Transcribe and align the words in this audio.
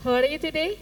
How 0.00 0.16
are 0.16 0.24
you 0.24 0.38
today? 0.40 0.80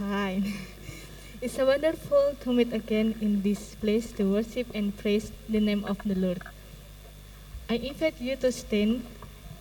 Fine. 0.00 0.48
It's 1.44 1.60
a 1.60 1.68
wonderful 1.68 2.40
to 2.40 2.48
meet 2.56 2.72
again 2.72 3.20
in 3.20 3.44
this 3.44 3.76
place 3.76 4.08
to 4.16 4.24
worship 4.24 4.72
and 4.72 4.96
praise 4.96 5.28
the 5.44 5.60
name 5.60 5.84
of 5.84 6.00
the 6.08 6.16
Lord. 6.16 6.40
I 7.68 7.76
invite 7.84 8.16
you 8.16 8.40
to 8.40 8.48
stand 8.48 9.04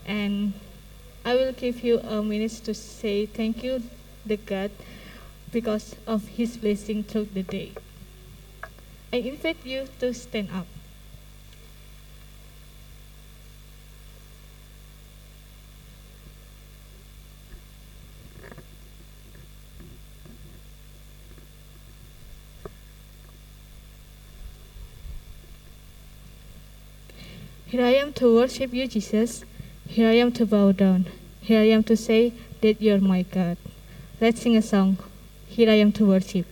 and 0.07 0.55
I 1.27 1.35
will 1.35 1.51
give 1.51 1.83
you 1.83 1.99
a 1.99 2.23
minute 2.23 2.63
to 2.63 2.71
say 2.71 3.27
thank 3.27 3.67
you 3.67 3.83
to 4.31 4.37
God 4.39 4.71
because 5.51 5.99
of 6.07 6.23
his 6.39 6.55
blessing 6.55 7.03
through 7.03 7.35
the 7.35 7.43
day. 7.43 7.75
I 9.11 9.27
invite 9.27 9.59
you 9.67 9.91
to 9.99 10.15
stand 10.15 10.55
up. 10.55 10.71
Am 28.03 28.11
to 28.11 28.35
worship 28.35 28.73
you, 28.73 28.85
Jesus. 28.85 29.45
Here 29.87 30.09
I 30.09 30.15
am 30.15 30.33
to 30.33 30.45
bow 30.45 30.73
down. 30.73 31.05
Here 31.39 31.61
I 31.61 31.69
am 31.69 31.83
to 31.83 31.95
say 31.95 32.33
that 32.59 32.81
you're 32.81 32.99
my 32.99 33.21
God. 33.21 33.57
Let's 34.19 34.41
sing 34.41 34.57
a 34.57 34.61
song. 34.61 34.97
Here 35.47 35.69
I 35.69 35.75
am 35.75 35.93
to 35.93 36.07
worship. 36.07 36.45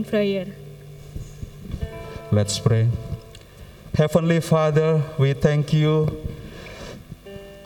Prayer. 0.00 0.46
Let's 2.30 2.58
pray. 2.58 2.88
Heavenly 3.94 4.40
Father, 4.40 5.02
we 5.18 5.34
thank 5.34 5.74
you. 5.74 6.08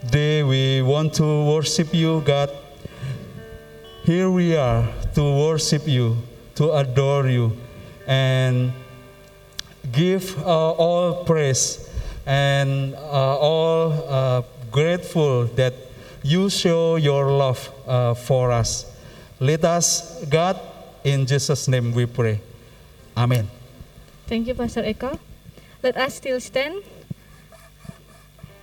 Today 0.00 0.42
we 0.42 0.82
want 0.82 1.14
to 1.14 1.44
worship 1.46 1.94
you, 1.94 2.20
God. 2.22 2.50
Here 4.02 4.28
we 4.28 4.56
are 4.56 4.88
to 5.14 5.22
worship 5.22 5.86
you, 5.86 6.16
to 6.56 6.72
adore 6.72 7.28
you, 7.28 7.56
and 8.08 8.72
give 9.92 10.36
uh, 10.42 10.72
all 10.72 11.24
praise 11.24 11.88
and 12.26 12.94
uh, 12.94 13.38
all 13.38 13.92
uh, 14.08 14.42
grateful 14.72 15.44
that 15.54 15.74
you 16.24 16.50
show 16.50 16.96
your 16.96 17.30
love 17.30 17.70
uh, 17.86 18.14
for 18.14 18.50
us. 18.50 18.90
Let 19.38 19.64
us, 19.64 20.24
God, 20.24 20.58
in 21.06 21.24
Jesus' 21.24 21.70
name 21.70 21.94
we 21.94 22.04
pray. 22.04 22.42
Amen. 23.16 23.46
Thank 24.26 24.50
you, 24.50 24.54
Pastor 24.58 24.82
Eko. 24.82 25.22
Let 25.80 25.96
us 25.96 26.18
still 26.18 26.42
stand. 26.42 26.82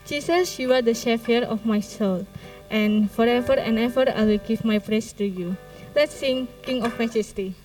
Jesus, 0.05 0.59
you 0.59 0.75
are 0.75 0.83
the 0.83 0.93
Savior 0.93 1.47
of 1.47 1.65
my 1.65 1.79
soul, 1.79 2.27
and 2.69 3.09
forever 3.09 3.55
and 3.55 3.79
ever 3.79 4.03
I 4.11 4.27
will 4.27 4.43
give 4.43 4.67
my 4.67 4.77
praise 4.77 5.15
to 5.15 5.23
you. 5.23 5.55
Let's 5.95 6.19
sing 6.19 6.51
King 6.61 6.83
of 6.83 6.99
Majesty. 6.99 7.55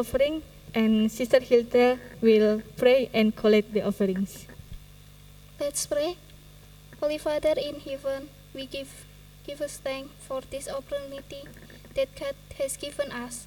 Offering, 0.00 0.42
and 0.74 1.12
Sister 1.12 1.40
Hilda 1.40 1.98
will 2.20 2.62
pray 2.76 3.10
and 3.12 3.36
collect 3.36 3.72
the 3.72 3.82
offerings. 3.82 4.46
Let's 5.60 5.84
pray. 5.84 6.16
Holy 7.00 7.18
Father 7.18 7.54
in 7.56 7.80
heaven, 7.80 8.28
we 8.54 8.64
give 8.66 9.06
give 9.46 9.60
us 9.60 9.76
thanks 9.76 10.12
for 10.24 10.40
this 10.50 10.68
opportunity 10.68 11.44
that 11.96 12.08
God 12.16 12.36
has 12.58 12.76
given 12.76 13.12
us, 13.12 13.46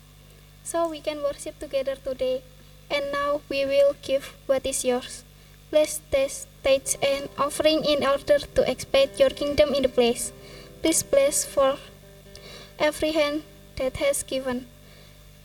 so 0.63 0.89
we 0.89 1.01
can 1.01 1.23
worship 1.23 1.57
together 1.59 1.95
today. 1.95 2.43
And 2.91 3.11
now 3.11 3.41
we 3.49 3.65
will 3.65 3.95
give 4.03 4.35
what 4.45 4.65
is 4.65 4.85
yours. 4.85 5.23
Bless 5.71 6.01
this 6.11 6.45
stage 6.61 6.97
and 7.01 7.29
offering 7.37 7.81
in 7.85 8.05
order 8.05 8.37
to 8.37 8.61
expand 8.69 9.17
your 9.17 9.31
kingdom 9.31 9.73
in 9.73 9.81
the 9.81 9.89
place. 9.89 10.31
Please 10.83 11.01
bless 11.01 11.45
for 11.45 11.77
every 12.77 13.11
hand 13.13 13.41
that 13.77 13.97
has 13.97 14.21
given. 14.21 14.67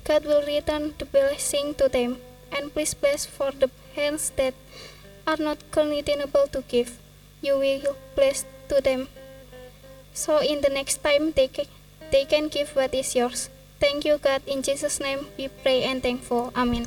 God 0.09 0.25
will 0.25 0.41
return 0.47 0.95
the 0.97 1.05
blessing 1.05 1.75
to 1.75 1.87
them, 1.87 2.17
and 2.50 2.73
please 2.73 2.95
bless 2.95 3.27
for 3.27 3.53
the 3.53 3.69
hands 3.95 4.33
that 4.37 4.55
are 5.27 5.37
not 5.37 5.59
able 5.77 6.49
to 6.49 6.65
give. 6.67 6.97
You 7.43 7.59
will 7.59 7.95
bless 8.17 8.47
to 8.71 8.81
them. 8.81 9.09
So 10.15 10.38
in 10.38 10.62
the 10.62 10.71
next 10.71 11.05
time 11.05 11.33
they 11.33 11.49
can, 11.49 11.67
they 12.11 12.25
can 12.25 12.49
give 12.49 12.75
what 12.75 12.95
is 12.95 13.15
yours. 13.15 13.50
Thank 13.79 14.07
you, 14.07 14.17
God. 14.17 14.41
In 14.47 14.62
Jesus' 14.62 14.99
name 14.99 15.27
we 15.37 15.49
pray 15.49 15.85
and 15.85 16.03
thankful. 16.03 16.53
Amen. 16.57 16.87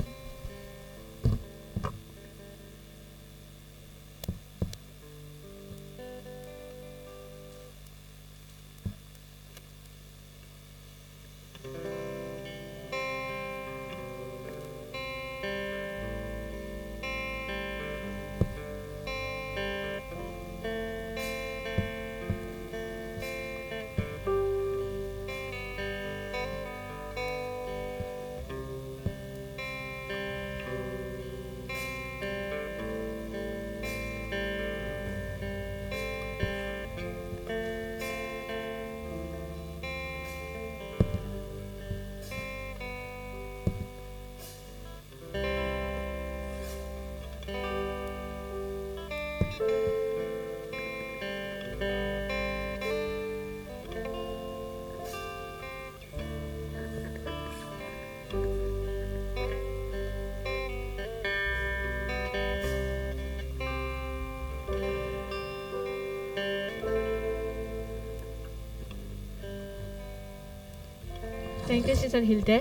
Thank 71.72 71.88
you, 71.88 71.94
Sister 71.96 72.20
Hilda. 72.20 72.60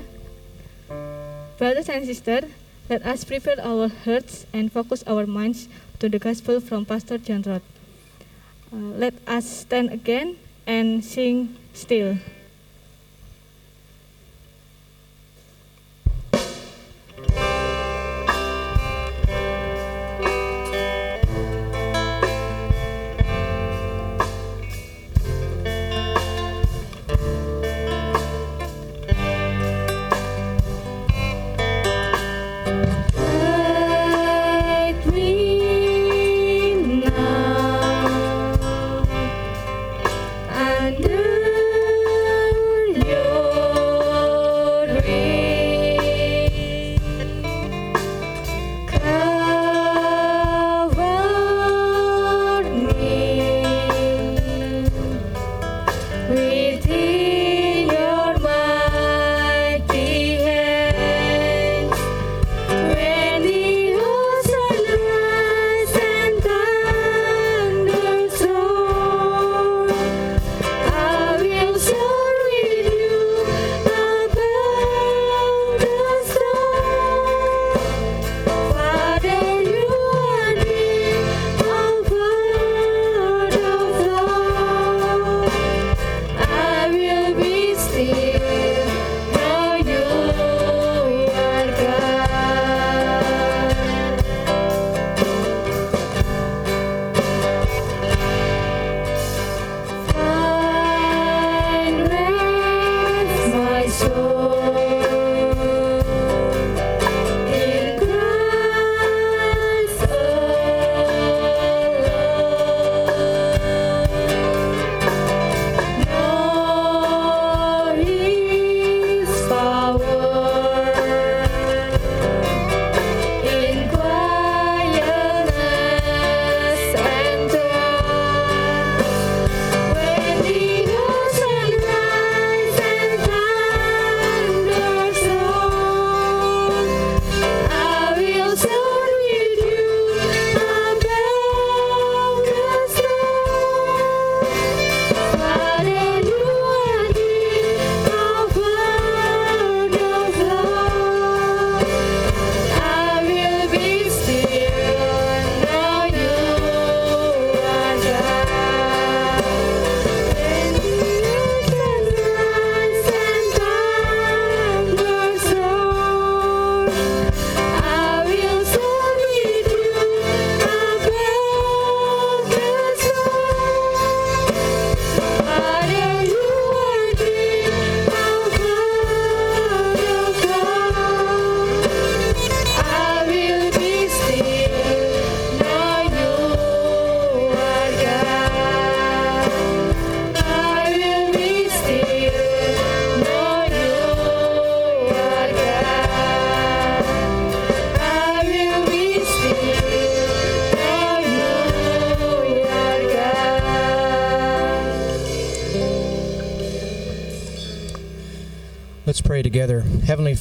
Brothers 1.57 1.89
and 1.89 2.05
sisters, 2.05 2.45
let 2.87 3.03
us 3.05 3.25
prepare 3.25 3.59
our 3.59 3.89
hearts 3.89 4.45
and 4.53 4.71
focus 4.71 5.03
our 5.05 5.27
minds 5.27 5.67
to 6.01 6.09
the 6.09 6.17
gospel 6.17 6.59
from 6.59 6.83
Pastor 6.83 7.19
John 7.19 7.43
Roth. 7.43 7.61
Uh, 8.73 8.97
let 8.97 9.13
us 9.27 9.45
stand 9.45 9.91
again 9.93 10.35
and 10.65 11.05
sing 11.05 11.55
still. 11.75 12.17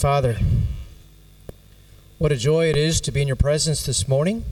Father, 0.00 0.38
what 2.16 2.32
a 2.32 2.36
joy 2.36 2.70
it 2.70 2.76
is 2.78 3.02
to 3.02 3.12
be 3.12 3.20
in 3.20 3.26
your 3.26 3.36
presence 3.36 3.84
this 3.84 4.08
morning, 4.08 4.46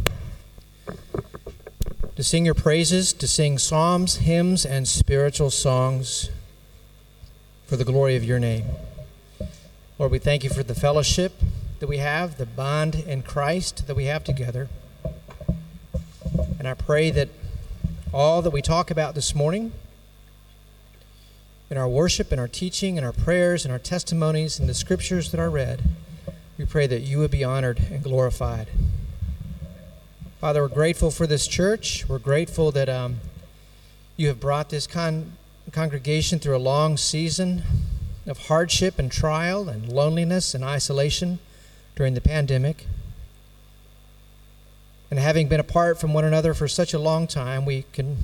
to 2.16 2.22
sing 2.22 2.44
your 2.44 2.52
praises, 2.52 3.14
to 3.14 3.26
sing 3.26 3.56
psalms, 3.56 4.16
hymns, 4.16 4.66
and 4.66 4.86
spiritual 4.86 5.48
songs 5.48 6.28
for 7.64 7.76
the 7.76 7.84
glory 7.86 8.14
of 8.14 8.24
your 8.24 8.38
name. 8.38 8.66
Lord, 9.98 10.12
we 10.12 10.18
thank 10.18 10.44
you 10.44 10.50
for 10.50 10.62
the 10.62 10.74
fellowship 10.74 11.32
that 11.80 11.86
we 11.86 11.96
have, 11.96 12.36
the 12.36 12.44
bond 12.44 12.96
in 12.96 13.22
Christ 13.22 13.86
that 13.86 13.96
we 13.96 14.04
have 14.04 14.24
together. 14.24 14.68
And 16.58 16.68
I 16.68 16.74
pray 16.74 17.10
that 17.12 17.30
all 18.12 18.42
that 18.42 18.50
we 18.50 18.60
talk 18.60 18.90
about 18.90 19.14
this 19.14 19.34
morning, 19.34 19.72
in 21.70 21.76
our 21.76 21.88
worship, 21.88 22.32
in 22.32 22.38
our 22.38 22.48
teaching, 22.48 22.96
in 22.96 23.04
our 23.04 23.12
prayers, 23.12 23.64
in 23.64 23.70
our 23.70 23.78
testimonies, 23.78 24.58
in 24.58 24.66
the 24.66 24.74
scriptures 24.74 25.30
that 25.30 25.40
are 25.40 25.50
read, 25.50 25.82
we 26.56 26.64
pray 26.64 26.86
that 26.86 27.02
you 27.02 27.18
would 27.18 27.30
be 27.30 27.44
honored 27.44 27.78
and 27.90 28.02
glorified. 28.02 28.68
Father, 30.40 30.62
we're 30.62 30.68
grateful 30.68 31.10
for 31.10 31.26
this 31.26 31.46
church. 31.46 32.08
We're 32.08 32.18
grateful 32.18 32.70
that 32.72 32.88
um, 32.88 33.20
you 34.16 34.28
have 34.28 34.40
brought 34.40 34.70
this 34.70 34.86
con- 34.86 35.32
congregation 35.72 36.38
through 36.38 36.56
a 36.56 36.58
long 36.58 36.96
season 36.96 37.62
of 38.26 38.46
hardship 38.46 38.98
and 38.98 39.10
trial 39.10 39.68
and 39.68 39.88
loneliness 39.88 40.54
and 40.54 40.64
isolation 40.64 41.38
during 41.96 42.14
the 42.14 42.20
pandemic. 42.20 42.86
And 45.10 45.18
having 45.18 45.48
been 45.48 45.60
apart 45.60 45.98
from 46.00 46.14
one 46.14 46.24
another 46.24 46.54
for 46.54 46.68
such 46.68 46.94
a 46.94 46.98
long 46.98 47.26
time, 47.26 47.64
we 47.64 47.84
can 47.92 48.18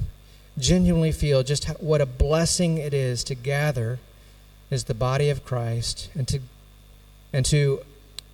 genuinely 0.59 1.13
feel 1.13 1.43
just 1.43 1.65
how, 1.65 1.75
what 1.75 2.01
a 2.01 2.07
blessing 2.07 2.79
it 2.79 2.95
is 2.95 3.25
to 3.25 3.35
gather 3.35 3.99
as 4.71 4.85
the 4.85 4.95
body 4.95 5.31
of 5.31 5.45
Christ 5.45 6.11
and 6.15 6.27
to 6.29 6.41
and 7.33 7.45
to 7.47 7.81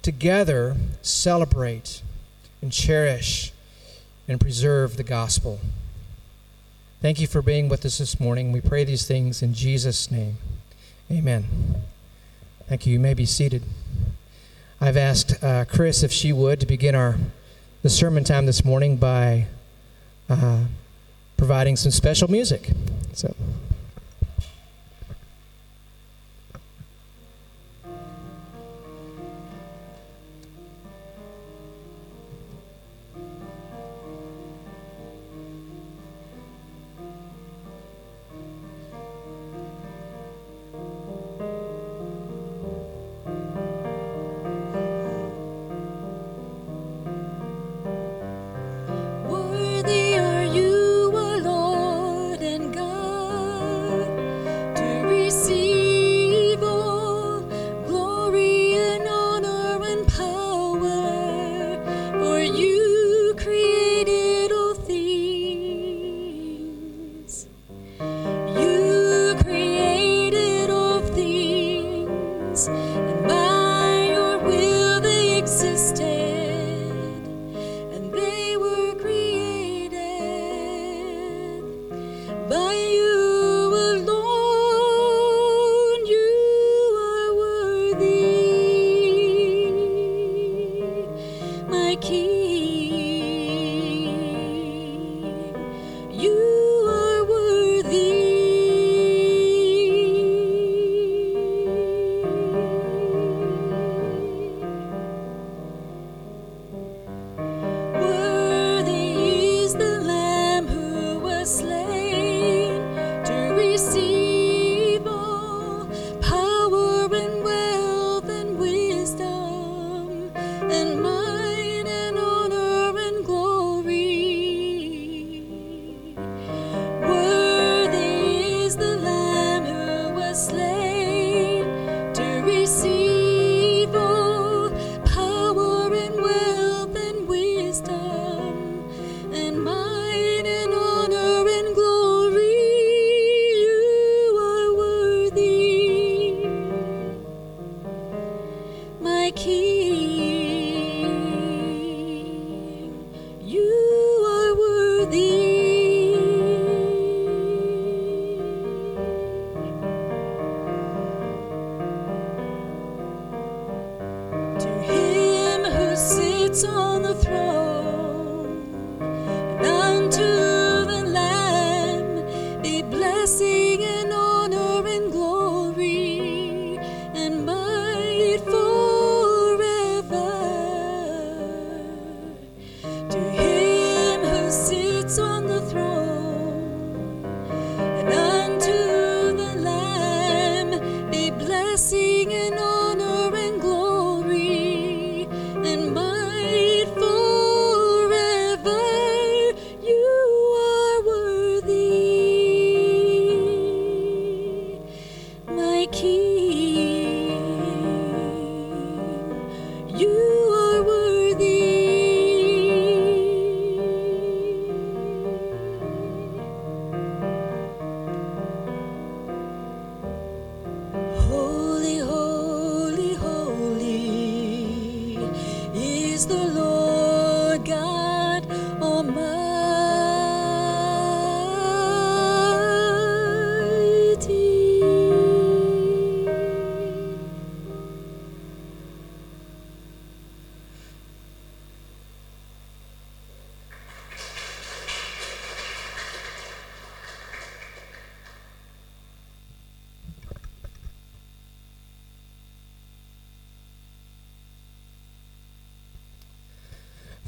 together 0.03 0.77
celebrate 1.03 2.03
and 2.61 2.71
cherish 2.71 3.53
and 4.29 4.41
preserve 4.41 4.97
the 4.97 5.03
gospel. 5.03 5.61
Thank 7.00 7.19
you 7.19 7.27
for 7.27 7.41
being 7.41 7.69
with 7.69 7.85
us 7.87 7.99
this 7.99 8.21
morning. 8.21 8.53
We 8.53 8.61
pray 8.61 8.85
these 8.85 9.07
things 9.07 9.43
in 9.43 9.55
Jesus' 9.55 10.11
name. 10.11 10.37
Amen. 11.11 11.47
Thank 12.69 12.87
you. 12.87 12.93
You 12.93 13.00
may 13.00 13.15
be 13.15 13.25
seated. 13.25 13.62
I've 14.81 14.99
asked 14.99 15.43
uh, 15.43 15.65
Chris 15.65 16.03
if 16.03 16.12
she 16.12 16.33
would 16.33 16.61
to 16.61 16.67
begin 16.67 16.95
our 16.95 17.17
the 17.83 17.89
sermon 17.89 18.25
time 18.25 18.45
this 18.45 18.62
morning 18.62 18.99
by 18.99 19.47
uh, 20.29 20.65
providing 21.40 21.75
some 21.75 21.90
special 21.90 22.30
music. 22.30 22.68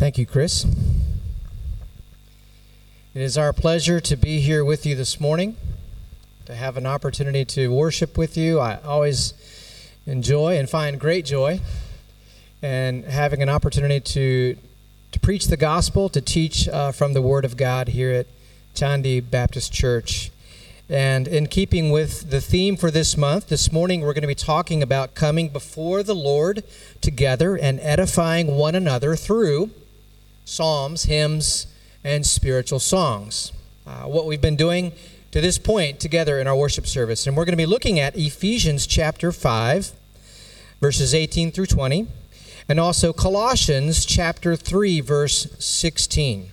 Thank 0.03 0.19
you, 0.19 0.27
Chris. 0.27 0.65
It 3.15 3.23
is 3.23 3.38
our 3.38 3.53
pleasure 3.53 4.01
to 4.01 4.17
be 4.17 4.41
here 4.41 4.65
with 4.65 4.85
you 4.85 4.97
this 4.97 5.21
morning, 5.21 5.57
to 6.47 6.57
have 6.57 6.77
an 6.77 6.87
opportunity 6.87 7.45
to 7.45 7.69
worship 7.69 8.19
with 8.19 8.37
you. 8.37 8.59
I 8.59 8.81
always 8.85 9.33
enjoy 10.05 10.59
and 10.59 10.69
find 10.69 10.99
great 10.99 11.25
joy 11.25 11.61
and 12.61 13.05
having 13.05 13.43
an 13.43 13.49
opportunity 13.49 14.01
to 14.01 14.57
to 15.12 15.21
preach 15.21 15.47
the 15.47 15.57
gospel, 15.57 16.09
to 16.09 16.21
teach 16.21 16.69
uh, 16.69 16.91
from 16.91 17.12
the 17.12 17.23
Word 17.23 17.45
of 17.45 17.57
God 17.57 17.87
here 17.87 18.11
at 18.11 18.27
Chandi 18.75 19.21
Baptist 19.21 19.73
Church. 19.73 20.33
And 20.88 21.29
in 21.29 21.47
keeping 21.47 21.93
with 21.93 22.29
the 22.29 22.41
theme 22.41 22.77
for 22.77 22.91
this 22.91 23.17
month, 23.17 23.51
this 23.51 23.71
morning 23.71 24.01
we're 24.01 24.15
going 24.15 24.23
to 24.23 24.27
be 24.27 24.35
talking 24.35 24.83
about 24.83 25.15
coming 25.15 25.49
before 25.49 26.03
the 26.03 26.17
Lord 26.17 26.65
together 27.01 27.55
and 27.55 27.79
edifying 27.79 28.57
one 28.57 28.75
another 28.75 29.15
through 29.15 29.71
psalms, 30.44 31.05
hymns, 31.05 31.66
and 32.05 32.26
spiritual 32.26 32.78
songs. 32.78 33.52
Uh, 33.87 34.05
what 34.05 34.26
we've 34.26 34.40
been 34.40 34.57
doing 34.57 34.92
to 35.33 35.40
this 35.40 35.59
point 35.59 35.98
together 35.98 36.38
in 36.38 36.46
our 36.46 36.57
worship 36.57 36.87
service. 36.87 37.26
And 37.26 37.37
we're 37.37 37.44
going 37.44 37.55
to 37.55 37.57
be 37.57 37.66
looking 37.66 37.98
at 37.98 38.16
Ephesians 38.16 38.87
chapter 38.87 39.33
5, 39.33 39.92
verses 40.81 41.14
18 41.14 41.50
through 41.50 41.66
20, 41.66 42.07
and 42.68 42.78
also 42.78 43.12
Colossians 43.12 44.05
chapter 44.05 44.57
3, 44.57 45.00
verse 45.00 45.48
16. 45.59 46.50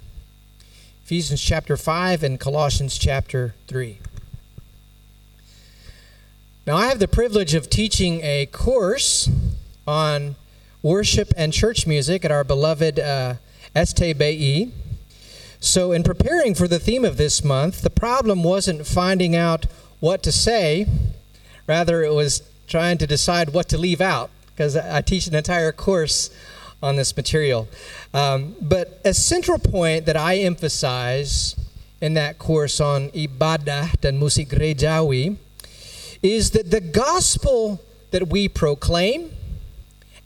Ephesians 1.03 1.41
chapter 1.41 1.75
5 1.75 2.23
and 2.23 2.39
Colossians 2.39 2.97
chapter 2.97 3.53
3. 3.67 3.99
Now, 6.65 6.77
I 6.77 6.87
have 6.87 6.99
the 6.99 7.07
privilege 7.07 7.55
of 7.55 7.69
teaching 7.69 8.21
a 8.21 8.45
course 8.45 9.29
on 9.87 10.35
worship 10.83 11.33
and 11.35 11.51
church 11.51 11.87
music 11.87 12.23
at 12.23 12.31
our 12.31 12.43
beloved 12.43 12.99
uh, 12.99 13.33
STBI. 13.75 14.71
So, 15.59 15.91
in 15.91 16.03
preparing 16.03 16.55
for 16.55 16.67
the 16.67 16.79
theme 16.79 17.03
of 17.03 17.17
this 17.17 17.43
month, 17.43 17.81
the 17.81 17.89
problem 17.89 18.43
wasn't 18.43 18.87
finding 18.87 19.35
out 19.35 19.65
what 19.99 20.23
to 20.23 20.31
say, 20.31 20.87
rather, 21.67 22.03
it 22.03 22.13
was 22.13 22.43
trying 22.67 22.97
to 22.99 23.07
decide 23.07 23.49
what 23.49 23.67
to 23.69 23.77
leave 23.77 23.99
out, 23.99 24.29
because 24.47 24.77
I 24.77 25.01
teach 25.01 25.27
an 25.27 25.35
entire 25.35 25.71
course 25.71 26.29
on 26.81 26.95
this 26.95 27.15
material. 27.15 27.67
Um, 28.13 28.55
but 28.61 29.01
a 29.03 29.13
central 29.13 29.59
point 29.59 30.05
that 30.05 30.15
I 30.15 30.37
emphasize 30.37 31.55
in 32.01 32.13
that 32.13 32.39
course 32.39 32.79
on 32.79 33.09
ibadah 33.09 33.99
dan 33.99 34.19
musik 34.19 34.49
gerejawi 34.49 35.35
is 36.21 36.51
that 36.51 36.71
the 36.71 36.81
gospel 36.81 37.81
that 38.11 38.29
we 38.29 38.47
proclaim 38.47 39.31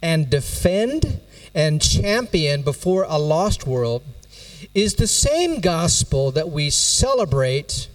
and 0.01 0.29
defend 0.29 1.19
and 1.53 1.81
champion 1.81 2.61
before 2.61 3.05
a 3.07 3.17
lost 3.17 3.67
world 3.67 4.03
is 4.73 4.95
the 4.95 5.07
same 5.07 5.59
gospel 5.59 6.31
that 6.31 6.49
we 6.49 6.69
celebrate, 6.69 7.87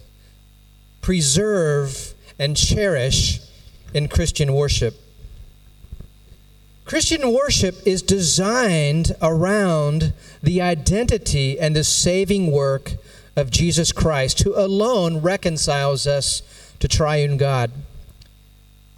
preserve, 1.01 2.13
and 2.37 2.55
cherish 2.55 3.39
in 3.93 4.07
Christian 4.07 4.53
worship. 4.53 4.95
Christian 6.85 7.33
worship 7.33 7.75
is 7.85 8.01
designed 8.01 9.11
around 9.21 10.13
the 10.41 10.61
identity 10.61 11.59
and 11.59 11.75
the 11.75 11.83
saving 11.83 12.51
work 12.51 12.93
of 13.35 13.51
Jesus 13.51 13.91
Christ, 13.91 14.41
who 14.41 14.55
alone 14.55 15.21
reconciles 15.21 16.07
us 16.07 16.41
to 16.79 16.87
triune 16.87 17.37
God. 17.37 17.71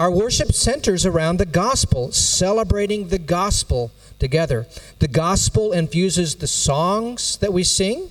Our 0.01 0.09
worship 0.09 0.51
centers 0.51 1.05
around 1.05 1.37
the 1.37 1.45
gospel, 1.45 2.11
celebrating 2.11 3.09
the 3.09 3.19
gospel 3.19 3.91
together. 4.17 4.65
The 4.97 5.07
gospel 5.07 5.73
infuses 5.73 6.37
the 6.37 6.47
songs 6.47 7.37
that 7.37 7.53
we 7.53 7.63
sing, 7.63 8.09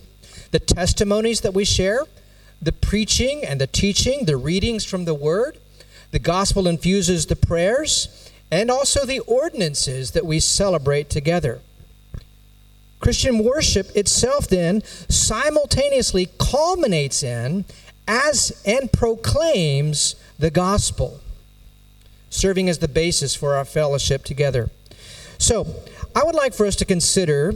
the 0.53 0.61
testimonies 0.61 1.41
that 1.41 1.53
we 1.53 1.65
share, 1.65 2.05
the 2.63 2.71
preaching 2.71 3.45
and 3.45 3.61
the 3.61 3.67
teaching, 3.67 4.25
the 4.25 4.37
readings 4.37 4.85
from 4.85 5.05
the 5.05 5.15
word. 5.15 5.59
The 6.13 6.21
gospel 6.21 6.69
infuses 6.69 7.27
the 7.27 7.35
prayers 7.35 8.31
and 8.53 8.71
also 8.71 9.05
the 9.05 9.19
ordinances 9.27 10.13
that 10.13 10.25
we 10.25 10.39
celebrate 10.39 11.11
together. 11.11 11.61
Christian 13.01 13.43
worship 13.43 13.91
itself 13.97 14.47
then 14.47 14.85
simultaneously 15.09 16.29
culminates 16.39 17.25
in 17.25 17.65
as 18.07 18.63
and 18.65 18.93
proclaims 18.93 20.15
the 20.39 20.53
gospel 20.53 21.21
serving 22.31 22.69
as 22.69 22.79
the 22.79 22.89
basis 22.89 23.35
for 23.35 23.55
our 23.55 23.65
fellowship 23.65 24.25
together. 24.25 24.71
So, 25.39 25.67
I 26.15 26.25
would 26.25 26.35
like 26.35 26.55
for 26.55 26.67
us 26.67 26.77
to 26.77 26.85
consider 26.85 27.55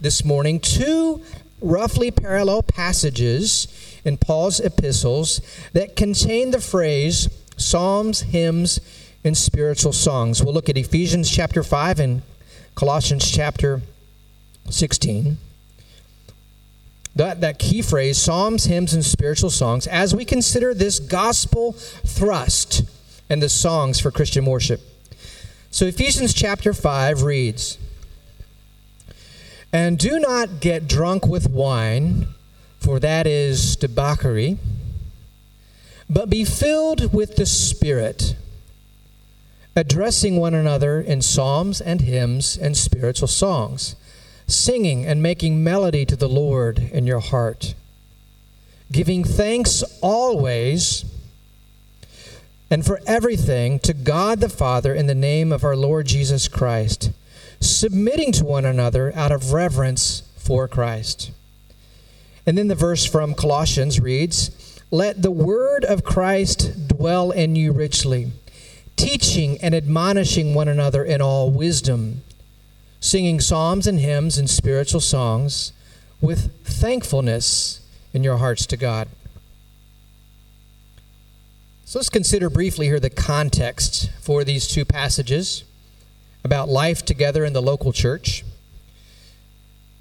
this 0.00 0.24
morning 0.24 0.60
two 0.60 1.22
roughly 1.60 2.10
parallel 2.10 2.62
passages 2.62 3.66
in 4.04 4.16
Paul's 4.16 4.60
epistles 4.60 5.40
that 5.72 5.96
contain 5.96 6.50
the 6.50 6.60
phrase 6.60 7.28
psalms, 7.56 8.20
hymns, 8.20 8.80
and 9.24 9.36
spiritual 9.36 9.92
songs. 9.92 10.42
We'll 10.42 10.54
look 10.54 10.68
at 10.68 10.76
Ephesians 10.76 11.30
chapter 11.30 11.62
5 11.62 11.98
and 11.98 12.22
Colossians 12.76 13.28
chapter 13.28 13.82
16. 14.70 15.38
That, 17.16 17.40
that 17.40 17.58
key 17.58 17.82
phrase, 17.82 18.16
psalms, 18.16 18.64
hymns, 18.64 18.94
and 18.94 19.04
spiritual 19.04 19.50
songs, 19.50 19.88
as 19.88 20.14
we 20.14 20.24
consider 20.24 20.72
this 20.72 21.00
gospel 21.00 21.72
thrust 21.72 22.82
and 23.30 23.42
the 23.42 23.48
songs 23.48 24.00
for 24.00 24.10
Christian 24.10 24.44
worship. 24.46 24.80
So 25.70 25.84
Ephesians 25.84 26.32
chapter 26.32 26.72
5 26.72 27.22
reads 27.22 27.78
And 29.72 29.98
do 29.98 30.18
not 30.18 30.60
get 30.60 30.88
drunk 30.88 31.26
with 31.26 31.50
wine, 31.50 32.28
for 32.80 32.98
that 33.00 33.26
is 33.26 33.76
debauchery, 33.76 34.58
but 36.08 36.30
be 36.30 36.44
filled 36.44 37.12
with 37.12 37.36
the 37.36 37.44
Spirit, 37.44 38.34
addressing 39.76 40.36
one 40.36 40.54
another 40.54 41.00
in 41.00 41.20
psalms 41.20 41.80
and 41.80 42.00
hymns 42.00 42.56
and 42.56 42.76
spiritual 42.76 43.28
songs, 43.28 43.94
singing 44.46 45.04
and 45.04 45.22
making 45.22 45.62
melody 45.62 46.06
to 46.06 46.16
the 46.16 46.28
Lord 46.28 46.78
in 46.78 47.06
your 47.06 47.20
heart, 47.20 47.74
giving 48.90 49.22
thanks 49.22 49.84
always 50.00 51.04
and 52.70 52.84
for 52.84 53.00
everything 53.06 53.78
to 53.80 53.94
God 53.94 54.40
the 54.40 54.48
Father 54.48 54.94
in 54.94 55.06
the 55.06 55.14
name 55.14 55.52
of 55.52 55.64
our 55.64 55.76
Lord 55.76 56.06
Jesus 56.06 56.48
Christ, 56.48 57.10
submitting 57.60 58.32
to 58.32 58.44
one 58.44 58.64
another 58.64 59.12
out 59.16 59.32
of 59.32 59.52
reverence 59.52 60.22
for 60.36 60.68
Christ. 60.68 61.30
And 62.46 62.56
then 62.56 62.68
the 62.68 62.74
verse 62.74 63.04
from 63.04 63.34
Colossians 63.34 64.00
reads, 64.00 64.80
Let 64.90 65.22
the 65.22 65.30
word 65.30 65.84
of 65.84 66.04
Christ 66.04 66.88
dwell 66.88 67.30
in 67.30 67.56
you 67.56 67.72
richly, 67.72 68.32
teaching 68.96 69.58
and 69.62 69.74
admonishing 69.74 70.54
one 70.54 70.68
another 70.68 71.04
in 71.04 71.20
all 71.20 71.50
wisdom, 71.50 72.22
singing 73.00 73.40
psalms 73.40 73.86
and 73.86 74.00
hymns 74.00 74.38
and 74.38 74.48
spiritual 74.48 75.00
songs 75.00 75.72
with 76.20 76.52
thankfulness 76.64 77.80
in 78.12 78.24
your 78.24 78.38
hearts 78.38 78.66
to 78.66 78.76
God. 78.76 79.08
So 81.88 81.98
let's 81.98 82.10
consider 82.10 82.50
briefly 82.50 82.84
here 82.84 83.00
the 83.00 83.08
context 83.08 84.10
for 84.20 84.44
these 84.44 84.68
two 84.68 84.84
passages 84.84 85.64
about 86.44 86.68
life 86.68 87.02
together 87.02 87.46
in 87.46 87.54
the 87.54 87.62
local 87.62 87.94
church. 87.94 88.44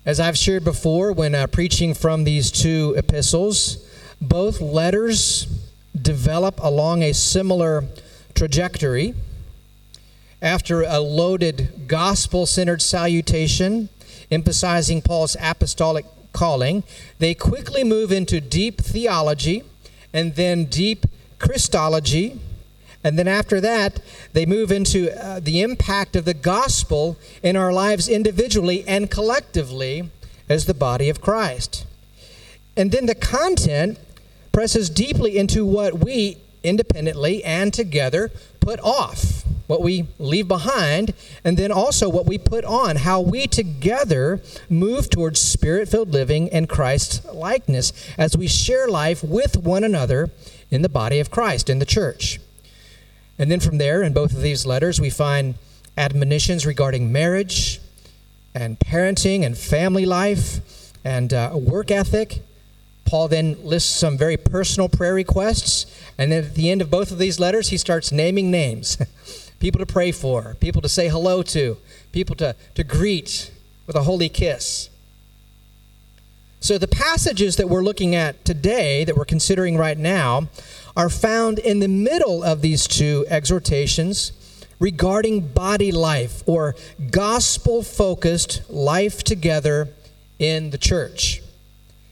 As 0.06 0.20
I've 0.20 0.38
shared 0.38 0.66
before, 0.66 1.14
when 1.14 1.34
uh, 1.34 1.48
preaching 1.48 1.94
from 1.94 2.26
these 2.26 2.52
two 2.52 2.94
epistles, 2.98 3.90
both 4.20 4.60
letters 4.60 5.48
develop 6.02 6.60
along 6.62 7.04
a 7.04 7.14
similar 7.14 7.86
trajectory. 8.36 9.14
After 10.42 10.82
a 10.82 11.00
loaded 11.00 11.88
gospel 11.88 12.46
centered 12.46 12.82
salutation, 12.82 13.88
emphasizing 14.30 15.02
Paul's 15.02 15.38
apostolic 15.40 16.04
calling, 16.34 16.84
they 17.20 17.34
quickly 17.34 17.86
move 17.86 18.12
into 18.12 18.42
deep 18.42 18.82
theology 18.82 19.64
and 20.12 20.36
then 20.36 20.66
deep 20.66 21.06
Christology, 21.40 22.40
and 23.04 23.18
then 23.18 23.28
after 23.28 23.62
that, 23.62 24.00
they 24.34 24.46
move 24.46 24.72
into 24.72 25.12
uh, 25.12 25.40
the 25.40 25.62
impact 25.62 26.16
of 26.16 26.26
the 26.26 26.34
gospel 26.34 27.18
in 27.44 27.56
our 27.56 27.72
lives 27.72 28.10
individually 28.10 28.84
and 28.88 29.10
collectively 29.10 30.10
as 30.50 30.66
the 30.66 30.74
body 30.74 31.10
of 31.10 31.22
Christ. 31.22 31.86
And 32.76 32.92
then 32.92 33.06
the 33.06 33.16
content 33.16 34.00
presses 34.52 34.90
deeply 34.90 35.38
into 35.38 35.66
what 35.66 36.00
we 36.00 36.38
independently 36.64 37.44
and 37.44 37.74
together 37.74 38.32
put 38.60 38.80
off, 38.82 39.44
what 39.68 39.82
we 39.82 40.08
leave 40.20 40.48
behind, 40.48 41.14
and 41.44 41.58
then 41.58 41.72
also 41.72 42.10
what 42.10 42.26
we 42.26 42.38
put 42.38 42.66
on, 42.66 42.98
how 42.98 43.22
we 43.22 43.48
together 43.48 44.42
move 44.70 45.10
towards 45.10 45.40
spirit 45.40 45.88
filled 45.88 46.12
living 46.12 46.50
and 46.50 46.68
Christ 46.68 47.24
likeness 47.34 47.94
as 48.18 48.36
we 48.36 48.48
share 48.48 48.88
life 48.88 49.24
with 49.24 49.58
one 49.58 49.84
another 49.84 50.30
in 50.70 50.82
the 50.82 50.90
body 50.90 51.20
of 51.20 51.32
Christ, 51.32 51.70
in 51.70 51.80
the 51.80 51.86
church. 51.86 52.40
And 53.40 53.52
then 53.52 53.60
from 53.60 53.78
there, 53.78 54.04
in 54.04 54.14
both 54.14 54.34
of 54.34 54.42
these 54.42 54.66
letters, 54.66 55.00
we 55.00 55.10
find 55.10 55.56
admonitions 55.98 56.66
regarding 56.66 57.12
marriage 57.12 57.80
and 58.54 58.80
parenting 58.80 59.46
and 59.46 59.58
family 59.58 60.06
life 60.06 60.94
and 61.04 61.34
uh, 61.34 61.52
work 61.54 61.92
ethic. 61.92 62.42
Paul 63.06 63.28
then 63.28 63.58
lists 63.64 63.90
some 63.90 64.18
very 64.18 64.36
personal 64.36 64.90
prayer 64.90 65.14
requests. 65.14 65.86
And 66.18 66.32
then 66.32 66.44
at 66.44 66.56
the 66.56 66.70
end 66.70 66.82
of 66.82 66.90
both 66.90 67.12
of 67.12 67.20
these 67.20 67.40
letters, 67.40 67.70
he 67.70 67.78
starts 67.78 68.12
naming 68.12 68.52
names 68.52 68.98
people 69.60 69.80
to 69.80 69.86
pray 69.86 70.12
for, 70.12 70.56
people 70.60 70.82
to 70.82 70.90
say 70.90 71.08
hello 71.08 71.42
to, 71.44 71.78
people 72.12 72.36
to, 72.36 72.56
to 72.76 72.84
greet 72.84 73.52
with 73.86 73.96
a 73.96 74.04
holy 74.04 74.30
kiss. 74.30 74.90
So, 76.60 76.78
the 76.78 76.88
passages 76.88 77.56
that 77.58 77.70
we're 77.70 77.84
looking 77.84 78.16
at 78.16 78.44
today, 78.44 79.04
that 79.04 79.16
we're 79.16 79.26
considering 79.26 79.78
right 79.78 79.98
now, 79.98 80.50
are 80.96 81.10
found 81.10 81.60
in 81.60 81.80
the 81.80 81.88
middle 81.88 82.44
of 82.44 82.62
these 82.62 82.88
two 82.88 83.26
exhortations 83.30 84.32
regarding 84.80 85.48
body 85.48 85.92
life 85.92 86.42
or 86.48 86.76
gospel 87.12 87.84
focused 87.84 88.68
life 88.70 89.24
together 89.24 89.90
in 90.40 90.72
the 90.72 90.78
church, 90.78 91.44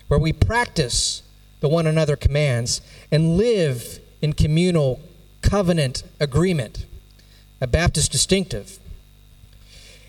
where 0.07 0.19
we 0.19 0.31
practice 0.31 1.23
the 1.59 1.69
one 1.69 1.87
another 1.87 2.15
commands 2.15 2.81
and 3.11 3.37
live 3.37 3.99
in 4.21 4.33
communal 4.33 4.99
covenant 5.41 6.03
agreement, 6.19 6.85
a 7.59 7.67
Baptist 7.67 8.11
distinctive. 8.11 8.79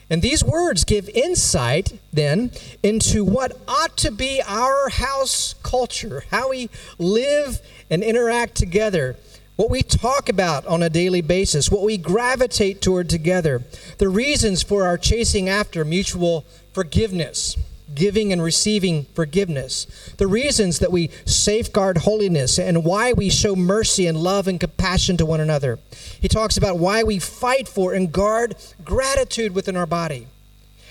And 0.09 0.23
these 0.23 0.45
words 0.45 0.85
give 0.85 1.09
insight 1.09 1.99
then 2.13 2.53
into 2.83 3.25
what 3.25 3.59
ought 3.67 3.97
to 3.99 4.11
be 4.13 4.41
our 4.47 4.89
house 4.89 5.55
culture, 5.63 6.23
how 6.31 6.51
we 6.51 6.71
live 6.99 7.61
and 7.91 8.05
interact 8.05 8.55
together, 8.55 9.17
what 9.57 9.71
we 9.71 9.83
talk 9.83 10.29
about 10.29 10.65
on 10.67 10.83
a 10.83 10.91
daily 10.91 11.23
basis, 11.23 11.71
what 11.71 11.83
we 11.83 11.97
gravitate 11.97 12.81
toward 12.81 13.09
together, 13.09 13.65
the 13.99 14.09
reasons 14.09 14.63
for 14.63 14.85
our 14.85 14.99
chasing 14.99 15.49
after 15.49 15.85
mutual 15.85 16.45
forgiveness, 16.73 17.57
giving 17.95 18.33
and 18.33 18.43
receiving 18.43 19.05
forgiveness, 19.15 19.87
the 20.19 20.27
reasons 20.27 20.81
that 20.81 20.93
we 20.93 21.11
safeguard 21.25 21.99
holiness, 21.99 22.59
and 22.59 22.85
why 22.85 23.13
we 23.13 23.31
show 23.31 23.55
mercy 23.55 24.07
and 24.07 24.19
love 24.19 24.49
and 24.49 24.61
compassion 24.61 25.17
to 25.17 25.27
one 25.27 25.41
another. 25.41 25.79
He 26.21 26.29
talks 26.29 26.57
about 26.57 26.79
why 26.79 27.03
we 27.03 27.19
fight 27.19 27.69
for 27.69 27.95
and 27.95 28.11
guard 28.13 28.57
gratitude 28.85 29.55
within 29.55 29.77
our 29.77 29.87
body, 29.87 30.27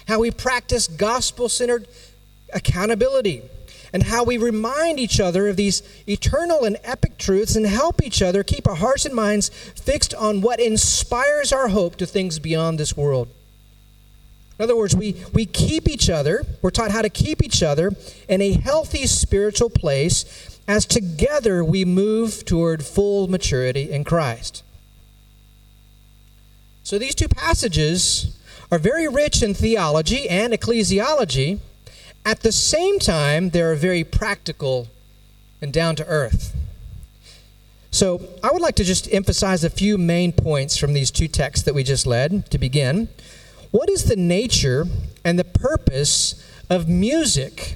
how 0.07 0.19
we 0.19 0.31
practice 0.31 0.87
gospel 0.87 1.49
centered 1.49 1.87
accountability, 2.53 3.43
and 3.91 4.03
how 4.03 4.23
we 4.23 4.37
remind 4.37 4.99
each 4.99 5.19
other 5.19 5.47
of 5.47 5.55
these 5.55 5.81
eternal 6.07 6.65
and 6.65 6.77
epic 6.83 7.17
truths 7.17 7.55
and 7.55 7.65
help 7.65 8.01
each 8.03 8.21
other 8.21 8.43
keep 8.43 8.67
our 8.67 8.75
hearts 8.75 9.05
and 9.05 9.15
minds 9.15 9.49
fixed 9.49 10.13
on 10.15 10.41
what 10.41 10.59
inspires 10.59 11.53
our 11.53 11.69
hope 11.69 11.95
to 11.95 12.05
things 12.05 12.39
beyond 12.39 12.79
this 12.79 12.97
world. 12.97 13.29
In 14.57 14.63
other 14.63 14.75
words, 14.75 14.95
we, 14.95 15.15
we 15.33 15.45
keep 15.45 15.89
each 15.89 16.09
other, 16.09 16.45
we're 16.61 16.69
taught 16.69 16.91
how 16.91 17.01
to 17.01 17.09
keep 17.09 17.43
each 17.43 17.61
other 17.61 17.91
in 18.29 18.41
a 18.41 18.53
healthy 18.53 19.05
spiritual 19.05 19.69
place 19.69 20.59
as 20.67 20.85
together 20.85 21.63
we 21.63 21.85
move 21.85 22.45
toward 22.45 22.83
full 22.83 23.27
maturity 23.27 23.91
in 23.91 24.03
Christ. 24.03 24.63
So 26.83 26.97
these 26.97 27.15
two 27.15 27.27
passages 27.27 28.37
are 28.71 28.79
very 28.79 29.07
rich 29.07 29.43
in 29.43 29.53
theology 29.53 30.29
and 30.29 30.53
ecclesiology. 30.53 31.59
At 32.23 32.41
the 32.41 32.51
same 32.51 32.99
time, 32.99 33.49
they 33.49 33.61
are 33.61 33.75
very 33.75 34.03
practical 34.03 34.87
and 35.61 35.73
down 35.73 35.95
to 35.97 36.05
earth. 36.05 36.55
So 37.91 38.27
I 38.43 38.51
would 38.51 38.61
like 38.61 38.75
to 38.75 38.83
just 38.83 39.11
emphasize 39.13 39.63
a 39.63 39.69
few 39.69 39.97
main 39.97 40.31
points 40.31 40.77
from 40.77 40.93
these 40.93 41.11
two 41.11 41.27
texts 41.27 41.65
that 41.65 41.73
we 41.73 41.83
just 41.83 42.05
led 42.05 42.49
to 42.51 42.57
begin. 42.57 43.07
What 43.75 43.89
is 43.89 44.05
the 44.05 44.15
nature 44.15 44.87
and 45.25 45.37
the 45.37 45.43
purpose 45.43 46.41
of 46.69 46.87
music 46.87 47.75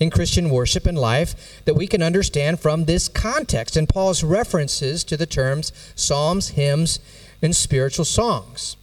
in 0.00 0.08
Christian 0.08 0.48
worship 0.48 0.86
and 0.86 0.96
life 0.96 1.62
that 1.66 1.74
we 1.74 1.86
can 1.86 2.02
understand 2.02 2.58
from 2.58 2.86
this 2.86 3.06
context 3.06 3.76
and 3.76 3.86
Paul's 3.86 4.24
references 4.24 5.04
to 5.04 5.14
the 5.14 5.26
terms 5.26 5.72
psalms, 5.94 6.48
hymns, 6.48 7.00
and 7.42 7.54
spiritual 7.54 8.06
songs? 8.06 8.78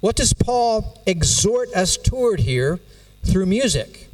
What 0.00 0.16
does 0.16 0.32
Paul 0.32 1.00
exhort 1.06 1.72
us 1.74 1.96
toward 1.96 2.40
here 2.40 2.80
through 3.24 3.46
music? 3.46 4.10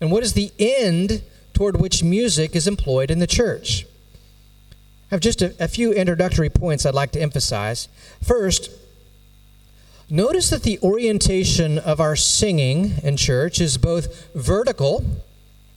And 0.00 0.10
what 0.10 0.22
is 0.22 0.32
the 0.32 0.52
end 0.58 1.22
toward 1.52 1.78
which 1.78 2.02
music 2.02 2.56
is 2.56 2.66
employed 2.66 3.10
in 3.10 3.18
the 3.18 3.26
church? 3.26 3.84
I 5.10 5.16
have 5.16 5.20
just 5.20 5.42
a, 5.42 5.54
a 5.62 5.68
few 5.68 5.92
introductory 5.92 6.48
points 6.48 6.86
I'd 6.86 6.94
like 6.94 7.12
to 7.12 7.20
emphasize. 7.20 7.88
First, 8.22 8.70
Notice 10.10 10.48
that 10.48 10.62
the 10.62 10.78
orientation 10.82 11.78
of 11.78 12.00
our 12.00 12.16
singing 12.16 12.94
in 13.02 13.18
church 13.18 13.60
is 13.60 13.76
both 13.76 14.32
vertical 14.34 15.04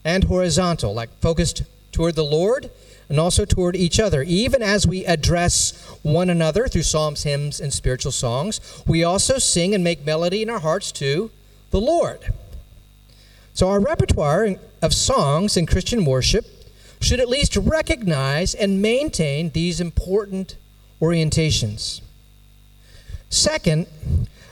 and 0.06 0.24
horizontal, 0.24 0.94
like 0.94 1.10
focused 1.20 1.64
toward 1.92 2.14
the 2.14 2.24
Lord 2.24 2.70
and 3.10 3.20
also 3.20 3.44
toward 3.44 3.76
each 3.76 4.00
other. 4.00 4.22
Even 4.22 4.62
as 4.62 4.86
we 4.86 5.04
address 5.04 5.72
one 6.02 6.30
another 6.30 6.66
through 6.66 6.84
psalms, 6.84 7.24
hymns, 7.24 7.60
and 7.60 7.74
spiritual 7.74 8.10
songs, 8.10 8.58
we 8.86 9.04
also 9.04 9.36
sing 9.36 9.74
and 9.74 9.84
make 9.84 10.06
melody 10.06 10.40
in 10.40 10.48
our 10.48 10.60
hearts 10.60 10.92
to 10.92 11.30
the 11.70 11.80
Lord. 11.80 12.32
So, 13.52 13.68
our 13.68 13.80
repertoire 13.80 14.56
of 14.80 14.94
songs 14.94 15.58
in 15.58 15.66
Christian 15.66 16.06
worship 16.06 16.46
should 17.02 17.20
at 17.20 17.28
least 17.28 17.54
recognize 17.58 18.54
and 18.54 18.80
maintain 18.80 19.50
these 19.50 19.78
important 19.78 20.56
orientations. 21.02 22.00
Second, 23.32 23.86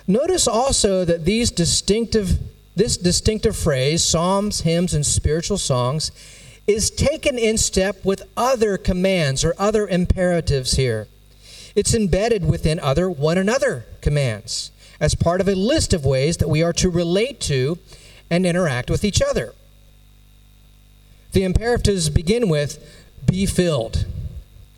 notice 0.06 0.48
also 0.48 1.04
that 1.04 1.26
these 1.26 1.50
distinctive 1.50 2.38
this 2.74 2.96
distinctive 2.96 3.56
phrase, 3.56 4.02
psalms, 4.02 4.62
hymns, 4.62 4.94
and 4.94 5.04
spiritual 5.04 5.58
songs, 5.58 6.10
is 6.66 6.90
taken 6.90 7.36
in 7.38 7.58
step 7.58 8.02
with 8.06 8.22
other 8.38 8.78
commands 8.78 9.44
or 9.44 9.54
other 9.58 9.86
imperatives 9.86 10.76
here. 10.76 11.06
It's 11.74 11.94
embedded 11.94 12.48
within 12.48 12.80
other 12.80 13.10
one 13.10 13.36
another 13.36 13.84
commands 14.00 14.70
as 14.98 15.14
part 15.14 15.42
of 15.42 15.48
a 15.48 15.54
list 15.54 15.92
of 15.92 16.06
ways 16.06 16.38
that 16.38 16.48
we 16.48 16.62
are 16.62 16.72
to 16.74 16.88
relate 16.88 17.38
to 17.40 17.78
and 18.30 18.46
interact 18.46 18.88
with 18.88 19.04
each 19.04 19.20
other. 19.20 19.52
The 21.32 21.44
imperatives 21.44 22.08
begin 22.08 22.48
with 22.48 22.78
be 23.26 23.44
filled 23.44 24.06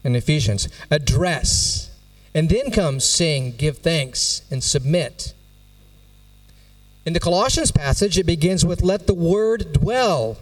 in 0.02 0.16
Ephesians, 0.16 0.68
address, 0.90 1.91
and 2.34 2.48
then 2.48 2.70
comes 2.70 3.04
sing, 3.04 3.52
give 3.56 3.78
thanks, 3.78 4.42
and 4.50 4.62
submit. 4.62 5.34
In 7.04 7.12
the 7.12 7.20
Colossians 7.20 7.72
passage, 7.72 8.18
it 8.18 8.26
begins 8.26 8.64
with 8.64 8.82
let 8.82 9.06
the 9.06 9.14
word 9.14 9.72
dwell, 9.72 10.38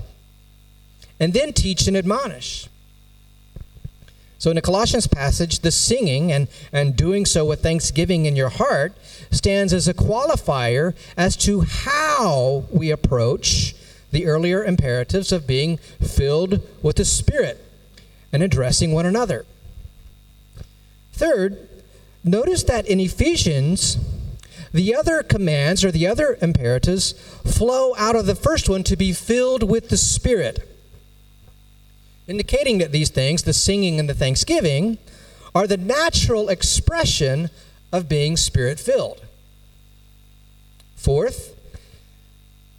and 1.18 1.32
then 1.32 1.52
teach 1.52 1.86
and 1.86 1.96
admonish. 1.96 2.68
So 4.38 4.50
in 4.50 4.56
the 4.56 4.62
Colossians 4.62 5.06
passage, 5.06 5.60
the 5.60 5.70
singing 5.70 6.32
and, 6.32 6.48
and 6.72 6.96
doing 6.96 7.26
so 7.26 7.44
with 7.44 7.62
thanksgiving 7.62 8.24
in 8.24 8.36
your 8.36 8.48
heart 8.48 8.94
stands 9.30 9.74
as 9.74 9.86
a 9.86 9.92
qualifier 9.92 10.94
as 11.14 11.36
to 11.38 11.60
how 11.60 12.64
we 12.72 12.90
approach 12.90 13.74
the 14.12 14.26
earlier 14.26 14.64
imperatives 14.64 15.30
of 15.30 15.46
being 15.46 15.76
filled 15.76 16.66
with 16.82 16.96
the 16.96 17.04
Spirit 17.04 17.62
and 18.32 18.42
addressing 18.42 18.92
one 18.92 19.04
another. 19.04 19.44
Third, 21.12 21.68
Notice 22.22 22.62
that 22.64 22.86
in 22.86 23.00
Ephesians, 23.00 23.98
the 24.72 24.94
other 24.94 25.22
commands 25.22 25.84
or 25.84 25.90
the 25.90 26.06
other 26.06 26.38
imperatives 26.40 27.12
flow 27.44 27.94
out 27.96 28.14
of 28.14 28.26
the 28.26 28.34
first 28.34 28.68
one 28.68 28.82
to 28.84 28.96
be 28.96 29.12
filled 29.12 29.62
with 29.62 29.88
the 29.88 29.96
Spirit, 29.96 30.68
indicating 32.26 32.78
that 32.78 32.92
these 32.92 33.10
things, 33.10 33.42
the 33.42 33.52
singing 33.52 33.98
and 33.98 34.08
the 34.08 34.14
thanksgiving, 34.14 34.98
are 35.54 35.66
the 35.66 35.76
natural 35.76 36.48
expression 36.48 37.50
of 37.92 38.08
being 38.08 38.36
Spirit 38.36 38.78
filled. 38.78 39.22
Fourth, 40.94 41.56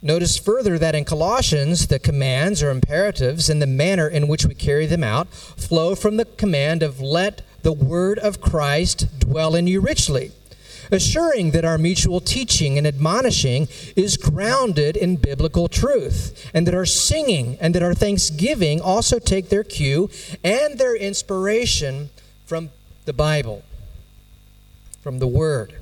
notice 0.00 0.38
further 0.38 0.78
that 0.78 0.94
in 0.94 1.04
Colossians, 1.04 1.88
the 1.88 1.98
commands 1.98 2.62
or 2.62 2.70
imperatives 2.70 3.50
and 3.50 3.60
the 3.60 3.66
manner 3.66 4.08
in 4.08 4.28
which 4.28 4.46
we 4.46 4.54
carry 4.54 4.86
them 4.86 5.04
out 5.04 5.28
flow 5.28 5.94
from 5.94 6.16
the 6.16 6.24
command 6.24 6.82
of 6.82 7.00
let 7.00 7.42
the 7.62 7.72
word 7.72 8.18
of 8.18 8.40
Christ 8.40 9.18
dwell 9.18 9.54
in 9.54 9.66
you 9.66 9.80
richly, 9.80 10.32
assuring 10.90 11.52
that 11.52 11.64
our 11.64 11.78
mutual 11.78 12.20
teaching 12.20 12.76
and 12.76 12.86
admonishing 12.86 13.68
is 13.96 14.16
grounded 14.16 14.96
in 14.96 15.16
biblical 15.16 15.68
truth, 15.68 16.50
and 16.52 16.66
that 16.66 16.74
our 16.74 16.86
singing 16.86 17.56
and 17.60 17.74
that 17.74 17.82
our 17.82 17.94
thanksgiving 17.94 18.80
also 18.80 19.18
take 19.18 19.48
their 19.48 19.64
cue 19.64 20.10
and 20.44 20.78
their 20.78 20.96
inspiration 20.96 22.10
from 22.44 22.70
the 23.04 23.12
Bible, 23.12 23.62
from 25.00 25.18
the 25.18 25.26
Word. 25.26 25.74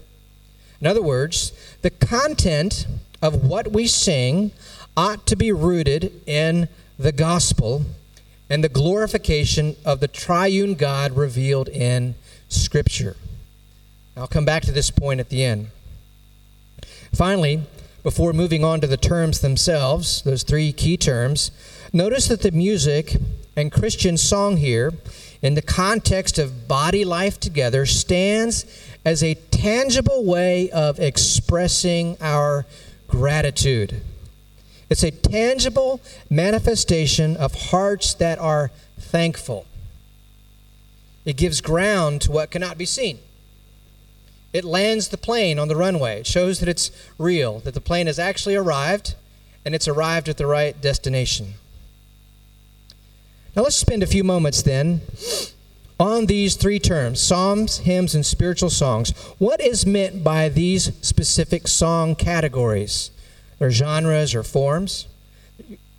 In 0.81 0.87
other 0.87 1.03
words, 1.03 1.53
the 1.83 1.91
content 1.91 2.87
of 3.21 3.45
what 3.45 3.73
we 3.73 3.87
sing 3.87 4.53
ought 4.97 5.27
to 5.27 5.37
be 5.37 5.53
rooted 5.53 6.23
in 6.27 6.69
the 6.99 7.13
gospel 7.13 7.85
and 8.51 8.65
the 8.65 8.69
glorification 8.69 9.77
of 9.85 10.01
the 10.01 10.09
triune 10.09 10.75
God 10.75 11.17
revealed 11.17 11.69
in 11.69 12.17
Scripture. 12.49 13.17
I'll 14.17 14.27
come 14.27 14.45
back 14.45 14.65
to 14.65 14.73
this 14.73 14.91
point 14.91 15.21
at 15.21 15.29
the 15.29 15.45
end. 15.45 15.69
Finally, 17.15 17.63
before 18.03 18.33
moving 18.33 18.65
on 18.65 18.81
to 18.81 18.87
the 18.87 18.97
terms 18.97 19.41
themselves, 19.41 20.23
those 20.23 20.43
three 20.43 20.73
key 20.73 20.97
terms, 20.97 21.53
notice 21.93 22.29
that 22.29 22.43
the 22.43 22.51
music 22.51 23.17
and 23.57 23.71
Christian 23.71 24.17
song 24.17 24.57
here, 24.57 24.93
in 25.43 25.55
the 25.55 25.63
context 25.63 26.39
of 26.39 26.67
body 26.67 27.05
life 27.05 27.39
together, 27.39 27.87
stands 27.87 28.65
as 29.05 29.23
a 29.23 29.35
tangible 29.35 30.25
way 30.25 30.71
of 30.71 30.99
expressing 30.99 32.17
our 32.21 32.67
gratitude. 33.07 34.03
It's 34.91 35.05
a 35.05 35.13
tangible 35.13 36.01
manifestation 36.29 37.37
of 37.37 37.55
hearts 37.71 38.13
that 38.15 38.41
are 38.41 38.73
thankful. 38.99 39.67
It 41.25 41.37
gives 41.37 41.61
ground 41.61 42.23
to 42.23 42.33
what 42.33 42.51
cannot 42.51 42.77
be 42.77 42.85
seen. 42.85 43.21
It 44.53 44.65
lands 44.65 45.09
the 45.09 45.17
plane 45.17 45.61
on 45.61 45.69
the 45.69 45.77
runway. 45.77 46.21
It 46.21 46.27
shows 46.27 46.59
that 46.59 46.69
it's 46.69 46.91
real, 47.19 47.61
that 47.61 47.75
the 47.75 47.81
plane 47.81 48.09
has 48.09 48.19
actually 48.19 48.57
arrived, 48.57 49.15
and 49.65 49.77
it's 49.77 49.87
arrived 49.87 50.29
at 50.29 50.39
the 50.39 50.47
right 50.47 50.81
destination. 50.81 51.55
Now 53.55 53.63
let's 53.63 53.77
spend 53.77 54.03
a 54.03 54.09
few 54.09 54.25
moments 54.25 54.63
then 54.63 55.03
on 56.01 56.27
these 56.27 56.57
three 56.57 56.81
terms 56.81 57.21
psalms, 57.21 57.79
hymns, 57.79 58.15
and 58.15 58.27
spiritual 58.27 58.71
songs. 58.71 59.11
What 59.39 59.61
is 59.61 59.87
meant 59.87 60.25
by 60.25 60.49
these 60.49 60.91
specific 61.01 61.69
song 61.69 62.17
categories? 62.17 63.13
Or 63.61 63.71
genres 63.71 64.35
or 64.35 64.43
forms? 64.43 65.07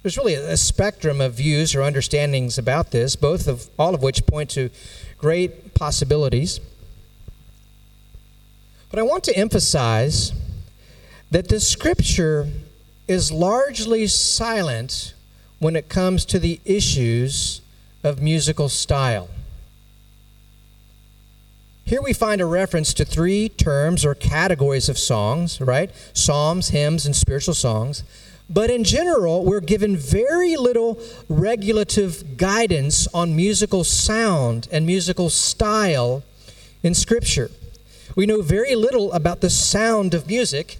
There's 0.02 0.18
really 0.18 0.34
a 0.34 0.58
spectrum 0.58 1.22
of 1.22 1.36
views 1.36 1.76
or 1.76 1.84
understandings 1.84 2.58
about 2.58 2.90
this, 2.90 3.16
both 3.16 3.48
of 3.48 3.70
all 3.78 3.94
of 3.94 4.02
which 4.02 4.26
point 4.26 4.50
to 4.52 4.72
great 5.18 5.76
possibilities. 5.76 6.60
But 8.90 9.00
I 9.00 9.04
want 9.04 9.24
to 9.26 9.38
emphasize 9.38 10.34
that 11.30 11.48
the 11.48 11.60
scripture 11.60 12.50
is 13.08 13.32
largely 13.32 14.08
silent 14.08 15.14
when 15.60 15.76
it 15.76 15.88
comes 15.88 16.26
to 16.26 16.40
the 16.40 16.60
issues 16.66 17.62
of 18.04 18.22
musical 18.22 18.68
style. 18.68 19.30
Here 21.86 22.02
we 22.02 22.14
find 22.14 22.40
a 22.40 22.46
reference 22.46 22.94
to 22.94 23.06
three 23.06 23.50
terms 23.50 24.06
or 24.06 24.16
categories 24.16 24.88
of 24.88 24.98
songs, 24.98 25.60
right? 25.60 25.92
Psalms, 26.14 26.70
hymns, 26.70 27.06
and 27.06 27.16
spiritual 27.16 27.54
songs. 27.54 28.04
But 28.50 28.70
in 28.70 28.84
general, 28.84 29.46
we're 29.46 29.62
given 29.62 29.96
very 29.96 30.58
little 30.58 31.02
regulative 31.30 32.38
guidance 32.38 33.08
on 33.14 33.36
musical 33.36 33.84
sound 33.84 34.68
and 34.72 34.86
musical 34.86 35.30
style 35.30 36.24
in 36.84 36.94
Scripture. 36.94 37.50
We 38.16 38.26
know 38.26 38.42
very 38.42 38.76
little 38.76 39.12
about 39.14 39.40
the 39.40 39.50
sound 39.50 40.14
of 40.14 40.28
music 40.28 40.78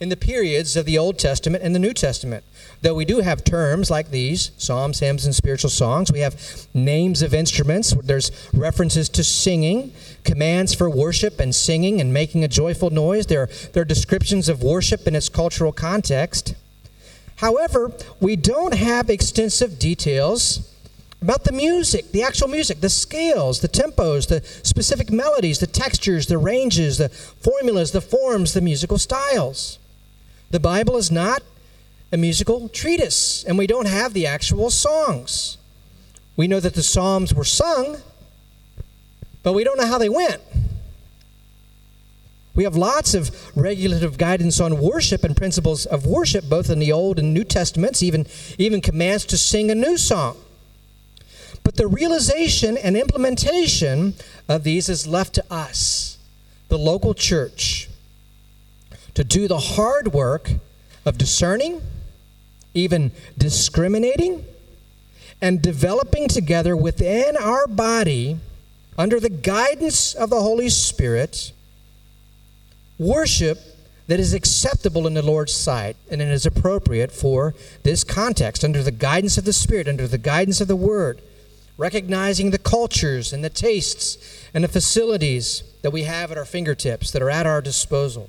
in 0.00 0.08
the 0.08 0.16
periods 0.16 0.76
of 0.76 0.84
the 0.84 0.98
Old 0.98 1.18
Testament 1.18 1.62
and 1.62 1.74
the 1.74 1.78
New 1.78 1.92
Testament. 1.92 2.42
Though 2.82 2.94
we 2.94 3.04
do 3.04 3.20
have 3.20 3.44
terms 3.44 3.90
like 3.90 4.10
these 4.10 4.52
psalms, 4.56 5.00
hymns, 5.00 5.26
and 5.26 5.34
spiritual 5.34 5.68
songs, 5.68 6.10
we 6.10 6.20
have 6.20 6.66
names 6.72 7.20
of 7.20 7.34
instruments, 7.34 7.92
there's 8.02 8.30
references 8.54 9.10
to 9.10 9.24
singing, 9.24 9.92
commands 10.24 10.72
for 10.74 10.88
worship 10.88 11.40
and 11.40 11.54
singing 11.54 12.00
and 12.00 12.12
making 12.12 12.42
a 12.42 12.48
joyful 12.48 12.88
noise. 12.88 13.26
There 13.26 13.42
are, 13.42 13.48
there 13.72 13.82
are 13.82 13.86
descriptions 13.86 14.48
of 14.48 14.62
worship 14.62 15.06
in 15.06 15.14
its 15.14 15.28
cultural 15.28 15.72
context. 15.72 16.54
However, 17.36 17.92
we 18.18 18.36
don't 18.36 18.74
have 18.74 19.10
extensive 19.10 19.78
details 19.78 20.66
about 21.20 21.44
the 21.44 21.52
music, 21.52 22.12
the 22.12 22.22
actual 22.22 22.48
music, 22.48 22.80
the 22.80 22.88
scales, 22.88 23.60
the 23.60 23.68
tempos, 23.68 24.28
the 24.28 24.42
specific 24.66 25.10
melodies, 25.10 25.58
the 25.58 25.66
textures, 25.66 26.26
the 26.28 26.38
ranges, 26.38 26.96
the 26.96 27.10
formulas, 27.10 27.92
the 27.92 28.00
forms, 28.00 28.54
the 28.54 28.62
musical 28.62 28.96
styles. 28.96 29.78
The 30.50 30.60
Bible 30.60 30.96
is 30.96 31.10
not 31.10 31.42
a 32.12 32.16
musical 32.16 32.68
treatise, 32.68 33.44
and 33.44 33.56
we 33.56 33.66
don't 33.66 33.86
have 33.86 34.12
the 34.14 34.26
actual 34.26 34.70
songs. 34.70 35.58
We 36.36 36.48
know 36.48 36.60
that 36.60 36.74
the 36.74 36.82
Psalms 36.82 37.34
were 37.34 37.44
sung, 37.44 37.98
but 39.42 39.52
we 39.52 39.64
don't 39.64 39.78
know 39.78 39.86
how 39.86 39.98
they 39.98 40.08
went. 40.08 40.40
We 42.54 42.64
have 42.64 42.74
lots 42.76 43.14
of 43.14 43.30
regulative 43.56 44.18
guidance 44.18 44.60
on 44.60 44.80
worship 44.80 45.22
and 45.22 45.36
principles 45.36 45.86
of 45.86 46.04
worship, 46.04 46.48
both 46.48 46.68
in 46.68 46.78
the 46.78 46.92
Old 46.92 47.18
and 47.18 47.32
New 47.32 47.44
Testaments, 47.44 48.02
even, 48.02 48.26
even 48.58 48.80
commands 48.80 49.24
to 49.26 49.38
sing 49.38 49.70
a 49.70 49.74
new 49.74 49.96
song. 49.96 50.36
But 51.62 51.76
the 51.76 51.86
realization 51.86 52.76
and 52.76 52.96
implementation 52.96 54.14
of 54.48 54.64
these 54.64 54.88
is 54.88 55.06
left 55.06 55.34
to 55.34 55.44
us, 55.50 56.18
the 56.68 56.78
local 56.78 57.14
church 57.14 57.88
to 59.14 59.24
do 59.24 59.48
the 59.48 59.58
hard 59.58 60.12
work 60.12 60.50
of 61.04 61.18
discerning, 61.18 61.82
even 62.74 63.12
discriminating, 63.36 64.44
and 65.42 65.62
developing 65.62 66.28
together 66.28 66.76
within 66.76 67.36
our 67.36 67.66
body, 67.66 68.38
under 68.98 69.18
the 69.18 69.30
guidance 69.30 70.14
of 70.14 70.30
the 70.30 70.40
Holy 70.40 70.68
Spirit, 70.68 71.52
worship 72.98 73.58
that 74.06 74.20
is 74.20 74.34
acceptable 74.34 75.06
in 75.06 75.14
the 75.14 75.22
Lord's 75.22 75.54
sight 75.54 75.96
and 76.10 76.20
it 76.20 76.28
is 76.28 76.44
appropriate 76.44 77.12
for 77.12 77.54
this 77.84 78.04
context, 78.04 78.64
under 78.64 78.82
the 78.82 78.90
guidance 78.90 79.38
of 79.38 79.44
the 79.44 79.52
Spirit, 79.52 79.88
under 79.88 80.06
the 80.06 80.18
guidance 80.18 80.60
of 80.60 80.68
the 80.68 80.76
Word, 80.76 81.22
recognizing 81.78 82.50
the 82.50 82.58
cultures 82.58 83.32
and 83.32 83.42
the 83.42 83.48
tastes 83.48 84.18
and 84.52 84.64
the 84.64 84.68
facilities 84.68 85.62
that 85.82 85.92
we 85.92 86.02
have 86.02 86.30
at 86.30 86.36
our 86.36 86.44
fingertips, 86.44 87.10
that 87.12 87.22
are 87.22 87.30
at 87.30 87.46
our 87.46 87.62
disposal. 87.62 88.28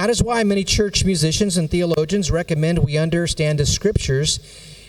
That 0.00 0.08
is 0.08 0.22
why 0.22 0.42
many 0.44 0.64
church 0.64 1.04
musicians 1.04 1.58
and 1.58 1.70
theologians 1.70 2.30
recommend 2.30 2.78
we 2.78 2.96
understand 2.96 3.58
the 3.58 3.66
scriptures 3.66 4.40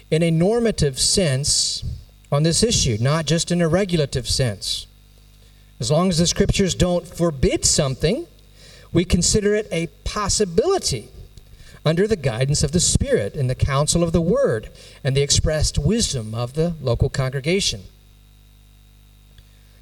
in 0.09 0.23
a 0.23 0.31
normative 0.31 0.97
sense 0.97 1.83
on 2.31 2.43
this 2.43 2.63
issue, 2.63 2.97
not 2.97 3.25
just 3.25 3.51
in 3.51 3.61
a 3.61 3.67
regulative 3.67 4.25
sense. 4.25 4.87
As 5.81 5.91
long 5.91 6.07
as 6.07 6.17
the 6.17 6.27
scriptures 6.27 6.73
don't 6.73 7.05
forbid 7.05 7.65
something, 7.65 8.25
we 8.93 9.03
consider 9.03 9.53
it 9.53 9.67
a 9.69 9.87
possibility 10.05 11.09
under 11.85 12.07
the 12.07 12.15
guidance 12.15 12.63
of 12.63 12.71
the 12.71 12.79
Spirit 12.79 13.35
and 13.35 13.49
the 13.49 13.53
counsel 13.53 14.03
of 14.03 14.13
the 14.13 14.21
Word 14.21 14.69
and 15.03 15.13
the 15.13 15.23
expressed 15.23 15.77
wisdom 15.77 16.33
of 16.33 16.53
the 16.53 16.75
local 16.79 17.09
congregation. 17.09 17.81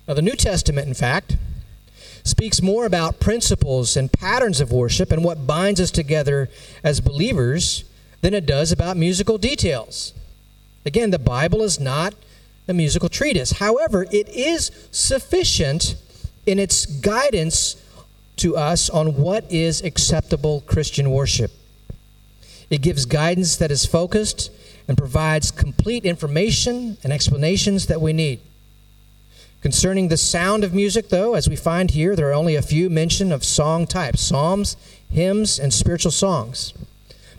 Now, 0.08 0.16
the 0.16 0.24
New 0.24 0.36
Testament, 0.36 0.88
in 0.88 0.96
fact, 0.96 1.38
speaks 2.24 2.62
more 2.62 2.86
about 2.86 3.20
principles 3.20 3.96
and 3.98 4.12
patterns 4.12 4.60
of 4.60 4.72
worship 4.72 5.12
and 5.12 5.24
what 5.24 5.48
binds 5.48 5.80
us 5.80 5.92
together 5.92 6.50
as 6.84 7.02
believers 7.02 7.84
than 8.22 8.34
it 8.34 8.46
does 8.46 8.72
about 8.72 8.98
musical 8.98 9.38
details. 9.38 10.14
Again, 10.86 11.12
the 11.12 11.20
Bible 11.20 11.62
is 11.62 11.80
not 11.80 12.14
a 12.68 12.74
musical 12.74 13.10
treatise. 13.10 13.54
However, 13.54 14.06
it 14.12 14.30
is 14.30 14.72
sufficient 14.92 15.96
in 16.46 16.60
its 16.60 16.86
guidance 16.86 17.76
to 18.38 18.56
us 18.56 18.90
on 18.90 19.16
what 19.16 19.52
is 19.52 19.82
acceptable 19.82 20.62
Christian 20.62 21.12
worship. 21.12 21.52
It 22.70 22.82
gives 22.82 23.06
guidance 23.06 23.58
that 23.58 23.72
is 23.72 23.86
focused 23.86 24.52
and 24.88 24.98
provides 24.98 25.52
complete 25.52 26.06
information 26.06 26.98
and 27.04 27.12
explanations 27.12 27.88
that 27.88 28.02
we 28.02 28.14
need. 28.14 28.40
Concerning 29.62 30.08
the 30.08 30.16
sound 30.16 30.64
of 30.64 30.74
music, 30.74 31.10
though, 31.10 31.34
as 31.34 31.50
we 31.50 31.56
find 31.56 31.92
here, 31.92 32.16
there 32.16 32.30
are 32.30 32.34
only 32.34 32.56
a 32.56 32.62
few 32.62 32.90
mention 32.90 33.32
of 33.32 33.44
song 33.44 33.86
types 33.86 34.22
psalms, 34.22 34.78
hymns, 35.10 35.60
and 35.60 35.74
spiritual 35.74 36.12
songs. 36.12 36.74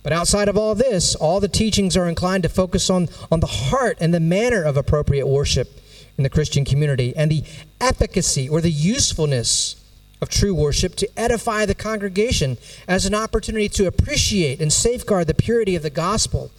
But 0.02 0.12
outside 0.12 0.48
of 0.48 0.56
all 0.56 0.74
this, 0.74 1.14
all 1.14 1.40
the 1.40 1.48
teachings 1.48 1.96
are 1.96 2.08
inclined 2.08 2.42
to 2.42 2.50
focus 2.50 2.90
on, 2.90 3.08
on 3.32 3.40
the 3.40 3.46
heart 3.46 3.96
and 4.00 4.12
the 4.12 4.20
manner 4.20 4.62
of 4.62 4.76
appropriate 4.76 5.26
worship 5.26 5.80
in 6.18 6.22
the 6.22 6.30
Christian 6.30 6.64
community 6.64 7.14
and 7.16 7.30
the 7.30 7.44
efficacy 7.80 8.46
or 8.48 8.60
the 8.60 8.70
usefulness 8.70 9.76
of 10.20 10.28
true 10.28 10.54
worship 10.54 10.96
to 10.96 11.08
edify 11.18 11.64
the 11.64 11.74
congregation 11.74 12.58
as 12.86 13.06
an 13.06 13.14
opportunity 13.14 13.68
to 13.70 13.86
appreciate 13.86 14.60
and 14.60 14.70
safeguard 14.70 15.26
the 15.26 15.34
purity 15.34 15.74
of 15.74 15.82
the 15.82 15.88
gospel 15.88 16.50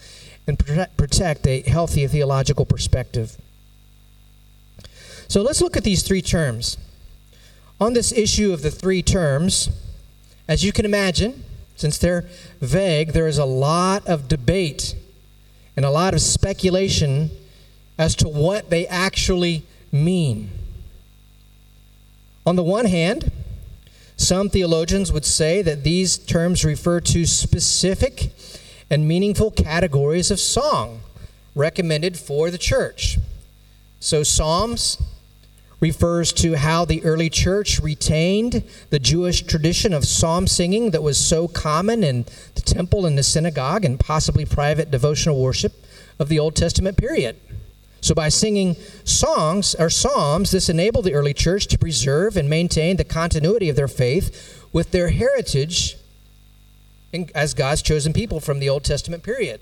and 0.47 0.57
protect 0.97 1.45
a 1.45 1.61
healthy 1.61 2.07
theological 2.07 2.65
perspective. 2.65 3.37
So 5.31 5.41
let's 5.41 5.61
look 5.61 5.77
at 5.77 5.85
these 5.85 6.03
three 6.03 6.21
terms. 6.21 6.75
On 7.79 7.93
this 7.93 8.11
issue 8.11 8.51
of 8.51 8.63
the 8.63 8.69
three 8.69 9.01
terms, 9.01 9.69
as 10.45 10.65
you 10.65 10.73
can 10.73 10.83
imagine, 10.83 11.45
since 11.77 11.97
they're 11.97 12.25
vague, 12.59 13.13
there 13.13 13.29
is 13.29 13.37
a 13.37 13.45
lot 13.45 14.05
of 14.09 14.27
debate 14.27 14.93
and 15.77 15.85
a 15.85 15.89
lot 15.89 16.13
of 16.13 16.19
speculation 16.19 17.29
as 17.97 18.13
to 18.17 18.27
what 18.27 18.69
they 18.69 18.85
actually 18.87 19.63
mean. 19.89 20.49
On 22.45 22.57
the 22.57 22.63
one 22.63 22.87
hand, 22.87 23.31
some 24.17 24.49
theologians 24.49 25.13
would 25.13 25.23
say 25.23 25.61
that 25.61 25.85
these 25.85 26.17
terms 26.17 26.65
refer 26.65 26.99
to 26.99 27.25
specific 27.25 28.33
and 28.89 29.07
meaningful 29.07 29.49
categories 29.49 30.29
of 30.29 30.41
song 30.41 30.99
recommended 31.55 32.17
for 32.17 32.51
the 32.51 32.57
church. 32.57 33.17
So, 34.01 34.23
Psalms, 34.23 34.97
refers 35.81 36.31
to 36.31 36.55
how 36.55 36.85
the 36.85 37.03
early 37.03 37.29
church 37.29 37.79
retained 37.79 38.63
the 38.91 38.99
Jewish 38.99 39.41
tradition 39.41 39.93
of 39.93 40.05
psalm 40.05 40.47
singing 40.47 40.91
that 40.91 41.03
was 41.03 41.17
so 41.17 41.47
common 41.47 42.03
in 42.03 42.25
the 42.55 42.61
temple 42.61 43.05
and 43.05 43.17
the 43.17 43.23
synagogue 43.23 43.83
and 43.83 43.99
possibly 43.99 44.45
private 44.45 44.91
devotional 44.91 45.41
worship 45.41 45.73
of 46.19 46.29
the 46.29 46.39
Old 46.39 46.55
Testament 46.55 46.97
period. 46.97 47.35
So, 47.99 48.15
by 48.15 48.29
singing 48.29 48.77
songs 49.03 49.75
or 49.75 49.89
psalms, 49.89 50.51
this 50.51 50.69
enabled 50.69 51.05
the 51.05 51.13
early 51.13 51.33
church 51.33 51.67
to 51.67 51.77
preserve 51.77 52.35
and 52.37 52.49
maintain 52.49 52.97
the 52.97 53.03
continuity 53.03 53.69
of 53.69 53.75
their 53.75 53.87
faith 53.87 54.67
with 54.71 54.91
their 54.91 55.09
heritage 55.09 55.97
as 57.35 57.53
God's 57.53 57.81
chosen 57.81 58.13
people 58.13 58.39
from 58.39 58.59
the 58.59 58.69
Old 58.69 58.83
Testament 58.83 59.21
period. 59.21 59.61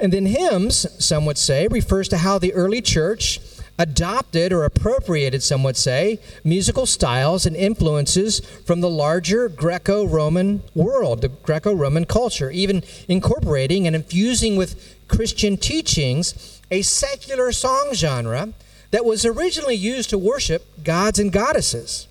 And 0.00 0.12
then 0.12 0.26
hymns, 0.26 0.86
some 1.04 1.24
would 1.26 1.38
say, 1.38 1.68
refers 1.68 2.08
to 2.08 2.18
how 2.18 2.38
the 2.38 2.52
early 2.54 2.80
church 2.80 3.38
adopted 3.78 4.52
or 4.52 4.64
appropriated, 4.64 5.42
some 5.42 5.62
would 5.64 5.76
say, 5.76 6.20
musical 6.44 6.86
styles 6.86 7.44
and 7.44 7.56
influences 7.56 8.40
from 8.64 8.80
the 8.80 8.90
larger 8.90 9.48
Greco 9.48 10.06
Roman 10.06 10.62
world, 10.74 11.22
the 11.22 11.28
Greco 11.28 11.74
Roman 11.74 12.04
culture, 12.04 12.50
even 12.50 12.84
incorporating 13.08 13.86
and 13.86 13.96
infusing 13.96 14.56
with 14.56 14.96
Christian 15.08 15.56
teachings 15.56 16.60
a 16.70 16.82
secular 16.82 17.52
song 17.52 17.90
genre 17.92 18.52
that 18.90 19.04
was 19.04 19.24
originally 19.24 19.74
used 19.74 20.10
to 20.10 20.18
worship 20.18 20.84
gods 20.84 21.18
and 21.18 21.32
goddesses. 21.32 22.06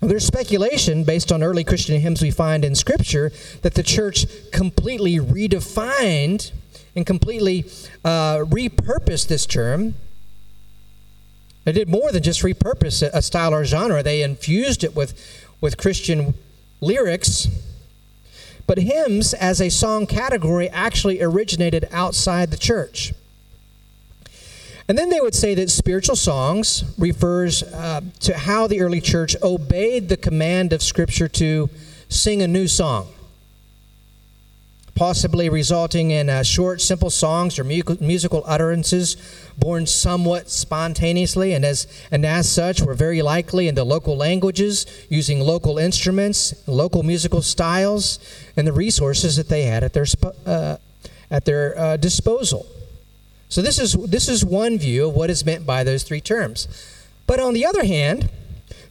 Now, 0.00 0.08
there's 0.08 0.24
speculation 0.24 1.04
based 1.04 1.30
on 1.30 1.42
early 1.42 1.64
Christian 1.64 2.00
hymns 2.00 2.22
we 2.22 2.30
find 2.30 2.64
in 2.64 2.74
Scripture 2.74 3.32
that 3.62 3.74
the 3.74 3.82
church 3.82 4.24
completely 4.50 5.18
redefined 5.18 6.52
and 6.94 7.06
completely 7.06 7.64
uh, 8.04 8.38
repurposed 8.38 9.28
this 9.28 9.46
term. 9.46 9.94
They 11.64 11.72
did 11.72 11.88
more 11.88 12.10
than 12.10 12.22
just 12.22 12.42
repurpose 12.42 13.02
a 13.02 13.22
style 13.22 13.54
or 13.54 13.64
genre, 13.64 14.02
they 14.02 14.22
infused 14.22 14.82
it 14.82 14.96
with, 14.96 15.14
with 15.60 15.76
Christian 15.76 16.34
lyrics. 16.80 17.48
But 18.66 18.78
hymns 18.78 19.34
as 19.34 19.60
a 19.60 19.68
song 19.68 20.06
category 20.06 20.68
actually 20.68 21.20
originated 21.20 21.88
outside 21.90 22.50
the 22.50 22.56
church. 22.56 23.12
And 24.90 24.98
then 24.98 25.08
they 25.08 25.20
would 25.20 25.36
say 25.36 25.54
that 25.54 25.70
spiritual 25.70 26.16
songs 26.16 26.82
refers 26.98 27.62
uh, 27.62 28.00
to 28.20 28.36
how 28.36 28.66
the 28.66 28.80
early 28.80 29.00
church 29.00 29.36
obeyed 29.40 30.08
the 30.08 30.16
command 30.16 30.72
of 30.72 30.82
Scripture 30.82 31.28
to 31.28 31.70
sing 32.08 32.42
a 32.42 32.48
new 32.48 32.66
song, 32.66 33.06
possibly 35.00 35.48
resulting 35.48 36.10
in 36.10 36.28
uh, 36.28 36.42
short, 36.42 36.78
simple 36.78 37.08
songs 37.08 37.58
or 37.58 37.64
mu- 37.64 37.96
musical 38.00 38.42
utterances 38.44 39.16
born 39.56 39.86
somewhat 39.86 40.50
spontaneously, 40.50 41.54
and 41.54 41.64
as 41.64 41.86
and 42.10 42.26
as 42.26 42.46
such 42.46 42.82
were 42.82 42.92
very 42.92 43.22
likely 43.22 43.66
in 43.66 43.74
the 43.74 43.82
local 43.82 44.14
languages, 44.14 44.84
using 45.08 45.40
local 45.40 45.78
instruments, 45.78 46.52
local 46.66 47.02
musical 47.02 47.40
styles, 47.40 48.18
and 48.58 48.66
the 48.66 48.74
resources 48.74 49.36
that 49.36 49.48
they 49.48 49.62
had 49.62 49.82
at 49.82 49.94
their 49.94 50.04
uh, 50.44 50.76
at 51.30 51.46
their 51.46 51.78
uh, 51.78 51.96
disposal. 51.96 52.66
So 53.48 53.62
this 53.62 53.78
is 53.78 53.94
this 53.94 54.28
is 54.28 54.44
one 54.44 54.78
view 54.78 55.08
of 55.08 55.14
what 55.14 55.30
is 55.30 55.46
meant 55.46 55.64
by 55.64 55.82
those 55.82 56.02
three 56.02 56.20
terms. 56.20 56.68
But 57.26 57.40
on 57.40 57.54
the 57.54 57.64
other 57.64 57.86
hand, 57.86 58.28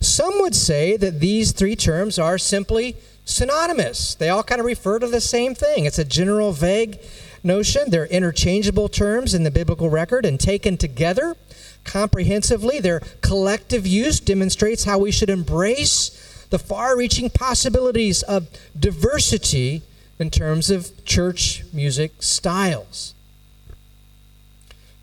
some 0.01 0.41
would 0.41 0.55
say 0.55 0.97
that 0.97 1.20
these 1.20 1.51
three 1.51 1.76
terms 1.76 2.18
are 2.18 2.39
simply 2.39 2.95
synonymous. 3.30 4.15
They 4.15 4.30
all 4.30 4.43
kind 4.43 4.59
of 4.59 4.65
refer 4.65 4.99
to 4.99 5.07
the 5.07 5.21
same 5.21 5.55
thing. 5.55 5.86
It's 5.86 5.99
a 5.99 6.05
general 6.05 6.51
vague 6.51 6.99
notion. 7.43 7.89
They're 7.89 8.05
interchangeable 8.05 8.89
terms 8.89 9.34
in 9.34 9.43
the 9.43 9.51
biblical 9.51 9.89
record 9.89 10.25
and 10.25 10.39
taken 10.39 10.77
together 10.77 11.36
comprehensively, 11.84 12.80
their 12.80 13.01
collective 13.21 13.88
use 13.88 14.19
demonstrates 14.19 14.84
how 14.84 14.99
we 14.99 15.11
should 15.11 15.30
embrace 15.30 16.45
the 16.49 16.59
far-reaching 16.59 17.30
possibilities 17.30 18.21
of 18.23 18.47
diversity 18.77 19.82
in 20.17 20.30
terms 20.30 20.69
of 20.69 21.05
church 21.05 21.63
music 21.73 22.11
styles. 22.19 23.13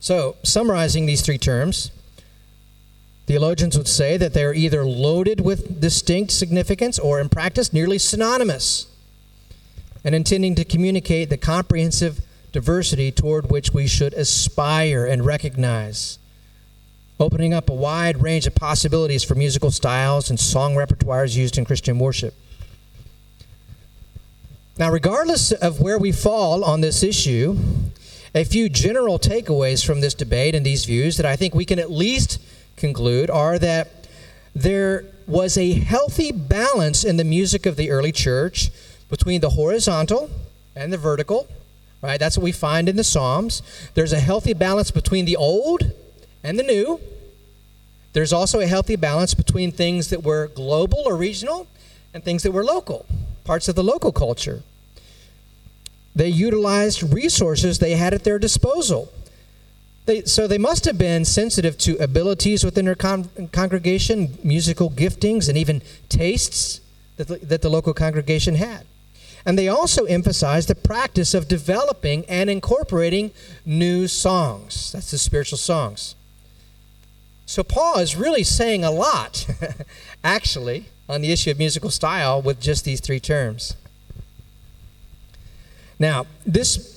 So, 0.01 0.37
summarizing 0.43 1.07
these 1.07 1.23
three 1.23 1.39
terms, 1.39 1.91
theologians 3.27 3.77
would 3.77 3.89
say 3.89 4.17
that 4.17 4.33
they're 4.33 4.55
either 4.55 4.85
loaded 4.85 5.41
with 5.41 5.81
distinct 5.81 6.33
significance 6.33 6.99
or, 6.99 7.21
in 7.21 7.29
practice, 7.29 7.73
nearly 7.73 7.99
synonymous, 7.99 8.87
and 10.05 10.15
intending 10.15 10.55
to 10.55 10.65
communicate 10.65 11.29
the 11.31 11.37
comprehensive 11.37 12.21
diversity 12.53 13.11
toward 13.11 13.51
which 13.51 13.73
we 13.73 13.87
should 13.87 14.15
aspire 14.15 15.05
and 15.05 15.27
recognize, 15.27 16.19
opening 17.19 17.53
up 17.53 17.69
a 17.69 17.75
wide 17.75 18.23
range 18.23 18.47
of 18.47 18.55
possibilities 18.55 19.25
for 19.25 19.35
musical 19.35 19.71
styles 19.71 20.31
and 20.31 20.39
song 20.39 20.75
repertoires 20.75 21.37
used 21.37 21.59
in 21.59 21.65
Christian 21.65 21.99
worship. 21.99 22.35
Now, 24.79 24.91
regardless 24.91 25.53
of 25.53 25.81
where 25.81 25.99
we 25.99 26.13
fall 26.13 26.63
on 26.63 26.83
this 26.83 27.03
issue, 27.03 27.59
a 28.35 28.45
few 28.45 28.69
general 28.69 29.19
takeaways 29.19 29.85
from 29.85 30.03
this 30.03 30.13
debate 30.13 30.55
and 30.55 30.65
these 30.65 30.85
views 30.85 31.17
that 31.17 31.25
I 31.25 31.37
think 31.37 31.55
we 31.55 31.65
can 31.65 31.79
at 31.79 31.91
least 31.91 32.39
conclude 32.77 33.31
are 33.31 33.59
that 33.59 34.07
there 34.55 35.05
was 35.27 35.59
a 35.59 35.73
healthy 35.73 36.31
balance 36.33 37.05
in 37.05 37.17
the 37.17 37.25
music 37.25 37.67
of 37.67 37.77
the 37.77 37.91
early 37.91 38.13
church 38.13 38.71
between 39.09 39.41
the 39.41 39.51
horizontal 39.51 40.31
and 40.75 40.93
the 40.93 40.99
vertical, 40.99 41.49
right? 42.03 42.19
That's 42.19 42.37
what 42.37 42.45
we 42.45 42.53
find 42.53 42.89
in 42.89 42.97
the 42.97 43.05
Psalms. 43.05 43.63
There's 43.95 44.13
a 44.13 44.21
healthy 44.21 44.55
balance 44.55 44.91
between 44.91 45.25
the 45.25 45.37
old 45.37 45.93
and 46.43 46.59
the 46.59 46.63
new. 46.63 47.01
There's 48.13 48.33
also 48.33 48.61
a 48.61 48.67
healthy 48.67 48.97
balance 48.97 49.35
between 49.35 49.73
things 49.73 50.11
that 50.11 50.23
were 50.23 50.49
global 50.49 51.03
or 51.05 51.17
regional 51.17 51.67
and 52.15 52.25
things 52.25 52.43
that 52.45 52.53
were 52.53 52.65
local, 52.65 53.05
parts 53.45 53.69
of 53.69 53.75
the 53.75 53.85
local 53.85 54.13
culture. 54.13 54.63
They 56.15 56.29
utilized 56.29 57.03
resources 57.03 57.79
they 57.79 57.97
had 57.97 58.15
at 58.15 58.25
their 58.25 58.39
disposal. 58.39 59.13
They, 60.07 60.23
so 60.23 60.47
they 60.47 60.59
must 60.59 60.85
have 60.85 60.97
been 60.97 61.25
sensitive 61.25 61.77
to 61.79 61.97
abilities 61.97 62.65
within 62.65 62.85
their 62.85 62.95
con- 62.95 63.29
congregation, 63.53 64.39
musical 64.43 64.89
giftings, 64.89 65.49
and 65.49 65.59
even 65.59 65.83
tastes 66.09 66.81
that 67.17 67.27
the, 67.27 67.37
that 67.39 67.63
the 67.63 67.69
local 67.69 67.93
congregation 67.93 68.55
had. 68.55 68.87
And 69.45 69.59
they 69.59 69.69
also 69.69 70.05
emphasized 70.05 70.69
the 70.69 70.75
practice 70.75 71.35
of 71.35 71.49
developing 71.49 72.25
and 72.27 72.49
incorporating 72.49 73.33
new 73.65 74.07
songs. 74.07 74.93
That's 74.93 75.11
the 75.11 75.19
spiritual 75.19 75.59
songs. 75.59 76.15
So 77.45 77.63
Paul 77.63 77.99
is 77.99 78.17
really 78.17 78.43
saying 78.43 78.85
a 78.85 78.91
lot, 78.91 79.47
actually, 80.25 80.87
on 81.09 81.21
the 81.21 81.33
issue 81.33 81.51
of 81.51 81.59
musical 81.59 81.91
style 81.91 82.43
with 82.43 82.61
just 82.61 82.85
these 82.85 83.01
three 83.01 83.21
terms. 83.21 83.77
Now, 85.99 86.27
this 86.45 86.96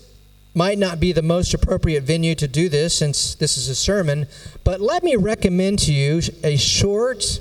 might 0.54 0.78
not 0.78 1.00
be 1.00 1.12
the 1.12 1.22
most 1.22 1.54
appropriate 1.54 2.04
venue 2.04 2.36
to 2.36 2.48
do 2.48 2.70
this 2.70 2.98
since 2.98 3.36
this 3.36 3.58
is 3.58 3.70
a 3.70 3.76
sermon, 3.76 4.28
but 4.64 4.82
let 4.82 5.04
me 5.04 5.16
recommend 5.16 5.80
to 5.80 5.94
you 5.94 6.22
a 6.44 6.58
short 6.58 7.40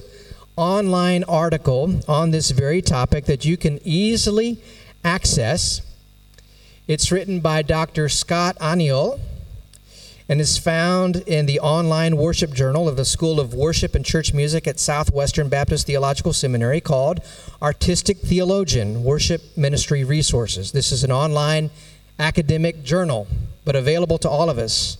online 0.56 1.24
article 1.24 2.00
on 2.08 2.30
this 2.32 2.50
very 2.50 2.82
topic 2.82 3.24
that 3.26 3.44
you 3.44 3.56
can 3.56 3.78
easily 3.84 4.60
access. 5.04 5.80
It's 6.86 7.12
written 7.12 7.40
by 7.40 7.62
Dr. 7.62 8.08
Scott 8.08 8.56
Aniol 8.58 9.20
and 10.28 10.40
is 10.40 10.58
found 10.58 11.16
in 11.26 11.46
the 11.46 11.58
online 11.60 12.16
worship 12.16 12.52
journal 12.52 12.88
of 12.88 12.96
the 12.96 13.04
School 13.04 13.40
of 13.40 13.54
Worship 13.54 13.94
and 13.94 14.04
Church 14.04 14.34
Music 14.34 14.66
at 14.66 14.78
Southwestern 14.78 15.48
Baptist 15.48 15.86
Theological 15.86 16.34
Seminary 16.34 16.82
called 16.82 17.20
Artistic 17.62 18.18
Theologian 18.18 19.04
Worship 19.04 19.56
Ministry 19.56 20.04
Resources. 20.04 20.72
This 20.72 20.92
is 20.92 21.02
an 21.02 21.12
online 21.12 21.70
academic 22.18 22.82
journal, 22.82 23.26
but 23.64 23.76
available 23.76 24.18
to 24.18 24.28
all 24.28 24.50
of 24.50 24.58
us. 24.58 24.98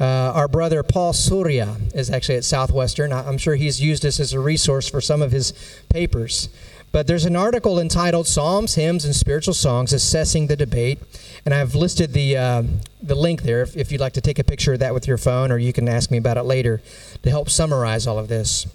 Uh, 0.00 0.32
our 0.34 0.48
brother 0.48 0.82
Paul 0.82 1.12
Surya 1.12 1.76
is 1.94 2.10
actually 2.10 2.36
at 2.36 2.44
Southwestern. 2.44 3.12
I'm 3.12 3.38
sure 3.38 3.54
he's 3.54 3.80
used 3.80 4.02
this 4.02 4.18
as 4.18 4.32
a 4.32 4.40
resource 4.40 4.88
for 4.88 5.00
some 5.00 5.22
of 5.22 5.30
his 5.30 5.52
papers. 5.88 6.48
But 6.90 7.06
there's 7.06 7.24
an 7.24 7.36
article 7.36 7.78
entitled 7.80 8.26
Psalms, 8.26 8.74
Hymns, 8.74 9.04
and 9.04 9.16
Spiritual 9.16 9.54
Songs 9.54 9.94
Assessing 9.94 10.48
the 10.48 10.56
Debate. 10.56 10.98
And 11.46 11.54
I've 11.54 11.74
listed 11.74 12.12
the, 12.12 12.36
uh, 12.36 12.62
the 13.02 13.14
link 13.14 13.42
there 13.42 13.62
if, 13.62 13.76
if 13.76 13.90
you'd 13.90 14.00
like 14.00 14.12
to 14.12 14.20
take 14.20 14.38
a 14.38 14.44
picture 14.44 14.74
of 14.74 14.80
that 14.80 14.92
with 14.92 15.06
your 15.06 15.16
phone, 15.16 15.50
or 15.50 15.56
you 15.56 15.72
can 15.72 15.88
ask 15.88 16.10
me 16.10 16.18
about 16.18 16.36
it 16.36 16.42
later 16.42 16.82
to 17.22 17.30
help 17.30 17.48
summarize 17.48 18.06
all 18.06 18.18
of 18.18 18.28
this. 18.28 18.66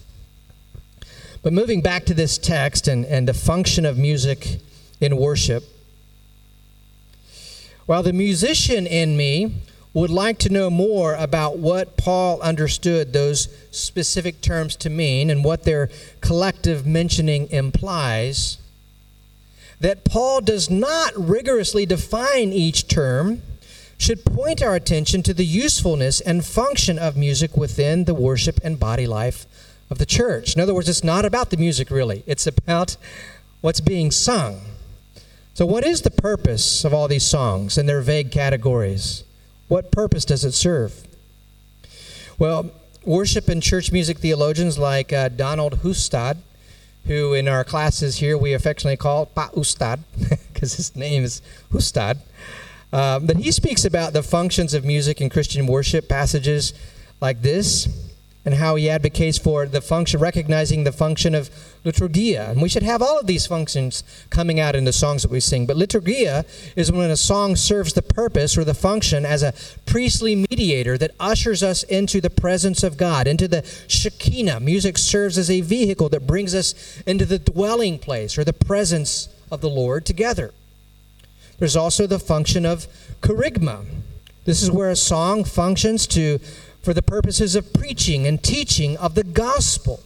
But 1.44 1.54
moving 1.54 1.82
back 1.82 2.06
to 2.06 2.16
this 2.16 2.40
text 2.40 2.88
and, 2.88 3.06
and 3.06 3.28
the 3.28 3.34
function 3.34 3.86
of 3.86 3.98
music 3.98 4.62
in 5.00 5.18
worship, 5.18 5.64
while 7.88 8.04
the 8.04 8.14
musician 8.14 8.86
in 8.86 9.18
me 9.18 9.64
would 9.94 10.12
like 10.12 10.38
to 10.38 10.50
know 10.50 10.70
more 10.70 11.16
about 11.16 11.58
what 11.58 11.98
Paul 11.98 12.40
understood 12.42 13.14
those 13.14 13.48
specific 13.72 14.42
terms 14.42 14.76
to 14.76 14.90
mean 14.92 15.32
and 15.32 15.44
what 15.44 15.64
their 15.64 15.90
collective 16.22 16.86
mentioning 16.86 17.50
implies, 17.50 18.60
that 19.80 20.04
Paul 20.06 20.42
does 20.42 20.70
not 20.70 21.14
rigorously 21.16 21.86
define 21.86 22.50
each 22.50 22.88
term 22.88 23.42
should 23.98 24.24
point 24.24 24.62
our 24.62 24.76
attention 24.76 25.24
to 25.24 25.34
the 25.34 25.46
usefulness 25.46 26.22
and 26.22 26.46
function 26.46 27.00
of 27.00 27.18
music 27.18 27.58
within 27.58 28.04
the 28.04 28.14
worship 28.14 28.60
and 28.64 28.80
body 28.80 29.08
life 29.08 29.48
of 29.90 29.98
the 29.98 30.06
church. 30.06 30.56
In 30.56 30.62
other 30.62 30.74
words, 30.74 30.90
it's 30.90 31.04
not 31.04 31.26
about 31.26 31.50
the 31.50 31.58
music 31.58 31.90
really, 31.90 32.24
it's 32.28 32.46
about 32.46 32.98
what's 33.62 33.82
being 33.82 34.12
sung. 34.12 34.62
So, 35.58 35.66
what 35.66 35.84
is 35.84 36.04
the 36.04 36.12
purpose 36.12 36.86
of 36.86 36.94
all 36.94 37.08
these 37.08 37.26
songs 37.26 37.80
and 37.80 37.90
their 37.90 38.02
vague 38.02 38.30
categories? 38.30 39.24
What 39.68 39.92
purpose 39.92 40.24
does 40.24 40.46
it 40.46 40.52
serve? 40.52 41.08
Well, 42.38 42.70
worship 43.04 43.48
and 43.48 43.64
church 43.64 43.92
music 43.92 44.20
theologians 44.20 44.78
like 44.78 45.12
uh, 45.12 45.30
Donald 45.30 45.80
Hustad, 45.82 46.38
who 47.08 47.34
in 47.34 47.48
our 47.48 47.64
classes 47.64 48.18
here 48.18 48.38
we 48.38 48.54
affectionately 48.54 48.98
call 48.98 49.26
Pa 49.26 49.50
Ustad, 49.58 50.04
because 50.54 50.74
his 50.78 50.96
name 50.96 51.24
is 51.24 51.42
Hustad, 51.72 52.20
uh, 52.94 53.18
but 53.18 53.38
he 53.38 53.52
speaks 53.52 53.84
about 53.84 54.14
the 54.14 54.22
functions 54.22 54.76
of 54.76 54.86
music 54.86 55.22
in 55.22 55.28
Christian 55.28 55.66
worship 55.66 56.08
passages 56.08 56.72
like 57.20 57.42
this 57.42 58.07
and 58.48 58.56
how 58.56 58.76
he 58.76 58.90
advocates 58.90 59.38
for 59.38 59.66
the 59.66 59.82
function, 59.82 60.22
recognizing 60.22 60.86
the 60.86 60.92
function 60.94 61.36
of 61.36 61.50
liturgia. 61.84 62.50
And 62.50 62.62
we 62.62 62.70
should 62.70 62.82
have 62.82 63.02
all 63.02 63.20
of 63.20 63.28
these 63.28 63.46
functions 63.46 64.06
coming 64.30 64.58
out 64.58 64.74
in 64.74 64.86
the 64.86 64.94
songs 64.94 65.24
that 65.24 65.32
we 65.32 65.42
sing. 65.42 65.66
But 65.66 65.76
liturgia 65.76 66.46
is 66.78 66.90
when 66.90 67.12
a 67.12 67.18
song 67.18 67.58
serves 67.58 67.92
the 67.92 68.02
purpose 68.02 68.58
or 68.58 68.64
the 68.64 68.74
function 68.74 69.26
as 69.26 69.44
a 69.44 69.54
priestly 69.86 70.34
mediator 70.50 70.98
that 70.98 71.12
ushers 71.20 71.62
us 71.62 71.84
into 71.84 72.22
the 72.22 72.30
presence 72.30 72.84
of 72.84 72.96
God, 72.96 73.28
into 73.28 73.50
the 73.50 73.64
Shekinah. 73.90 74.62
Music 74.62 74.98
serves 74.98 75.38
as 75.38 75.52
a 75.52 75.60
vehicle 75.60 76.08
that 76.08 76.26
brings 76.26 76.56
us 76.56 77.02
into 77.06 77.26
the 77.26 77.40
dwelling 77.40 78.00
place 78.00 78.38
or 78.38 78.46
the 78.46 78.54
presence 78.54 79.28
of 79.52 79.60
the 79.60 79.70
Lord 79.70 80.06
together. 80.06 80.54
There's 81.60 81.76
also 81.76 82.08
the 82.08 82.18
function 82.18 82.66
of 82.66 82.88
kerygma. 83.20 83.84
This 84.46 84.64
is 84.64 84.72
where 84.72 84.90
a 84.90 84.96
song 84.96 85.44
functions 85.44 86.08
to 86.08 86.40
for 86.88 86.94
the 86.94 87.02
purposes 87.02 87.54
of 87.58 87.74
preaching 87.74 88.26
and 88.26 88.42
teaching 88.42 88.96
of 88.96 89.14
the 89.14 89.24
gospel, 89.26 90.00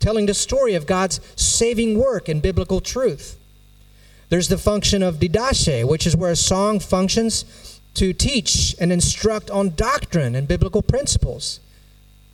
telling 0.00 0.26
the 0.26 0.34
story 0.34 0.74
of 0.74 0.84
God's 0.84 1.20
saving 1.36 1.96
work 1.96 2.28
and 2.28 2.42
biblical 2.42 2.80
truth. 2.80 3.38
There's 4.30 4.48
the 4.48 4.58
function 4.58 5.00
of 5.00 5.20
didache, 5.20 5.86
which 5.86 6.08
is 6.08 6.16
where 6.16 6.32
a 6.32 6.34
song 6.34 6.80
functions 6.80 7.78
to 7.94 8.12
teach 8.12 8.74
and 8.80 8.92
instruct 8.92 9.48
on 9.48 9.76
doctrine 9.76 10.34
and 10.34 10.48
biblical 10.48 10.82
principles. 10.82 11.60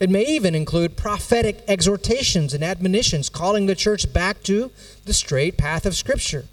It 0.01 0.09
may 0.09 0.25
even 0.25 0.55
include 0.55 0.97
prophetic 0.97 1.63
exhortations 1.69 2.55
and 2.55 2.65
admonitions, 2.65 3.29
calling 3.29 3.67
the 3.67 3.75
church 3.75 4.11
back 4.15 4.43
to 4.45 4.71
the 5.05 5.13
straight 5.13 5.59
path 5.59 5.85
of 5.85 5.95
Scripture. 5.95 6.47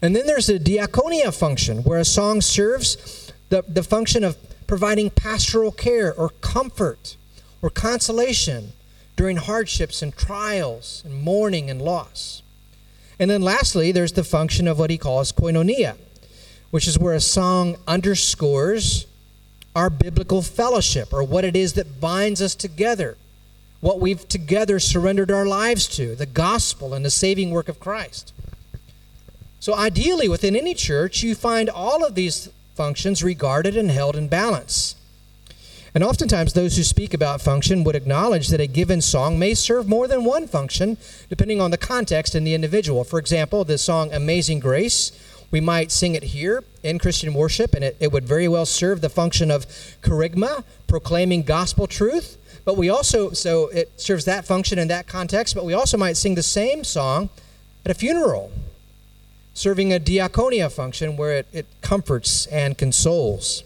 And 0.00 0.16
then 0.16 0.26
there's 0.26 0.46
the 0.46 0.58
diaconia 0.58 1.38
function, 1.38 1.82
where 1.82 1.98
a 1.98 2.06
song 2.06 2.40
serves 2.40 3.30
the, 3.50 3.62
the 3.68 3.82
function 3.82 4.24
of 4.24 4.38
providing 4.70 5.10
pastoral 5.10 5.72
care 5.72 6.14
or 6.14 6.28
comfort 6.28 7.16
or 7.60 7.68
consolation 7.68 8.72
during 9.16 9.36
hardships 9.36 10.00
and 10.00 10.16
trials 10.16 11.02
and 11.04 11.20
mourning 11.20 11.68
and 11.68 11.82
loss. 11.82 12.40
And 13.18 13.28
then 13.28 13.42
lastly, 13.42 13.90
there's 13.90 14.12
the 14.12 14.22
function 14.22 14.68
of 14.68 14.78
what 14.78 14.88
he 14.88 14.96
calls 14.96 15.32
koinonia, 15.32 15.96
which 16.70 16.86
is 16.86 17.00
where 17.00 17.14
a 17.14 17.20
song 17.20 17.78
underscores 17.88 19.06
our 19.74 19.90
biblical 19.90 20.40
fellowship 20.40 21.12
or 21.12 21.24
what 21.24 21.44
it 21.44 21.56
is 21.56 21.72
that 21.72 22.00
binds 22.00 22.40
us 22.40 22.54
together, 22.54 23.16
what 23.80 23.98
we've 23.98 24.28
together 24.28 24.78
surrendered 24.78 25.32
our 25.32 25.46
lives 25.46 25.88
to, 25.88 26.14
the 26.14 26.26
gospel 26.26 26.94
and 26.94 27.04
the 27.04 27.10
saving 27.10 27.50
work 27.50 27.68
of 27.68 27.80
Christ. 27.80 28.32
So, 29.58 29.74
ideally, 29.74 30.28
within 30.28 30.54
any 30.54 30.74
church, 30.74 31.24
you 31.24 31.34
find 31.34 31.68
all 31.68 32.04
of 32.04 32.14
these 32.14 32.50
functions 32.74 33.22
regarded 33.22 33.76
and 33.76 33.90
held 33.90 34.16
in 34.16 34.28
balance. 34.28 34.94
And 35.94 36.04
oftentimes, 36.04 36.52
those 36.52 36.76
who 36.76 36.84
speak 36.84 37.12
about 37.12 37.40
function 37.40 37.82
would 37.82 37.96
acknowledge 37.96 38.48
that 38.48 38.60
a 38.60 38.66
given 38.68 39.00
song 39.00 39.38
may 39.38 39.54
serve 39.54 39.88
more 39.88 40.06
than 40.06 40.24
one 40.24 40.46
function, 40.46 40.96
depending 41.28 41.60
on 41.60 41.72
the 41.72 41.78
context 41.78 42.34
and 42.34 42.46
the 42.46 42.54
individual. 42.54 43.02
For 43.02 43.18
example, 43.18 43.64
the 43.64 43.76
song 43.76 44.12
Amazing 44.12 44.60
Grace, 44.60 45.10
we 45.50 45.60
might 45.60 45.90
sing 45.90 46.14
it 46.14 46.22
here 46.22 46.62
in 46.84 47.00
Christian 47.00 47.34
worship, 47.34 47.74
and 47.74 47.82
it, 47.82 47.96
it 47.98 48.12
would 48.12 48.24
very 48.24 48.46
well 48.46 48.66
serve 48.66 49.00
the 49.00 49.08
function 49.08 49.50
of 49.50 49.66
kerygma, 50.00 50.62
proclaiming 50.86 51.42
gospel 51.42 51.88
truth. 51.88 52.36
But 52.64 52.76
we 52.76 52.88
also, 52.88 53.32
so 53.32 53.66
it 53.68 54.00
serves 54.00 54.24
that 54.26 54.44
function 54.44 54.78
in 54.78 54.86
that 54.88 55.08
context, 55.08 55.56
but 55.56 55.64
we 55.64 55.74
also 55.74 55.96
might 55.96 56.16
sing 56.16 56.36
the 56.36 56.42
same 56.42 56.84
song 56.84 57.30
at 57.84 57.90
a 57.90 57.94
funeral 57.94 58.52
serving 59.60 59.92
a 59.92 60.00
diaconia 60.00 60.72
function 60.72 61.18
where 61.18 61.34
it, 61.34 61.46
it 61.52 61.66
comforts 61.82 62.46
and 62.46 62.78
consoles. 62.78 63.62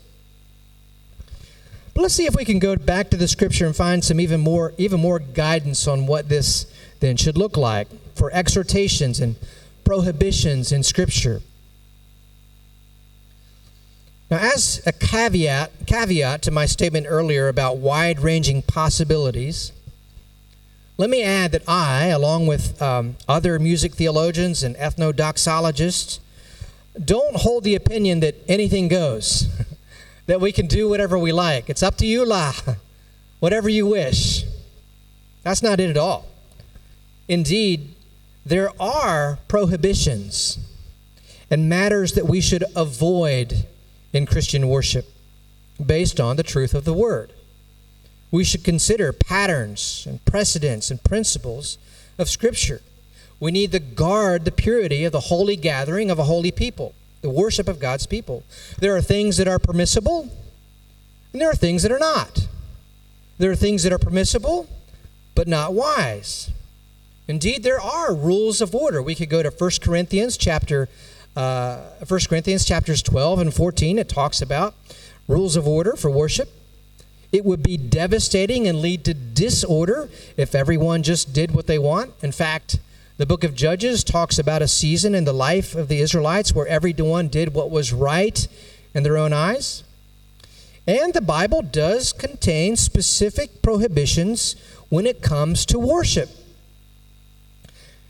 But 1.95 2.03
let's 2.03 2.15
see 2.15 2.27
if 2.27 2.35
we 2.35 2.45
can 2.45 2.59
go 2.59 2.75
back 2.75 3.11
to 3.11 3.17
the 3.17 3.29
scripture 3.29 3.65
and 3.65 3.77
find 3.77 4.03
some 4.03 4.19
even 4.19 4.41
more, 4.41 4.73
even 4.77 4.99
more 4.99 5.21
guidance 5.21 5.87
on 5.87 6.09
what 6.09 6.29
this 6.29 6.67
then 6.99 7.17
should 7.17 7.39
look 7.39 7.57
like 7.57 7.87
for 8.17 8.29
exhortations 8.33 9.21
and 9.21 9.37
prohibitions 9.85 10.73
in 10.73 10.83
scripture. 10.83 11.43
Now, 14.33 14.39
as 14.39 14.83
a 14.85 14.91
caveat, 14.91 15.71
caveat 15.87 16.43
to 16.43 16.51
my 16.51 16.67
statement 16.67 17.07
earlier 17.09 17.47
about 17.47 17.77
wide 17.77 18.19
ranging 18.19 18.63
possibilities, 18.63 19.71
let 20.97 21.11
me 21.11 21.25
add 21.25 21.51
that 21.53 21.69
I, 21.69 22.07
along 22.07 22.47
with 22.47 22.81
um, 22.81 23.17
other 23.27 23.59
music 23.59 23.95
theologians 23.95 24.63
and 24.63 24.77
ethnodoxologists, 24.77 26.21
don't 27.05 27.37
hold 27.37 27.65
the 27.65 27.75
opinion 27.75 28.21
that 28.21 28.37
anything 28.47 28.87
goes, 28.87 29.49
that 30.27 30.41
we 30.41 30.53
can 30.53 30.69
do 30.69 30.89
whatever 30.89 31.19
we 31.19 31.33
like. 31.33 31.69
It's 31.69 31.83
up 31.83 31.97
to 31.97 32.07
you, 32.07 32.25
la, 32.25 32.53
whatever 33.41 33.69
you 33.69 33.87
wish. 33.87 34.45
That's 35.43 35.63
not 35.63 35.81
it 35.81 35.91
at 35.91 35.97
all. 35.97 36.27
Indeed, 37.27 37.95
there 38.47 38.71
are 38.81 39.41
prohibitions 39.49 40.59
and 41.51 41.69
matters 41.69 42.13
that 42.13 42.27
we 42.27 42.41
should 42.41 42.65
avoid 42.77 43.67
in 44.13 44.27
Christian 44.27 44.69
worship 44.69 45.07
based 45.85 46.21
on 46.21 46.37
the 46.37 46.45
truth 46.45 46.73
of 46.73 46.85
the 46.85 46.95
Word 46.95 47.34
we 48.35 48.43
should 48.43 48.65
consider 48.65 49.13
patterns 49.13 50.09
and 50.09 50.25
precedents 50.25 50.91
and 50.91 51.01
principles 51.05 51.79
of 52.19 52.29
Scripture. 52.29 52.83
We 53.39 53.53
need 53.53 53.71
to 53.71 53.79
guard 53.79 54.45
the 54.45 54.51
purity 54.51 55.05
of 55.05 55.13
the 55.13 55.21
holy 55.21 55.55
gathering 55.55 56.11
of 56.11 56.19
a 56.19 56.25
holy 56.25 56.51
people, 56.51 56.97
the 57.23 57.31
worship 57.31 57.69
of 57.69 57.79
God's 57.79 58.09
people. 58.09 58.43
There 58.81 58.97
are 58.97 59.01
things 59.01 59.37
that 59.37 59.47
are 59.47 59.61
permissible, 59.61 60.23
and 61.33 61.41
there 61.41 61.49
are 61.49 61.55
things 61.55 61.85
that 61.85 61.93
are 61.93 61.99
not. 62.01 62.49
There 63.39 63.53
are 63.53 63.57
things 63.57 63.85
that 63.85 63.93
are 63.93 64.01
permissible, 64.01 64.69
but 65.37 65.47
not 65.47 65.73
wise. 65.73 66.51
Indeed, 67.29 67.63
there 67.63 67.81
are 67.81 68.13
rules 68.13 68.61
of 68.61 68.75
order. 68.75 69.01
We 69.01 69.15
could 69.15 69.31
go 69.31 69.45
to 69.45 69.51
1 69.51 69.71
Corinthians 69.81 70.37
chapter 70.37 70.89
uh, 71.37 71.77
1 72.09 72.21
Corinthians 72.29 72.65
chapters 72.65 73.01
12 73.01 73.39
and 73.39 73.55
14. 73.55 73.97
It 73.97 74.09
talks 74.09 74.43
about 74.43 74.75
rules 75.29 75.55
of 75.55 75.69
order 75.69 75.95
for 75.95 76.11
worship. 76.11 76.51
It 77.35 77.45
would 77.45 77.65
be 77.65 77.77
devastating 77.77 78.69
and 78.69 78.81
lead 78.81 79.05
to 79.07 79.13
disorder 79.13 80.09
if 80.37 80.55
everyone 80.55 81.03
just 81.03 81.33
did 81.33 81.51
what 81.51 81.67
they 81.67 81.81
want. 81.81 82.13
In 82.23 82.31
fact, 82.31 82.79
the 83.17 83.27
book 83.27 83.43
of 83.43 83.57
Judges 83.57 84.05
talks 84.05 84.39
about 84.39 84.63
a 84.63 84.69
season 84.69 85.17
in 85.17 85.25
the 85.25 85.33
life 85.33 85.75
of 85.75 85.89
the 85.89 86.01
Israelites 86.01 86.55
where 86.55 86.69
everyone 86.69 87.27
did 87.27 87.53
what 87.53 87.73
was 87.73 87.93
right 87.93 88.47
in 88.95 89.03
their 89.03 89.17
own 89.17 89.33
eyes. 89.33 89.83
And 90.87 91.13
the 91.13 91.21
Bible 91.21 91.61
does 91.61 92.13
contain 92.13 92.77
specific 92.77 93.63
prohibitions 93.63 94.55
when 94.89 95.05
it 95.05 95.21
comes 95.21 95.67
to 95.67 95.79
worship. 95.81 96.31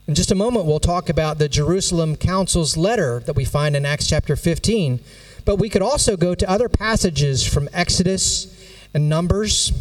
In 0.07 0.15
just 0.15 0.33
a 0.33 0.35
moment, 0.35 0.67
we'll 0.67 0.81
talk 0.81 1.09
about 1.09 1.39
the 1.39 1.49
Jerusalem 1.49 2.17
Council's 2.17 2.77
letter 2.77 3.21
that 3.21 3.37
we 3.37 3.47
find 3.47 3.75
in 3.75 3.87
Acts 3.87 4.07
chapter 4.07 4.37
15. 4.37 5.01
But 5.47 5.57
we 5.57 5.71
could 5.71 5.81
also 5.81 6.15
go 6.15 6.35
to 6.35 6.51
other 6.51 6.69
passages 6.69 7.43
from 7.43 7.71
Exodus 7.73 8.54
and 8.95 9.09
Numbers 9.09 9.73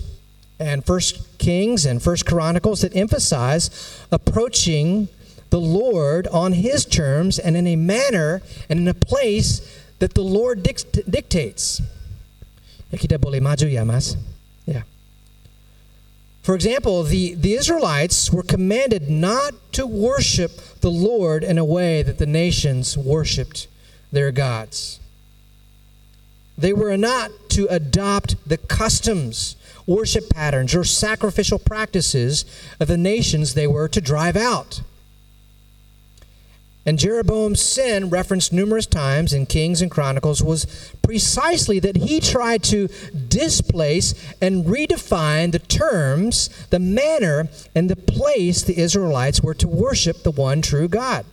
and 0.59 0.83
First 0.85 1.37
Kings 1.37 1.85
and 1.85 2.01
First 2.01 2.25
Chronicles 2.25 2.81
that 2.81 2.95
emphasize 2.95 3.69
approaching 4.11 5.07
the 5.51 5.59
Lord 5.59 6.27
on 6.27 6.53
His 6.53 6.85
terms 6.85 7.37
and 7.37 7.55
in 7.55 7.67
a 7.67 7.75
manner 7.75 8.41
and 8.69 8.79
in 8.79 8.87
a 8.87 8.93
place 8.93 9.61
that 9.99 10.15
the 10.15 10.23
Lord 10.23 10.63
dict- 10.63 11.09
dictates. 11.09 11.81
Yeah. 14.65 14.83
For 16.41 16.55
example, 16.55 17.03
the, 17.03 17.35
the 17.35 17.53
Israelites 17.53 18.31
were 18.31 18.43
commanded 18.43 19.09
not 19.09 19.53
to 19.73 19.87
worship 19.87 20.51
the 20.81 20.91
Lord 20.91 21.43
in 21.43 21.57
a 21.57 21.63
way 21.63 22.03
that 22.03 22.17
the 22.17 22.25
nations 22.25 22.97
worshiped 22.97 23.67
their 24.11 24.31
gods. 24.31 24.99
They 26.57 26.73
were 26.73 26.95
not 26.97 27.31
to 27.49 27.67
adopt 27.67 28.35
the 28.47 28.57
customs, 28.57 29.55
worship 29.85 30.29
patterns, 30.29 30.75
or 30.75 30.83
sacrificial 30.83 31.59
practices 31.59 32.45
of 32.79 32.87
the 32.87 32.97
nations 32.97 33.53
they 33.53 33.67
were 33.67 33.87
to 33.87 34.01
drive 34.01 34.35
out. 34.35 34.81
And 36.85 36.99
Jeroboam's 36.99 37.61
sin, 37.61 38.09
referenced 38.09 38.51
numerous 38.51 38.85
times 38.85 39.31
in 39.31 39.45
Kings 39.45 39.81
and 39.81 39.89
Chronicles, 39.89 40.43
was 40.43 40.91
precisely 41.01 41.79
that 41.79 41.95
he 41.95 42.19
tried 42.19 42.61
to 42.63 42.89
displace 43.29 44.13
and 44.41 44.65
redefine 44.65 45.53
the 45.53 45.59
terms, 45.59 46.49
the 46.71 46.79
manner, 46.79 47.47
and 47.73 47.89
the 47.89 47.95
place 47.95 48.63
the 48.63 48.77
Israelites 48.77 49.41
were 49.41 49.53
to 49.53 49.67
worship 49.67 50.23
the 50.23 50.31
one 50.31 50.61
true 50.61 50.89
God. 50.89 51.25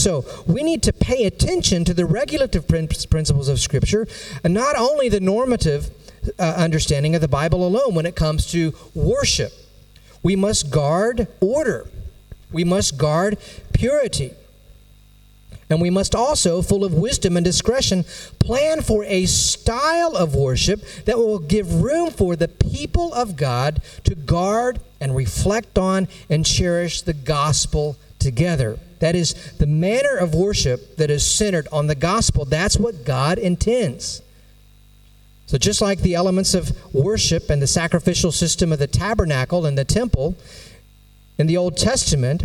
So 0.00 0.24
we 0.46 0.62
need 0.62 0.82
to 0.84 0.94
pay 0.94 1.26
attention 1.26 1.84
to 1.84 1.92
the 1.92 2.06
regulative 2.06 2.66
principles 2.66 3.48
of 3.48 3.60
Scripture 3.60 4.06
and 4.42 4.54
not 4.54 4.74
only 4.76 5.10
the 5.10 5.20
normative 5.20 5.90
uh, 6.38 6.42
understanding 6.56 7.14
of 7.14 7.20
the 7.20 7.28
Bible 7.28 7.66
alone 7.66 7.94
when 7.94 8.06
it 8.06 8.16
comes 8.16 8.50
to 8.52 8.72
worship. 8.94 9.52
We 10.22 10.36
must 10.36 10.70
guard 10.70 11.28
order, 11.40 11.86
we 12.50 12.64
must 12.64 12.96
guard 12.96 13.36
purity. 13.74 14.32
And 15.68 15.80
we 15.80 15.90
must 15.90 16.16
also, 16.16 16.62
full 16.62 16.84
of 16.84 16.94
wisdom 16.94 17.36
and 17.36 17.44
discretion, 17.44 18.04
plan 18.40 18.80
for 18.80 19.04
a 19.04 19.26
style 19.26 20.16
of 20.16 20.34
worship 20.34 20.82
that 21.04 21.16
will 21.16 21.38
give 21.38 21.82
room 21.82 22.10
for 22.10 22.34
the 22.34 22.48
people 22.48 23.14
of 23.14 23.36
God 23.36 23.80
to 24.02 24.16
guard 24.16 24.80
and 25.00 25.14
reflect 25.14 25.78
on 25.78 26.08
and 26.28 26.44
cherish 26.44 27.02
the 27.02 27.12
gospel 27.12 27.96
together. 28.18 28.80
That 29.00 29.16
is, 29.16 29.34
the 29.58 29.66
manner 29.66 30.16
of 30.16 30.34
worship 30.34 30.96
that 30.96 31.10
is 31.10 31.28
centered 31.28 31.66
on 31.72 31.86
the 31.86 31.94
gospel. 31.94 32.44
That's 32.44 32.76
what 32.76 33.04
God 33.04 33.38
intends. 33.38 34.22
So, 35.46 35.58
just 35.58 35.82
like 35.82 36.00
the 36.00 36.14
elements 36.14 36.54
of 36.54 36.72
worship 36.94 37.50
and 37.50 37.60
the 37.60 37.66
sacrificial 37.66 38.30
system 38.30 38.72
of 38.72 38.78
the 38.78 38.86
tabernacle 38.86 39.66
and 39.66 39.76
the 39.76 39.84
temple 39.84 40.36
in 41.38 41.48
the 41.48 41.56
Old 41.56 41.76
Testament, 41.76 42.44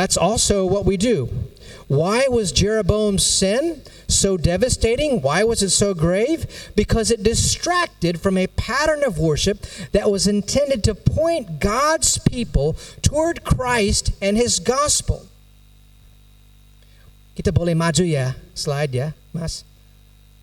that's 0.00 0.16
also 0.16 0.64
what 0.64 0.88
we 0.88 0.96
do. 0.96 1.28
Why 1.86 2.24
was 2.24 2.56
Jeroboam's 2.56 3.20
sin 3.20 3.82
so 4.08 4.40
devastating? 4.40 5.20
Why 5.20 5.44
was 5.44 5.60
it 5.60 5.76
so 5.76 5.92
grave? 5.92 6.72
Because 6.74 7.10
it 7.10 7.20
distracted 7.22 8.16
from 8.16 8.38
a 8.40 8.48
pattern 8.56 9.04
of 9.04 9.18
worship 9.20 9.60
that 9.92 10.10
was 10.10 10.26
intended 10.26 10.80
to 10.88 10.94
point 10.94 11.60
God's 11.60 12.16
people 12.16 12.80
toward 13.02 13.44
Christ 13.44 14.16
and 14.22 14.40
his 14.40 14.56
gospel. 14.56 15.28
Kita 17.36 17.52
boleh 17.52 17.76
maju 17.76 18.00
ya, 18.00 18.40
slide 18.56 18.96
ya, 18.96 19.12
Mas. 19.36 19.68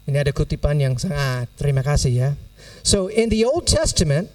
Ini 0.05 0.21
ada 0.21 0.29
kutipan 0.37 0.77
yang 0.77 1.01
sangat, 1.01 1.49
terima 1.57 1.81
kasih 1.81 2.13
ya. 2.13 2.29
So 2.85 3.09
in 3.09 3.33
the 3.33 3.41
Old 3.41 3.65
Testament, 3.65 4.29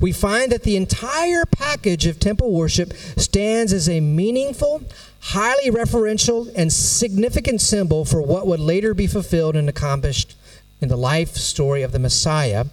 we 0.00 0.12
find 0.12 0.52
that 0.52 0.62
the 0.62 0.76
entire 0.76 1.44
package 1.44 2.06
of 2.06 2.20
temple 2.20 2.52
worship 2.52 2.92
stands 3.16 3.72
as 3.72 3.88
a 3.88 4.00
meaningful, 4.00 4.82
highly 5.20 5.70
referential, 5.70 6.52
and 6.54 6.72
significant 6.72 7.60
symbol 7.60 8.04
for 8.04 8.22
what 8.22 8.46
would 8.46 8.60
later 8.60 8.94
be 8.94 9.06
fulfilled 9.06 9.56
and 9.56 9.68
accomplished 9.68 10.36
in 10.80 10.88
the 10.88 10.96
life 10.96 11.34
story 11.34 11.82
of 11.82 11.92
the 11.92 11.98
Messiah 11.98 12.66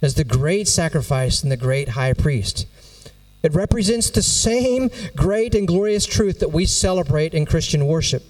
as 0.00 0.14
the 0.14 0.24
great 0.24 0.66
sacrifice 0.66 1.42
and 1.42 1.52
the 1.52 1.56
great 1.56 1.90
high 1.90 2.12
priest. 2.12 2.66
It 3.42 3.54
represents 3.54 4.10
the 4.10 4.22
same 4.22 4.90
great 5.16 5.54
and 5.54 5.66
glorious 5.66 6.06
truth 6.06 6.40
that 6.40 6.52
we 6.52 6.66
celebrate 6.66 7.34
in 7.34 7.46
Christian 7.46 7.86
worship. 7.86 8.22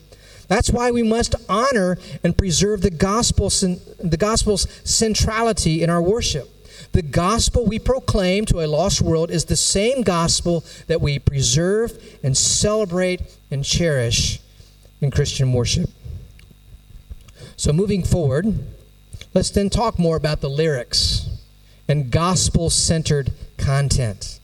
That's 0.48 0.70
why 0.70 0.90
we 0.90 1.02
must 1.02 1.34
honor 1.48 1.98
and 2.22 2.36
preserve 2.36 2.82
the 2.82 2.90
gospel, 2.90 3.48
the 3.48 4.16
gospel's 4.18 4.66
centrality 4.84 5.82
in 5.82 5.90
our 5.90 6.02
worship. 6.02 6.48
The 6.92 7.02
gospel 7.02 7.64
we 7.64 7.78
proclaim 7.78 8.44
to 8.46 8.60
a 8.60 8.66
lost 8.66 9.00
world 9.00 9.30
is 9.30 9.46
the 9.46 9.56
same 9.56 10.02
gospel 10.02 10.64
that 10.88 11.00
we 11.00 11.18
preserve 11.18 11.92
and 12.22 12.36
celebrate 12.36 13.22
and 13.50 13.64
cherish 13.64 14.40
in 15.00 15.10
Christian 15.10 15.52
worship. 15.52 15.88
So, 17.56 17.72
moving 17.72 18.02
forward, 18.02 18.58
let's 19.32 19.50
then 19.50 19.70
talk 19.70 19.98
more 19.98 20.16
about 20.16 20.42
the 20.42 20.50
lyrics 20.50 21.28
and 21.88 22.10
gospel 22.10 22.68
centered 22.68 23.32
content. 23.56 24.38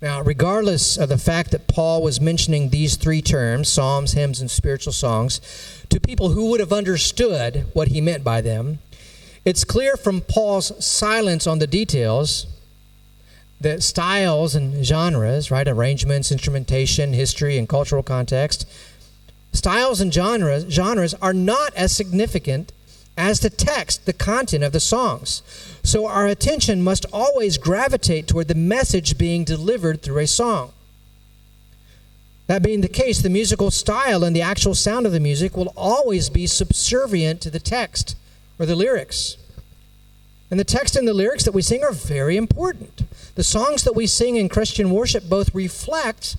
Now, 0.00 0.20
regardless 0.20 0.96
of 0.96 1.08
the 1.08 1.18
fact 1.18 1.50
that 1.52 1.66
Paul 1.66 2.02
was 2.02 2.20
mentioning 2.20 2.68
these 2.68 2.96
three 2.96 3.22
terms 3.22 3.68
psalms, 3.68 4.12
hymns, 4.12 4.40
and 4.40 4.50
spiritual 4.50 4.92
songs 4.92 5.40
to 5.88 5.98
people 5.98 6.30
who 6.30 6.50
would 6.50 6.60
have 6.60 6.72
understood 6.72 7.66
what 7.72 7.88
he 7.88 8.00
meant 8.00 8.22
by 8.22 8.40
them, 8.40 8.80
it's 9.44 9.64
clear 9.64 9.96
from 9.96 10.22
Paul's 10.22 10.84
silence 10.84 11.46
on 11.46 11.58
the 11.58 11.66
details 11.66 12.46
that 13.60 13.82
styles 13.82 14.54
and 14.54 14.84
genres, 14.84 15.50
right, 15.50 15.68
arrangements, 15.68 16.32
instrumentation, 16.32 17.12
history, 17.12 17.58
and 17.58 17.68
cultural 17.68 18.02
context, 18.02 18.66
styles 19.52 20.00
and 20.00 20.12
genres, 20.12 20.66
genres 20.68 21.14
are 21.14 21.32
not 21.32 21.74
as 21.74 21.94
significant 21.94 22.72
as 23.16 23.40
the 23.40 23.50
text, 23.50 24.06
the 24.06 24.12
content 24.12 24.64
of 24.64 24.72
the 24.72 24.80
songs. 24.80 25.42
So 25.82 26.06
our 26.06 26.26
attention 26.26 26.82
must 26.82 27.06
always 27.12 27.58
gravitate 27.58 28.26
toward 28.26 28.48
the 28.48 28.54
message 28.54 29.16
being 29.16 29.44
delivered 29.44 30.02
through 30.02 30.18
a 30.18 30.26
song. 30.26 30.72
That 32.46 32.62
being 32.62 32.80
the 32.80 32.88
case, 32.88 33.22
the 33.22 33.30
musical 33.30 33.70
style 33.70 34.24
and 34.24 34.34
the 34.34 34.42
actual 34.42 34.74
sound 34.74 35.06
of 35.06 35.12
the 35.12 35.20
music 35.20 35.56
will 35.56 35.72
always 35.76 36.28
be 36.28 36.46
subservient 36.46 37.40
to 37.42 37.50
the 37.50 37.60
text 37.60 38.16
or 38.58 38.66
the 38.66 38.76
lyrics. 38.76 39.36
And 40.50 40.60
the 40.60 40.64
text 40.64 40.96
and 40.96 41.08
the 41.08 41.14
lyrics 41.14 41.44
that 41.44 41.52
we 41.52 41.62
sing 41.62 41.82
are 41.82 41.92
very 41.92 42.36
important. 42.36 43.02
The 43.34 43.44
songs 43.44 43.82
that 43.84 43.94
we 43.94 44.06
sing 44.06 44.36
in 44.36 44.48
Christian 44.48 44.90
worship 44.90 45.28
both 45.28 45.54
reflect 45.54 46.36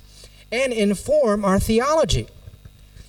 and 0.52 0.72
inform 0.72 1.44
our 1.44 1.60
theology. 1.60 2.28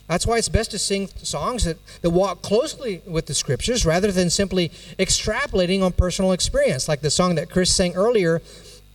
That's 0.08 0.26
why 0.26 0.38
it's 0.38 0.48
best 0.48 0.70
to 0.70 0.78
sing 0.78 1.08
songs 1.08 1.64
that, 1.64 1.78
that 2.02 2.10
walk 2.10 2.42
closely 2.42 3.02
with 3.06 3.26
the 3.26 3.34
scriptures 3.34 3.84
rather 3.84 4.12
than 4.12 4.30
simply 4.30 4.68
extrapolating 4.98 5.82
on 5.82 5.92
personal 5.92 6.32
experience. 6.32 6.88
Like 6.88 7.00
the 7.00 7.10
song 7.10 7.34
that 7.36 7.50
Chris 7.50 7.74
sang 7.74 7.94
earlier, 7.94 8.40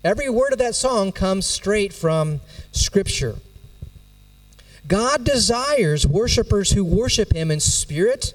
every 0.04 0.30
word 0.30 0.54
of 0.54 0.60
that 0.60 0.76
song 0.76 1.12
comes 1.12 1.46
straight 1.46 1.94
from 1.94 2.40
scripture. 2.72 3.36
God 4.88 5.24
desires 5.24 6.08
worshipers 6.08 6.72
who 6.72 6.84
worship 6.84 7.34
Him 7.34 7.52
in 7.52 7.60
spirit 7.60 8.34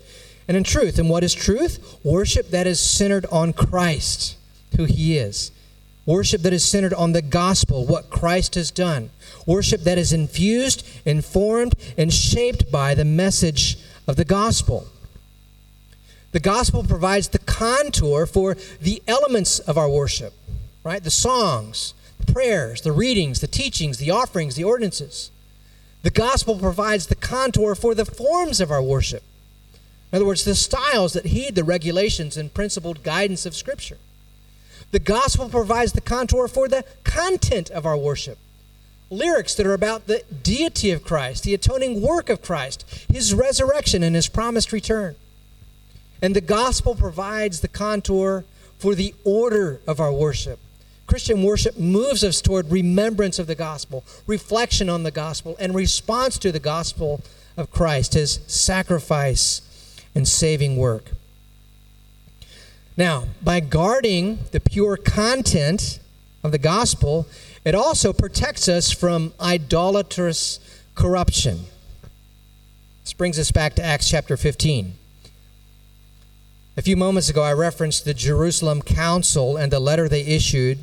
and 0.48 0.56
in 0.56 0.64
truth. 0.64 0.98
And 0.98 1.10
what 1.10 1.24
is 1.24 1.34
truth? 1.34 1.98
Worship 2.04 2.50
that 2.50 2.66
is 2.66 2.80
centered 2.80 3.26
on 3.26 3.52
Christ, 3.52 4.36
who 4.76 4.84
He 4.84 5.18
is. 5.18 5.50
Worship 6.04 6.42
that 6.42 6.52
is 6.52 6.64
centered 6.64 6.94
on 6.94 7.12
the 7.12 7.22
gospel, 7.22 7.84
what 7.84 8.10
Christ 8.10 8.54
has 8.54 8.70
done. 8.70 9.10
Worship 9.44 9.82
that 9.82 9.98
is 9.98 10.12
infused, 10.12 10.86
informed, 11.04 11.74
and 11.98 12.12
shaped 12.12 12.70
by 12.70 12.94
the 12.94 13.04
message 13.04 13.76
of 14.06 14.14
the 14.16 14.24
gospel. 14.24 14.86
The 16.30 16.40
gospel 16.40 16.84
provides 16.84 17.28
the 17.28 17.40
contour 17.40 18.26
for 18.26 18.56
the 18.80 19.02
elements 19.08 19.58
of 19.58 19.76
our 19.76 19.88
worship, 19.88 20.32
right? 20.84 21.02
The 21.02 21.10
songs, 21.10 21.94
the 22.24 22.32
prayers, 22.32 22.82
the 22.82 22.92
readings, 22.92 23.40
the 23.40 23.46
teachings, 23.48 23.98
the 23.98 24.10
offerings, 24.10 24.54
the 24.54 24.64
ordinances. 24.64 25.30
The 26.02 26.10
gospel 26.10 26.58
provides 26.58 27.08
the 27.08 27.16
contour 27.16 27.74
for 27.74 27.94
the 27.94 28.04
forms 28.04 28.60
of 28.60 28.70
our 28.70 28.82
worship. 28.82 29.24
In 30.12 30.16
other 30.16 30.24
words, 30.24 30.44
the 30.44 30.54
styles 30.54 31.12
that 31.14 31.26
heed 31.26 31.54
the 31.54 31.64
regulations 31.64 32.36
and 32.36 32.54
principled 32.54 33.02
guidance 33.02 33.44
of 33.44 33.56
Scripture. 33.56 33.98
The 34.92 34.98
gospel 35.00 35.48
provides 35.48 35.92
the 35.92 36.00
contour 36.00 36.48
for 36.48 36.68
the 36.68 36.84
content 37.02 37.70
of 37.70 37.84
our 37.84 37.96
worship. 37.96 38.38
Lyrics 39.10 39.54
that 39.54 39.66
are 39.66 39.74
about 39.74 40.06
the 40.06 40.22
deity 40.42 40.90
of 40.90 41.04
Christ, 41.04 41.44
the 41.44 41.54
atoning 41.54 42.00
work 42.00 42.28
of 42.28 42.42
Christ, 42.42 42.84
his 43.12 43.34
resurrection, 43.34 44.02
and 44.02 44.16
his 44.16 44.28
promised 44.28 44.72
return. 44.72 45.16
And 46.22 46.34
the 46.34 46.40
gospel 46.40 46.94
provides 46.94 47.60
the 47.60 47.68
contour 47.68 48.44
for 48.78 48.94
the 48.94 49.14
order 49.24 49.80
of 49.86 50.00
our 50.00 50.12
worship. 50.12 50.58
Christian 51.06 51.42
worship 51.42 51.78
moves 51.78 52.24
us 52.24 52.40
toward 52.40 52.70
remembrance 52.70 53.38
of 53.38 53.46
the 53.46 53.54
gospel, 53.54 54.04
reflection 54.26 54.88
on 54.88 55.02
the 55.04 55.10
gospel, 55.10 55.56
and 55.60 55.74
response 55.74 56.38
to 56.38 56.50
the 56.50 56.58
gospel 56.58 57.22
of 57.56 57.70
Christ, 57.70 58.14
his 58.14 58.40
sacrifice 58.46 59.62
and 60.16 60.26
saving 60.26 60.78
work. 60.78 61.10
Now, 62.96 63.24
by 63.44 63.60
guarding 63.60 64.38
the 64.50 64.60
pure 64.60 64.96
content 64.96 66.00
of 66.42 66.52
the 66.52 66.58
gospel, 66.58 67.26
it 67.66 67.74
also 67.74 68.14
protects 68.14 68.66
us 68.66 68.90
from 68.90 69.34
idolatrous 69.38 70.58
corruption. 70.94 71.66
This 73.04 73.12
brings 73.12 73.38
us 73.38 73.50
back 73.50 73.74
to 73.74 73.84
Acts 73.84 74.08
chapter 74.08 74.38
15. 74.38 74.94
A 76.78 76.82
few 76.82 76.96
moments 76.96 77.28
ago, 77.28 77.42
I 77.42 77.52
referenced 77.52 78.06
the 78.06 78.14
Jerusalem 78.14 78.80
Council 78.80 79.58
and 79.58 79.70
the 79.70 79.80
letter 79.80 80.08
they 80.08 80.22
issued. 80.22 80.78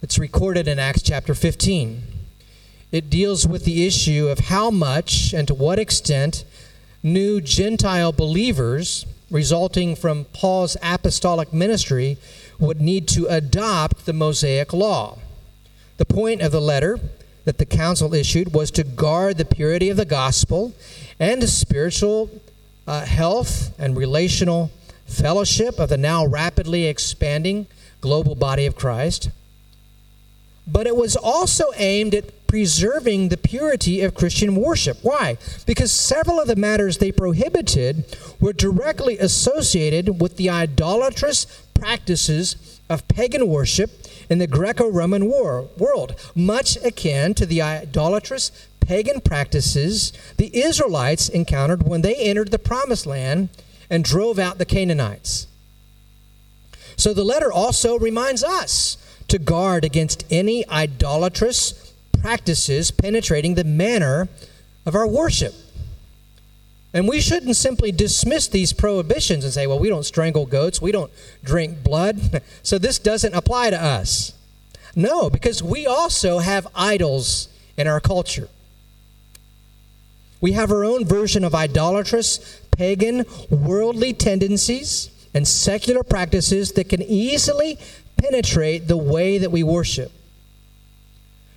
It's 0.00 0.18
recorded 0.18 0.66
in 0.66 0.78
Acts 0.78 1.02
chapter 1.02 1.34
15. 1.34 2.02
It 2.90 3.10
deals 3.10 3.46
with 3.46 3.66
the 3.66 3.86
issue 3.86 4.28
of 4.28 4.46
how 4.46 4.70
much 4.70 5.34
and 5.34 5.46
to 5.46 5.54
what 5.54 5.78
extent 5.78 6.44
new 7.02 7.40
Gentile 7.40 8.12
believers 8.12 9.06
resulting 9.30 9.94
from 9.94 10.24
Paul's 10.26 10.76
apostolic 10.82 11.52
ministry 11.52 12.18
would 12.58 12.80
need 12.80 13.08
to 13.08 13.26
adopt 13.26 14.06
the 14.06 14.12
Mosaic 14.12 14.72
law. 14.72 15.18
The 15.96 16.04
point 16.04 16.42
of 16.42 16.52
the 16.52 16.60
letter 16.60 16.98
that 17.44 17.58
the 17.58 17.66
council 17.66 18.14
issued 18.14 18.52
was 18.52 18.70
to 18.72 18.84
guard 18.84 19.38
the 19.38 19.44
purity 19.44 19.88
of 19.88 19.96
the 19.96 20.04
gospel 20.04 20.74
and 21.18 21.40
the 21.40 21.46
spiritual 21.46 22.30
uh, 22.86 23.04
health 23.04 23.72
and 23.78 23.96
relational 23.96 24.70
fellowship 25.06 25.78
of 25.78 25.88
the 25.88 25.96
now 25.96 26.26
rapidly 26.26 26.86
expanding 26.86 27.66
global 28.00 28.34
body 28.34 28.66
of 28.66 28.76
Christ. 28.76 29.30
But 30.66 30.86
it 30.86 30.96
was 30.96 31.16
also 31.16 31.64
aimed 31.76 32.14
at 32.14 32.39
preserving 32.50 33.28
the 33.28 33.36
purity 33.36 34.00
of 34.00 34.12
Christian 34.12 34.56
worship. 34.56 34.98
Why? 35.02 35.38
Because 35.66 35.92
several 35.92 36.40
of 36.40 36.48
the 36.48 36.56
matters 36.56 36.98
they 36.98 37.12
prohibited 37.12 38.04
were 38.40 38.52
directly 38.52 39.16
associated 39.18 40.20
with 40.20 40.36
the 40.36 40.50
idolatrous 40.50 41.46
practices 41.74 42.80
of 42.88 43.06
pagan 43.06 43.46
worship 43.46 44.04
in 44.28 44.38
the 44.38 44.48
Greco 44.48 44.90
Roman 44.90 45.28
world, 45.28 46.16
much 46.34 46.76
akin 46.78 47.34
to 47.34 47.46
the 47.46 47.62
idolatrous 47.62 48.50
pagan 48.80 49.20
practices 49.20 50.12
the 50.36 50.50
Israelites 50.60 51.28
encountered 51.28 51.84
when 51.84 52.02
they 52.02 52.16
entered 52.16 52.50
the 52.50 52.58
promised 52.58 53.06
land 53.06 53.48
and 53.88 54.02
drove 54.02 54.40
out 54.40 54.58
the 54.58 54.64
Canaanites. 54.64 55.46
So 56.96 57.14
the 57.14 57.22
letter 57.22 57.52
also 57.52 57.96
reminds 57.96 58.42
us 58.42 58.96
to 59.28 59.38
guard 59.38 59.84
against 59.84 60.24
any 60.32 60.68
idolatrous 60.68 61.89
practices 62.20 62.90
penetrating 62.90 63.54
the 63.54 63.64
manner 63.64 64.28
of 64.86 64.94
our 64.94 65.06
worship. 65.06 65.54
And 66.92 67.06
we 67.08 67.20
shouldn't 67.20 67.56
simply 67.56 67.92
dismiss 67.92 68.48
these 68.48 68.72
prohibitions 68.72 69.44
and 69.44 69.52
say, 69.52 69.66
well, 69.66 69.78
we 69.78 69.88
don't 69.88 70.04
strangle 70.04 70.46
goats, 70.46 70.82
we 70.82 70.90
don't 70.90 71.12
drink 71.44 71.84
blood, 71.84 72.42
so 72.62 72.78
this 72.78 72.98
doesn't 72.98 73.34
apply 73.34 73.70
to 73.70 73.80
us. 73.80 74.32
No, 74.96 75.30
because 75.30 75.62
we 75.62 75.86
also 75.86 76.38
have 76.38 76.66
idols 76.74 77.48
in 77.76 77.86
our 77.86 78.00
culture. 78.00 78.48
We 80.40 80.52
have 80.52 80.72
our 80.72 80.84
own 80.84 81.04
version 81.04 81.44
of 81.44 81.54
idolatrous, 81.54 82.60
pagan, 82.72 83.24
worldly 83.50 84.12
tendencies 84.12 85.10
and 85.32 85.46
secular 85.46 86.02
practices 86.02 86.72
that 86.72 86.88
can 86.88 87.02
easily 87.02 87.78
penetrate 88.16 88.88
the 88.88 88.96
way 88.96 89.38
that 89.38 89.50
we 89.52 89.62
worship. 89.62 90.10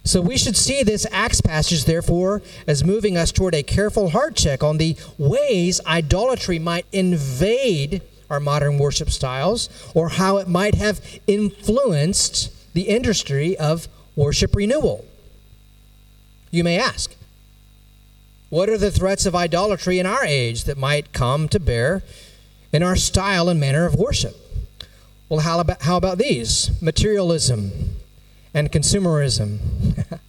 So 0.05 0.19
we 0.19 0.37
should 0.37 0.57
see 0.57 0.83
this 0.83 1.07
Acts 1.11 1.39
passage, 1.39 1.85
therefore, 1.85 2.41
as 2.67 2.83
moving 2.83 3.15
us 3.15 3.31
toward 3.31 3.55
a 3.55 3.63
careful 3.63 4.09
heart 4.09 4.35
check 4.35 4.61
on 4.61 4.77
the 4.77 4.97
ways 5.17 5.79
idolatry 5.85 6.59
might 6.59 6.85
invade 6.91 8.01
our 8.29 8.41
modern 8.41 8.77
worship 8.77 9.09
styles 9.09 9.69
or 9.93 10.09
how 10.09 10.37
it 10.37 10.47
might 10.47 10.75
have 10.75 10.99
influenced 11.25 12.51
the 12.73 12.81
industry 12.81 13.57
of 13.57 13.87
worship 14.15 14.55
renewal. 14.55 15.05
You 16.51 16.63
may 16.63 16.77
ask, 16.77 17.15
what 18.49 18.69
are 18.69 18.77
the 18.77 18.91
threats 18.91 19.25
of 19.25 19.35
idolatry 19.35 19.99
in 19.99 20.05
our 20.05 20.25
age 20.25 20.65
that 20.65 20.77
might 20.77 21.13
come 21.13 21.47
to 21.49 21.59
bear 21.59 22.03
in 22.73 22.83
our 22.83 22.95
style 22.95 23.47
and 23.47 23.59
manner 23.59 23.85
of 23.85 23.95
worship? 23.95 24.35
Well, 25.29 25.39
how 25.39 25.59
about, 25.59 25.81
how 25.83 25.97
about 25.97 26.17
these? 26.17 26.69
Materialism 26.81 27.92
and 28.53 28.71
consumerism. 28.71 29.59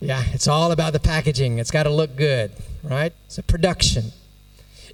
yeah, 0.00 0.24
it's 0.32 0.46
all 0.46 0.72
about 0.72 0.92
the 0.92 1.00
packaging. 1.00 1.58
It's 1.58 1.70
got 1.70 1.84
to 1.84 1.90
look 1.90 2.16
good, 2.16 2.52
right? 2.82 3.12
It's 3.26 3.38
a 3.38 3.42
production. 3.42 4.12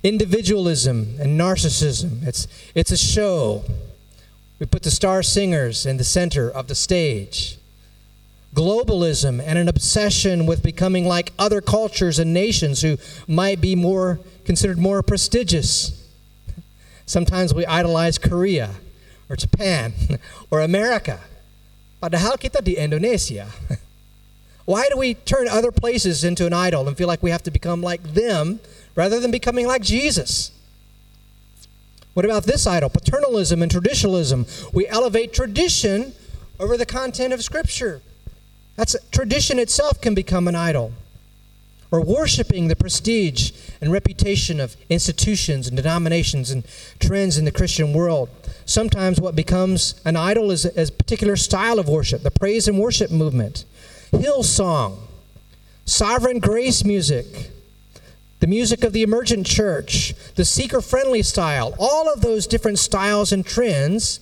Individualism 0.02 1.16
and 1.20 1.38
narcissism. 1.38 2.26
It's, 2.26 2.48
it's 2.74 2.90
a 2.90 2.96
show. 2.96 3.64
We 4.58 4.66
put 4.66 4.82
the 4.82 4.90
star 4.90 5.22
singers 5.22 5.84
in 5.84 5.96
the 5.96 6.04
center 6.04 6.50
of 6.50 6.68
the 6.68 6.74
stage. 6.74 7.58
Globalism 8.54 9.42
and 9.44 9.58
an 9.58 9.68
obsession 9.68 10.46
with 10.46 10.62
becoming 10.62 11.04
like 11.06 11.32
other 11.38 11.60
cultures 11.60 12.18
and 12.18 12.32
nations 12.32 12.80
who 12.80 12.96
might 13.28 13.60
be 13.60 13.74
more 13.74 14.20
considered 14.46 14.78
more 14.78 15.02
prestigious. 15.02 16.08
Sometimes 17.06 17.52
we 17.52 17.66
idolize 17.66 18.16
Korea 18.16 18.76
or 19.28 19.36
Japan 19.36 19.92
or 20.50 20.60
America. 20.60 21.20
Padahal 22.00 22.36
kita 22.36 22.62
di 22.62 22.76
Indonesia. 22.76 23.48
Why 24.66 24.88
do 24.90 24.98
we 24.98 25.14
turn 25.14 25.48
other 25.48 25.70
places 25.70 26.24
into 26.24 26.44
an 26.44 26.52
idol 26.52 26.86
and 26.88 26.96
feel 26.96 27.06
like 27.06 27.22
we 27.22 27.30
have 27.30 27.42
to 27.44 27.50
become 27.50 27.80
like 27.80 28.02
them 28.14 28.60
rather 28.94 29.20
than 29.20 29.30
becoming 29.30 29.66
like 29.66 29.82
Jesus? 29.82 30.50
What 32.14 32.24
about 32.24 32.44
this 32.44 32.66
idol? 32.66 32.90
Paternalism 32.90 33.62
and 33.62 33.70
traditionalism. 33.70 34.46
We 34.72 34.88
elevate 34.88 35.32
tradition 35.32 36.14
over 36.58 36.76
the 36.76 36.86
content 36.86 37.32
of 37.32 37.44
Scripture. 37.44 38.00
That's 38.76 38.96
tradition 39.12 39.58
itself 39.58 40.00
can 40.00 40.14
become 40.14 40.48
an 40.48 40.56
idol. 40.56 40.92
Or 41.90 42.00
worshiping 42.00 42.68
the 42.68 42.76
prestige 42.76 43.52
and 43.80 43.92
reputation 43.92 44.60
of 44.60 44.76
institutions 44.88 45.68
and 45.68 45.76
denominations 45.76 46.50
and 46.50 46.64
trends 46.98 47.38
in 47.38 47.44
the 47.44 47.52
Christian 47.52 47.92
world. 47.92 48.28
Sometimes 48.64 49.20
what 49.20 49.36
becomes 49.36 50.00
an 50.04 50.16
idol 50.16 50.50
is 50.50 50.64
a 50.64 50.90
particular 50.90 51.36
style 51.36 51.78
of 51.78 51.88
worship, 51.88 52.22
the 52.22 52.30
praise 52.30 52.66
and 52.66 52.78
worship 52.78 53.10
movement, 53.10 53.64
Hillsong, 54.12 54.98
sovereign 55.84 56.40
grace 56.40 56.84
music, 56.84 57.50
the 58.40 58.46
music 58.46 58.84
of 58.84 58.92
the 58.92 59.02
emergent 59.02 59.46
church, 59.46 60.14
the 60.34 60.44
seeker 60.44 60.80
friendly 60.80 61.22
style, 61.22 61.74
all 61.78 62.12
of 62.12 62.20
those 62.20 62.46
different 62.46 62.78
styles 62.78 63.32
and 63.32 63.46
trends 63.46 64.20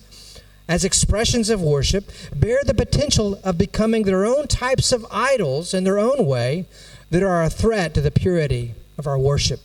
as 0.67 0.83
expressions 0.83 1.49
of 1.49 1.61
worship 1.61 2.09
bear 2.35 2.59
the 2.65 2.73
potential 2.73 3.39
of 3.43 3.57
becoming 3.57 4.03
their 4.03 4.25
own 4.25 4.47
types 4.47 4.91
of 4.91 5.05
idols 5.11 5.73
in 5.73 5.83
their 5.83 5.99
own 5.99 6.25
way 6.25 6.65
that 7.09 7.23
are 7.23 7.43
a 7.43 7.49
threat 7.49 7.93
to 7.93 8.01
the 8.01 8.11
purity 8.11 8.73
of 8.97 9.07
our 9.07 9.17
worship. 9.17 9.59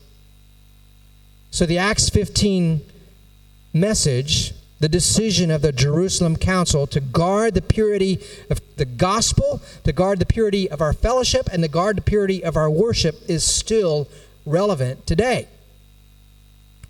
So 1.51 1.67
the 1.67 1.79
Acts 1.79 2.09
15 2.09 2.81
message, 3.73 4.53
the 4.79 4.89
decision 4.89 5.51
of 5.51 5.63
the 5.63 5.73
Jerusalem 5.73 6.37
Council 6.37 6.87
to 6.89 7.01
guard 7.01 7.55
the 7.55 7.63
purity 7.63 8.21
of 8.49 8.61
the 8.77 8.85
gospel, 8.85 9.61
to 9.85 9.93
guard 9.93 10.19
the 10.19 10.27
purity 10.27 10.71
of 10.71 10.81
our 10.81 10.93
fellowship, 10.93 11.49
and 11.53 11.63
to 11.63 11.69
guard 11.69 11.97
the 11.97 12.03
purity 12.03 12.43
of 12.45 12.57
our 12.57 12.71
worship 12.71 13.17
is 13.29 13.45
still 13.45 14.09
relevant 14.47 15.07
today. 15.07 15.49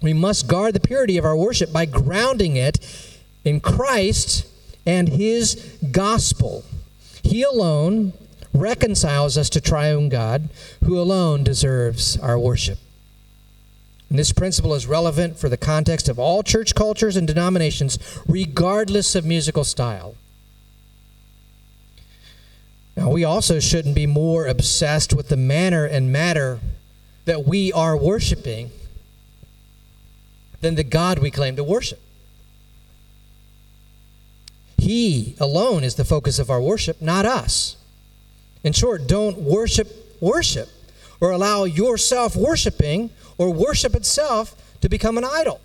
We 0.02 0.12
must 0.12 0.48
guard 0.48 0.74
the 0.74 0.80
purity 0.80 1.18
of 1.18 1.24
our 1.24 1.36
worship 1.36 1.72
by 1.72 1.84
grounding 1.84 2.56
it 2.56 2.78
in 3.44 3.60
Christ 3.60 4.46
and 4.86 5.08
His 5.08 5.78
gospel. 5.90 6.64
He 7.22 7.42
alone 7.42 8.12
reconciles 8.52 9.38
us 9.38 9.48
to 9.50 9.60
triune 9.60 10.08
God, 10.08 10.48
who 10.84 10.98
alone 10.98 11.44
deserves 11.44 12.18
our 12.18 12.38
worship. 12.38 12.78
And 14.08 14.18
this 14.18 14.32
principle 14.32 14.74
is 14.74 14.86
relevant 14.86 15.38
for 15.38 15.48
the 15.48 15.56
context 15.56 16.08
of 16.08 16.18
all 16.18 16.42
church 16.42 16.74
cultures 16.74 17.16
and 17.16 17.28
denominations, 17.28 17.98
regardless 18.26 19.14
of 19.14 19.24
musical 19.24 19.62
style. 19.62 20.16
Now, 22.96 23.10
we 23.10 23.24
also 23.24 23.60
shouldn't 23.60 23.94
be 23.94 24.06
more 24.06 24.46
obsessed 24.46 25.14
with 25.14 25.28
the 25.28 25.36
manner 25.36 25.84
and 25.84 26.12
matter 26.12 26.58
that 27.24 27.46
we 27.46 27.72
are 27.72 27.96
worshiping 27.96 28.72
than 30.60 30.74
the 30.74 30.84
God 30.84 31.20
we 31.20 31.30
claim 31.30 31.54
to 31.56 31.64
worship. 31.64 32.00
He 34.76 35.36
alone 35.38 35.84
is 35.84 35.94
the 35.94 36.04
focus 36.04 36.38
of 36.38 36.50
our 36.50 36.60
worship, 36.60 37.00
not 37.00 37.24
us. 37.24 37.76
In 38.62 38.72
short, 38.72 39.06
don't 39.06 39.38
worship 39.38 39.88
worship 40.20 40.68
or 41.20 41.30
allow 41.30 41.64
yourself 41.64 42.36
worshiping 42.36 43.10
or 43.38 43.52
worship 43.52 43.94
itself 43.94 44.54
to 44.80 44.88
become 44.88 45.18
an 45.18 45.24
idol. 45.24 45.60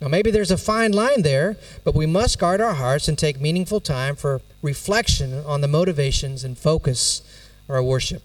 Now, 0.00 0.08
maybe 0.08 0.30
there's 0.30 0.50
a 0.50 0.58
fine 0.58 0.92
line 0.92 1.22
there, 1.22 1.56
but 1.82 1.94
we 1.94 2.04
must 2.04 2.38
guard 2.38 2.60
our 2.60 2.74
hearts 2.74 3.08
and 3.08 3.18
take 3.18 3.40
meaningful 3.40 3.80
time 3.80 4.16
for 4.16 4.42
reflection 4.60 5.42
on 5.44 5.60
the 5.60 5.68
motivations 5.68 6.44
and 6.44 6.58
focus 6.58 7.22
of 7.68 7.74
our 7.74 7.82
worship. 7.82 8.22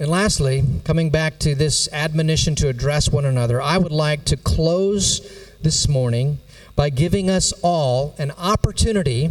And 0.00 0.08
lastly, 0.08 0.64
coming 0.84 1.10
back 1.10 1.38
to 1.40 1.54
this 1.54 1.88
admonition 1.92 2.56
to 2.56 2.68
address 2.68 3.10
one 3.10 3.24
another, 3.24 3.62
I 3.62 3.78
would 3.78 3.92
like 3.92 4.24
to 4.26 4.36
close 4.36 5.20
this 5.62 5.88
morning 5.88 6.38
by 6.74 6.90
giving 6.90 7.30
us 7.30 7.52
all 7.62 8.16
an 8.18 8.32
opportunity 8.32 9.30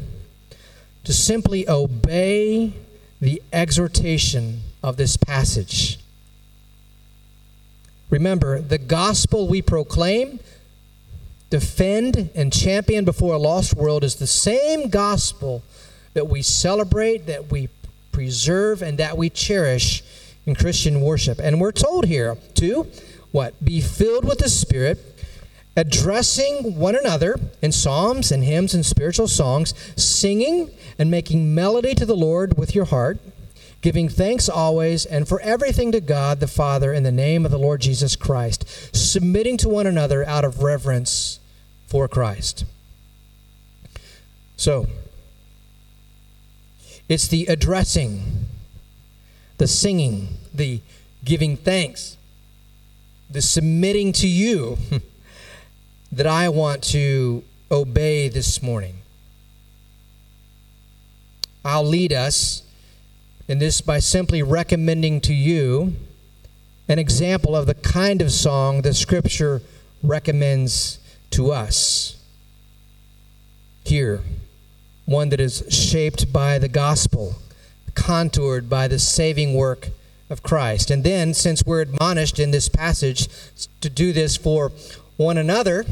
to 1.04 1.14
simply 1.14 1.68
obey 1.68 2.74
the 3.20 3.42
exhortation 3.52 4.62
of 4.82 4.98
this 4.98 5.18
passage. 5.18 6.00
Remember, 8.10 8.60
the 8.60 8.78
gospel 8.78 9.48
we 9.48 9.62
proclaim, 9.62 10.40
defend, 11.50 12.30
and 12.36 12.54
champion 12.54 13.06
before 13.06 13.34
a 13.34 13.38
lost 13.38 13.76
world 13.76 14.04
is 14.04 14.16
the 14.16 14.28
same 14.28 14.90
gospel 14.90 15.64
that 16.14 16.28
we 16.28 16.42
celebrate, 16.42 17.26
that 17.26 17.52
we 17.52 17.70
preserve, 18.12 18.82
and 18.82 18.98
that 19.00 19.18
we 19.18 19.30
cherish 19.30 20.04
in 20.46 20.56
Christian 20.56 21.02
worship. 21.02 21.40
And 21.40 21.60
we're 21.60 21.72
told 21.72 22.06
here 22.06 22.38
to 22.56 22.88
what? 23.32 23.64
Be 23.64 23.82
filled 23.82 24.26
with 24.26 24.38
the 24.38 24.50
Spirit 24.50 25.13
addressing 25.76 26.76
one 26.76 26.96
another 26.96 27.40
in 27.62 27.72
psalms 27.72 28.32
and 28.32 28.44
hymns 28.44 28.74
and 28.74 28.86
spiritual 28.86 29.28
songs, 29.28 29.74
singing 29.96 30.70
and 31.00 31.10
making 31.10 31.54
melody 31.56 31.96
to 31.96 32.06
the 32.06 32.16
Lord 32.16 32.58
with 32.58 32.76
your 32.76 32.86
heart, 32.86 33.20
giving 33.82 34.08
thanks 34.08 34.48
always 34.48 35.06
and 35.06 35.28
for 35.28 35.40
everything 35.42 35.92
to 35.92 36.00
God 36.00 36.40
the 36.40 36.48
Father 36.48 36.94
in 36.94 37.04
the 37.04 37.12
name 37.12 37.44
of 37.46 37.52
the 37.52 37.58
Lord 37.58 37.82
Jesus 37.82 38.16
Christ, 38.16 38.66
submitting 38.96 39.58
to 39.58 39.70
one 39.70 39.88
another 39.88 40.26
out 40.26 40.46
of 40.46 40.62
reverence 40.62 41.40
for 41.88 42.08
Christ. 42.08 42.66
So, 44.56 44.88
it's 47.10 47.28
the 47.28 47.48
addressing, 47.48 48.46
the 49.58 49.68
singing, 49.68 50.38
the 50.54 50.82
giving 51.26 51.58
thanks, 51.58 52.18
the 53.30 53.42
submitting 53.42 54.14
to 54.14 54.28
you. 54.28 54.78
that 56.16 56.28
I 56.28 56.48
want 56.48 56.84
to 56.84 57.44
obey 57.72 58.30
this 58.30 58.62
morning. 58.62 58.98
I'll 61.66 61.84
lead 61.84 62.14
us 62.14 62.62
in 63.48 63.58
this 63.58 63.82
by 63.82 63.98
simply 63.98 64.44
recommending 64.44 65.22
to 65.22 65.34
you 65.34 65.96
an 66.88 67.00
example 67.00 67.56
of 67.56 67.66
the 67.66 67.74
kind 67.74 68.22
of 68.22 68.32
song 68.32 68.84
that 68.84 68.94
Scripture 68.94 69.64
recommends 70.04 71.00
to 71.32 71.52
us. 71.52 72.18
Here, 73.84 74.22
one 75.06 75.30
that 75.30 75.40
is 75.40 75.64
shaped 75.70 76.32
by 76.32 76.60
the 76.60 76.70
gospel, 76.70 77.38
contoured 77.96 78.70
by 78.70 78.88
the 78.88 79.00
saving 79.00 79.56
work 79.56 79.90
of 80.30 80.44
Christ. 80.44 80.92
And 80.92 81.04
then, 81.04 81.34
since 81.34 81.64
we're 81.66 81.82
admonished 81.82 82.40
in 82.40 82.52
this 82.52 82.70
passage 82.70 83.28
to 83.82 83.90
do 83.90 84.14
this 84.14 84.38
for 84.38 84.72
one 85.18 85.38
another, 85.38 85.86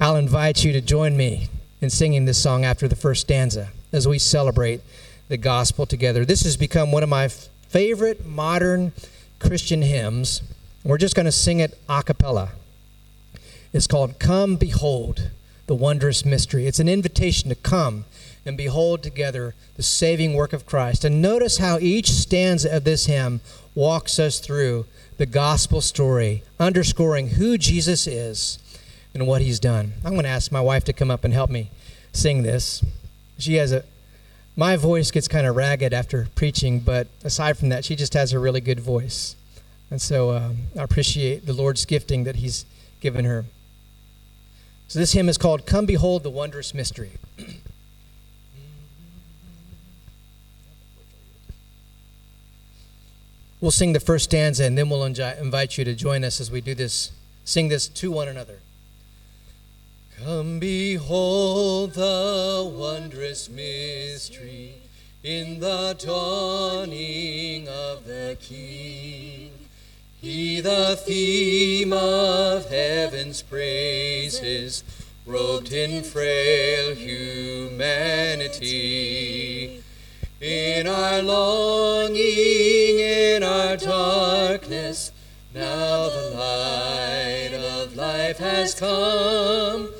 I'll 0.00 0.16
invite 0.16 0.64
you 0.64 0.72
to 0.72 0.80
join 0.80 1.16
me 1.16 1.48
in 1.80 1.90
singing 1.90 2.24
this 2.24 2.42
song 2.42 2.64
after 2.64 2.86
the 2.86 2.96
first 2.96 3.22
stanza 3.22 3.70
as 3.92 4.06
we 4.06 4.18
celebrate 4.18 4.80
the 5.28 5.36
gospel 5.36 5.86
together. 5.86 6.24
This 6.24 6.42
has 6.42 6.56
become 6.56 6.92
one 6.92 7.02
of 7.02 7.08
my 7.08 7.28
favorite 7.28 8.26
modern 8.26 8.92
Christian 9.38 9.82
hymns. 9.82 10.42
We're 10.84 10.98
just 10.98 11.14
going 11.14 11.26
to 11.26 11.32
sing 11.32 11.60
it 11.60 11.78
a 11.88 12.02
cappella. 12.02 12.50
It's 13.72 13.86
called 13.86 14.18
Come 14.18 14.56
Behold 14.56 15.30
the 15.66 15.74
Wondrous 15.74 16.24
Mystery. 16.24 16.66
It's 16.66 16.78
an 16.78 16.88
invitation 16.88 17.48
to 17.50 17.54
come 17.54 18.04
and 18.44 18.56
behold 18.56 19.02
together 19.02 19.54
the 19.76 19.82
saving 19.82 20.34
work 20.34 20.52
of 20.52 20.66
Christ. 20.66 21.04
And 21.04 21.20
notice 21.20 21.58
how 21.58 21.78
each 21.78 22.10
stanza 22.10 22.74
of 22.74 22.84
this 22.84 23.06
hymn 23.06 23.40
walks 23.74 24.18
us 24.18 24.40
through 24.40 24.86
the 25.18 25.26
gospel 25.26 25.80
story, 25.80 26.42
underscoring 26.58 27.30
who 27.30 27.58
Jesus 27.58 28.06
is 28.06 28.58
and 29.12 29.26
what 29.26 29.42
he's 29.42 29.60
done. 29.60 29.92
I'm 30.04 30.12
going 30.12 30.22
to 30.22 30.28
ask 30.30 30.50
my 30.50 30.60
wife 30.60 30.84
to 30.84 30.92
come 30.92 31.10
up 31.10 31.24
and 31.24 31.34
help 31.34 31.50
me 31.50 31.70
sing 32.12 32.42
this. 32.42 32.84
She 33.38 33.54
has 33.54 33.72
a 33.72 33.84
my 34.56 34.74
voice 34.74 35.12
gets 35.12 35.28
kind 35.28 35.46
of 35.46 35.54
ragged 35.54 35.92
after 35.92 36.26
preaching, 36.34 36.80
but 36.80 37.06
aside 37.22 37.56
from 37.56 37.68
that, 37.68 37.84
she 37.84 37.94
just 37.94 38.14
has 38.14 38.32
a 38.32 38.40
really 38.40 38.60
good 38.60 38.80
voice. 38.80 39.36
And 39.88 40.02
so 40.02 40.32
um, 40.32 40.56
I 40.76 40.82
appreciate 40.82 41.46
the 41.46 41.52
Lord's 41.52 41.84
gifting 41.84 42.24
that 42.24 42.36
He's 42.36 42.64
given 43.00 43.24
her. 43.24 43.44
So 44.88 44.98
this 44.98 45.12
hymn 45.12 45.28
is 45.28 45.38
called 45.38 45.64
Come 45.64 45.86
Behold 45.86 46.24
the 46.24 46.30
Wondrous 46.30 46.74
Mystery. 46.74 47.12
we'll 53.60 53.70
sing 53.70 53.92
the 53.92 54.00
first 54.00 54.24
stanza 54.24 54.64
and 54.64 54.76
then 54.76 54.88
we'll 54.88 55.04
invite 55.04 55.78
you 55.78 55.84
to 55.84 55.94
join 55.94 56.24
us 56.24 56.40
as 56.40 56.50
we 56.50 56.60
do 56.60 56.74
this, 56.74 57.12
sing 57.44 57.68
this 57.68 57.88
to 57.88 58.10
one 58.10 58.28
another. 58.28 58.60
Come 60.24 60.58
behold 60.58 61.92
the 61.94 62.68
wondrous 62.76 63.48
mystery 63.48 64.74
in 65.22 65.60
the 65.60 65.94
dawning 65.98 67.68
of 67.68 68.04
the 68.04 68.36
King. 68.40 69.52
He, 70.20 70.60
the 70.60 70.96
theme 70.96 71.92
of 71.92 72.68
heaven's 72.68 73.42
praises, 73.42 74.82
robed 75.24 75.72
in 75.72 76.02
frail 76.02 76.96
humanity. 76.96 77.78
In 80.40 80.86
our 80.86 81.20
longing, 81.20 82.20
in 82.20 83.42
our 83.42 83.76
darkness, 83.76 85.10
now 85.52 86.08
the 86.08 86.30
light 86.30 87.50
of 87.52 87.96
life 87.96 88.38
has 88.38 88.72
come. 88.72 89.92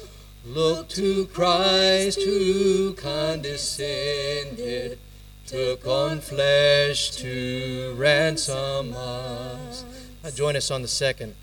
Look 0.47 0.89
to 0.91 1.27
Christ 1.27 2.23
who 2.23 2.93
condescended, 2.93 5.01
took 5.45 5.85
on 5.85 6.21
flesh 6.21 7.11
to 7.17 7.95
ransom 7.97 8.95
us. 8.95 9.85
Now 10.23 10.31
join 10.31 10.55
us 10.55 10.71
on 10.71 10.83
the 10.83 10.89
second. 10.89 11.35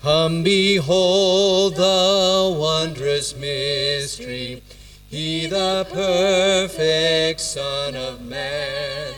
Come 0.00 0.44
behold 0.44 1.74
the 1.74 2.56
wondrous 2.56 3.34
mystery, 3.34 4.62
he 5.08 5.46
the 5.46 5.86
perfect 5.92 7.40
Son 7.40 7.94
of 7.94 8.20
Man. 8.22 9.14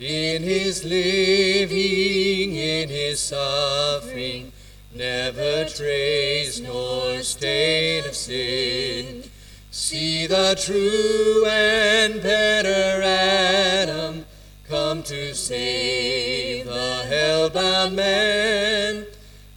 In 0.00 0.42
his 0.44 0.84
living, 0.84 2.54
in 2.54 2.88
his 2.88 3.20
suffering, 3.20 4.52
never 4.94 5.64
trace 5.64 6.60
nor 6.60 7.20
stain 7.22 8.04
of 8.04 8.14
sin. 8.14 9.24
See 9.70 10.26
the 10.26 10.54
true 10.60 11.46
and 11.46 12.22
better 12.22 13.02
Adam 13.02 14.24
come 14.68 15.02
to 15.02 15.34
save 15.34 16.66
the 16.66 17.04
hell-bound 17.08 17.96
man. 17.96 19.06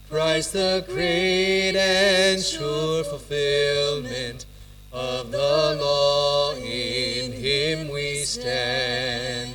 Christ 0.10 0.54
the 0.54 0.84
great 0.88 1.76
and 1.76 2.42
sure 2.42 3.04
fulfillment 3.04 4.41
stand. 8.32 9.54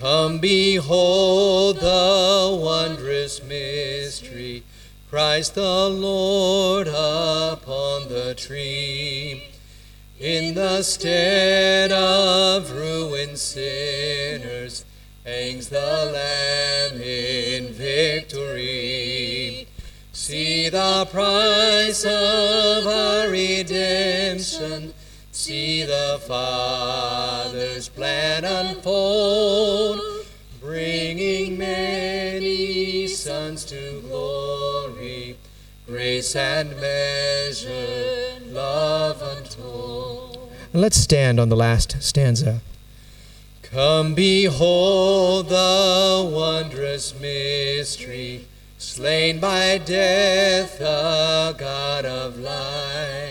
Come 0.00 0.38
behold 0.40 1.76
the 1.76 2.58
wondrous 2.60 3.40
mystery, 3.42 4.64
Christ 5.08 5.54
the 5.54 5.88
Lord 5.88 6.88
upon 6.88 8.08
the 8.08 8.34
tree. 8.36 9.44
In 10.18 10.54
the 10.54 10.82
stead 10.82 11.92
of 11.92 12.72
ruined 12.72 13.38
sinners 13.38 14.84
hangs 15.24 15.68
the 15.68 16.10
Lamb 16.12 17.00
in 17.00 17.72
victory. 17.72 19.68
See 20.12 20.68
the 20.68 21.06
price 21.10 22.04
of 22.04 22.86
our 22.86 23.28
redemption. 23.30 24.89
See 25.42 25.84
the 25.84 26.20
Father's 26.28 27.88
plan 27.88 28.44
unfold, 28.44 29.98
bringing 30.60 31.56
many 31.56 33.06
sons 33.06 33.64
to 33.64 34.02
glory, 34.02 35.38
grace 35.86 36.36
and 36.36 36.78
measure, 36.78 38.38
love 38.48 39.22
untold. 39.22 40.52
Let's 40.74 40.98
stand 40.98 41.40
on 41.40 41.48
the 41.48 41.56
last 41.56 42.02
stanza. 42.02 42.60
Come 43.62 44.14
behold 44.14 45.48
the 45.48 46.30
wondrous 46.30 47.18
mystery, 47.18 48.44
slain 48.76 49.40
by 49.40 49.78
death, 49.78 50.78
the 50.78 51.56
God 51.58 52.04
of 52.04 52.38
life. 52.38 53.29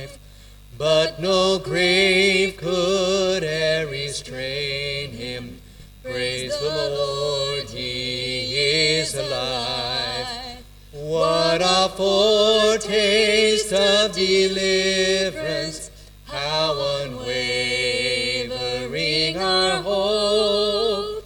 But 0.80 1.20
no 1.20 1.60
grave 1.60 2.56
could 2.56 3.44
e'er 3.44 3.86
restrain 3.86 5.12
him. 5.12 5.60
Praise 6.02 6.58
the 6.58 6.70
Lord, 6.70 7.70
he 7.70 8.56
is 8.56 9.14
alive. 9.14 10.64
What 10.94 11.62
a 11.62 11.90
foretaste 11.98 13.74
of 13.74 14.14
deliverance, 14.14 15.92
how 16.24 17.02
unwavering 17.04 19.36
our 19.36 19.82
hope. 19.82 21.26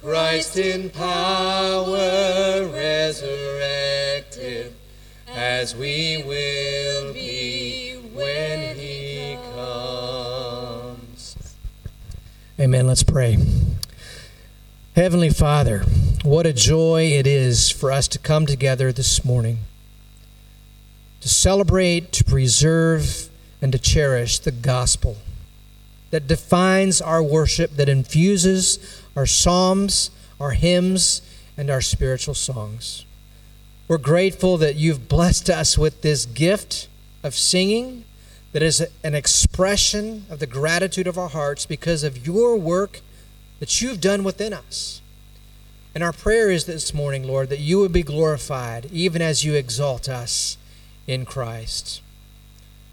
Christ 0.00 0.56
in 0.56 0.88
power 0.88 2.66
resurrected, 2.72 4.72
as 5.28 5.76
we 5.76 6.24
will 6.26 6.55
Amen. 12.58 12.86
Let's 12.86 13.02
pray. 13.02 13.36
Heavenly 14.94 15.28
Father, 15.28 15.80
what 16.22 16.46
a 16.46 16.54
joy 16.54 17.02
it 17.02 17.26
is 17.26 17.70
for 17.70 17.92
us 17.92 18.08
to 18.08 18.18
come 18.18 18.46
together 18.46 18.92
this 18.92 19.26
morning 19.26 19.58
to 21.20 21.28
celebrate, 21.28 22.12
to 22.12 22.24
preserve, 22.24 23.28
and 23.60 23.72
to 23.72 23.78
cherish 23.78 24.38
the 24.38 24.52
gospel 24.52 25.18
that 26.10 26.26
defines 26.26 27.02
our 27.02 27.22
worship, 27.22 27.72
that 27.76 27.90
infuses 27.90 29.02
our 29.14 29.26
psalms, 29.26 30.10
our 30.40 30.52
hymns, 30.52 31.20
and 31.58 31.68
our 31.68 31.82
spiritual 31.82 32.32
songs. 32.32 33.04
We're 33.86 33.98
grateful 33.98 34.56
that 34.56 34.76
you've 34.76 35.10
blessed 35.10 35.50
us 35.50 35.76
with 35.76 36.00
this 36.00 36.24
gift 36.24 36.88
of 37.22 37.34
singing 37.34 38.06
that 38.52 38.62
is 38.62 38.86
an 39.02 39.14
expression 39.14 40.24
of 40.30 40.38
the 40.38 40.46
gratitude 40.46 41.06
of 41.06 41.18
our 41.18 41.28
hearts 41.28 41.66
because 41.66 42.02
of 42.02 42.26
your 42.26 42.56
work 42.56 43.00
that 43.60 43.80
you've 43.82 44.00
done 44.00 44.24
within 44.24 44.52
us. 44.52 45.00
And 45.94 46.04
our 46.04 46.12
prayer 46.12 46.50
is 46.50 46.64
this 46.66 46.92
morning, 46.92 47.26
Lord, 47.26 47.48
that 47.48 47.58
you 47.58 47.78
would 47.78 47.92
be 47.92 48.02
glorified 48.02 48.86
even 48.92 49.22
as 49.22 49.44
you 49.44 49.54
exalt 49.54 50.08
us 50.08 50.58
in 51.06 51.24
Christ. 51.24 52.02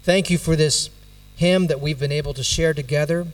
Thank 0.02 0.30
you 0.30 0.38
for 0.38 0.56
this 0.56 0.90
hymn 1.36 1.66
that 1.66 1.80
we've 1.80 1.98
been 1.98 2.12
able 2.12 2.34
to 2.34 2.44
share 2.44 2.74
together. 2.74 3.26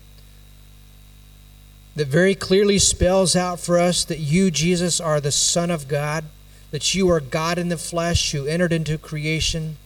that 1.97 2.07
very 2.09 2.35
clearly 2.35 2.79
spells 2.79 3.35
out 3.37 3.61
for 3.61 3.79
us 3.79 4.05
that 4.05 4.19
you, 4.19 4.51
Jesus, 4.51 5.01
are 5.01 5.21
the 5.21 5.33
Son 5.33 5.71
of 5.71 5.89
God, 5.89 6.25
that 6.71 6.95
you 6.95 7.11
are 7.11 7.21
God 7.21 7.59
in 7.59 7.69
the 7.69 7.77
flesh 7.77 8.33
who 8.33 8.47
entered 8.47 8.73
into 8.73 8.97
creation, 8.97 9.77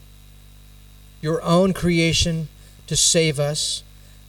your 1.24 1.42
own 1.42 1.72
creation, 1.72 2.48
to 2.86 2.94
save 2.94 3.40
us. 3.40 3.82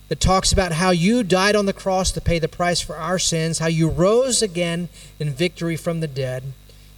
That 0.07 0.19
talks 0.19 0.51
about 0.51 0.73
how 0.73 0.91
you 0.91 1.23
died 1.23 1.55
on 1.55 1.65
the 1.65 1.73
cross 1.73 2.11
to 2.11 2.21
pay 2.21 2.37
the 2.39 2.47
price 2.47 2.79
for 2.79 2.95
our 2.95 3.17
sins, 3.17 3.57
how 3.59 3.67
you 3.67 3.89
rose 3.89 4.41
again 4.41 4.87
in 5.19 5.33
victory 5.33 5.75
from 5.75 5.99
the 5.99 6.07
dead, 6.07 6.43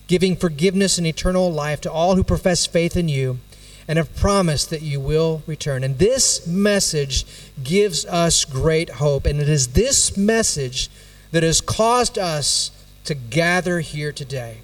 giving 0.07 0.35
forgiveness 0.35 0.97
and 0.97 1.07
eternal 1.07 1.51
life 1.51 1.79
to 1.81 1.91
all 1.91 2.15
who 2.15 2.23
profess 2.23 2.65
faith 2.65 2.97
in 2.97 3.07
you 3.07 3.39
and 3.87 3.97
have 3.97 4.15
promised 4.15 4.69
that 4.69 4.81
you 4.81 4.99
will 4.99 5.41
return. 5.47 5.83
And 5.83 5.97
this 5.97 6.45
message 6.45 7.25
gives 7.63 8.05
us 8.05 8.43
great 8.43 8.89
hope. 8.89 9.25
And 9.25 9.39
it 9.39 9.47
is 9.47 9.69
this 9.69 10.17
message 10.17 10.89
that 11.31 11.43
has 11.43 11.61
caused 11.61 12.17
us 12.17 12.71
to 13.05 13.15
gather 13.15 13.79
here 13.79 14.11
today. 14.11 14.57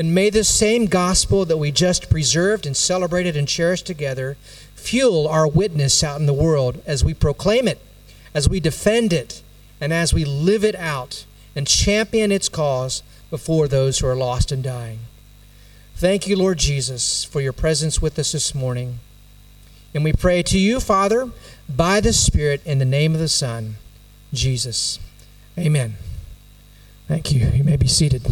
And 0.00 0.14
may 0.14 0.30
the 0.30 0.44
same 0.44 0.86
gospel 0.86 1.44
that 1.44 1.58
we 1.58 1.70
just 1.70 2.08
preserved 2.08 2.64
and 2.64 2.74
celebrated 2.74 3.36
and 3.36 3.46
cherished 3.46 3.86
together 3.86 4.38
fuel 4.74 5.28
our 5.28 5.46
witness 5.46 6.02
out 6.02 6.18
in 6.18 6.24
the 6.24 6.32
world 6.32 6.80
as 6.86 7.04
we 7.04 7.12
proclaim 7.12 7.68
it, 7.68 7.78
as 8.32 8.48
we 8.48 8.60
defend 8.60 9.12
it, 9.12 9.42
and 9.78 9.92
as 9.92 10.14
we 10.14 10.24
live 10.24 10.64
it 10.64 10.74
out 10.74 11.26
and 11.54 11.66
champion 11.66 12.32
its 12.32 12.48
cause 12.48 13.02
before 13.28 13.68
those 13.68 13.98
who 13.98 14.06
are 14.06 14.16
lost 14.16 14.50
and 14.50 14.64
dying. 14.64 15.00
Thank 15.96 16.26
you, 16.26 16.34
Lord 16.34 16.56
Jesus, 16.56 17.22
for 17.22 17.42
your 17.42 17.52
presence 17.52 18.00
with 18.00 18.18
us 18.18 18.32
this 18.32 18.54
morning. 18.54 19.00
And 19.92 20.02
we 20.02 20.14
pray 20.14 20.42
to 20.44 20.58
you, 20.58 20.80
Father, 20.80 21.30
by 21.68 22.00
the 22.00 22.14
Spirit, 22.14 22.62
in 22.64 22.78
the 22.78 22.86
name 22.86 23.12
of 23.12 23.20
the 23.20 23.28
Son, 23.28 23.74
Jesus. 24.32 24.98
Amen. 25.58 25.96
Thank 27.06 27.32
you. 27.32 27.48
You 27.48 27.64
may 27.64 27.76
be 27.76 27.86
seated. 27.86 28.26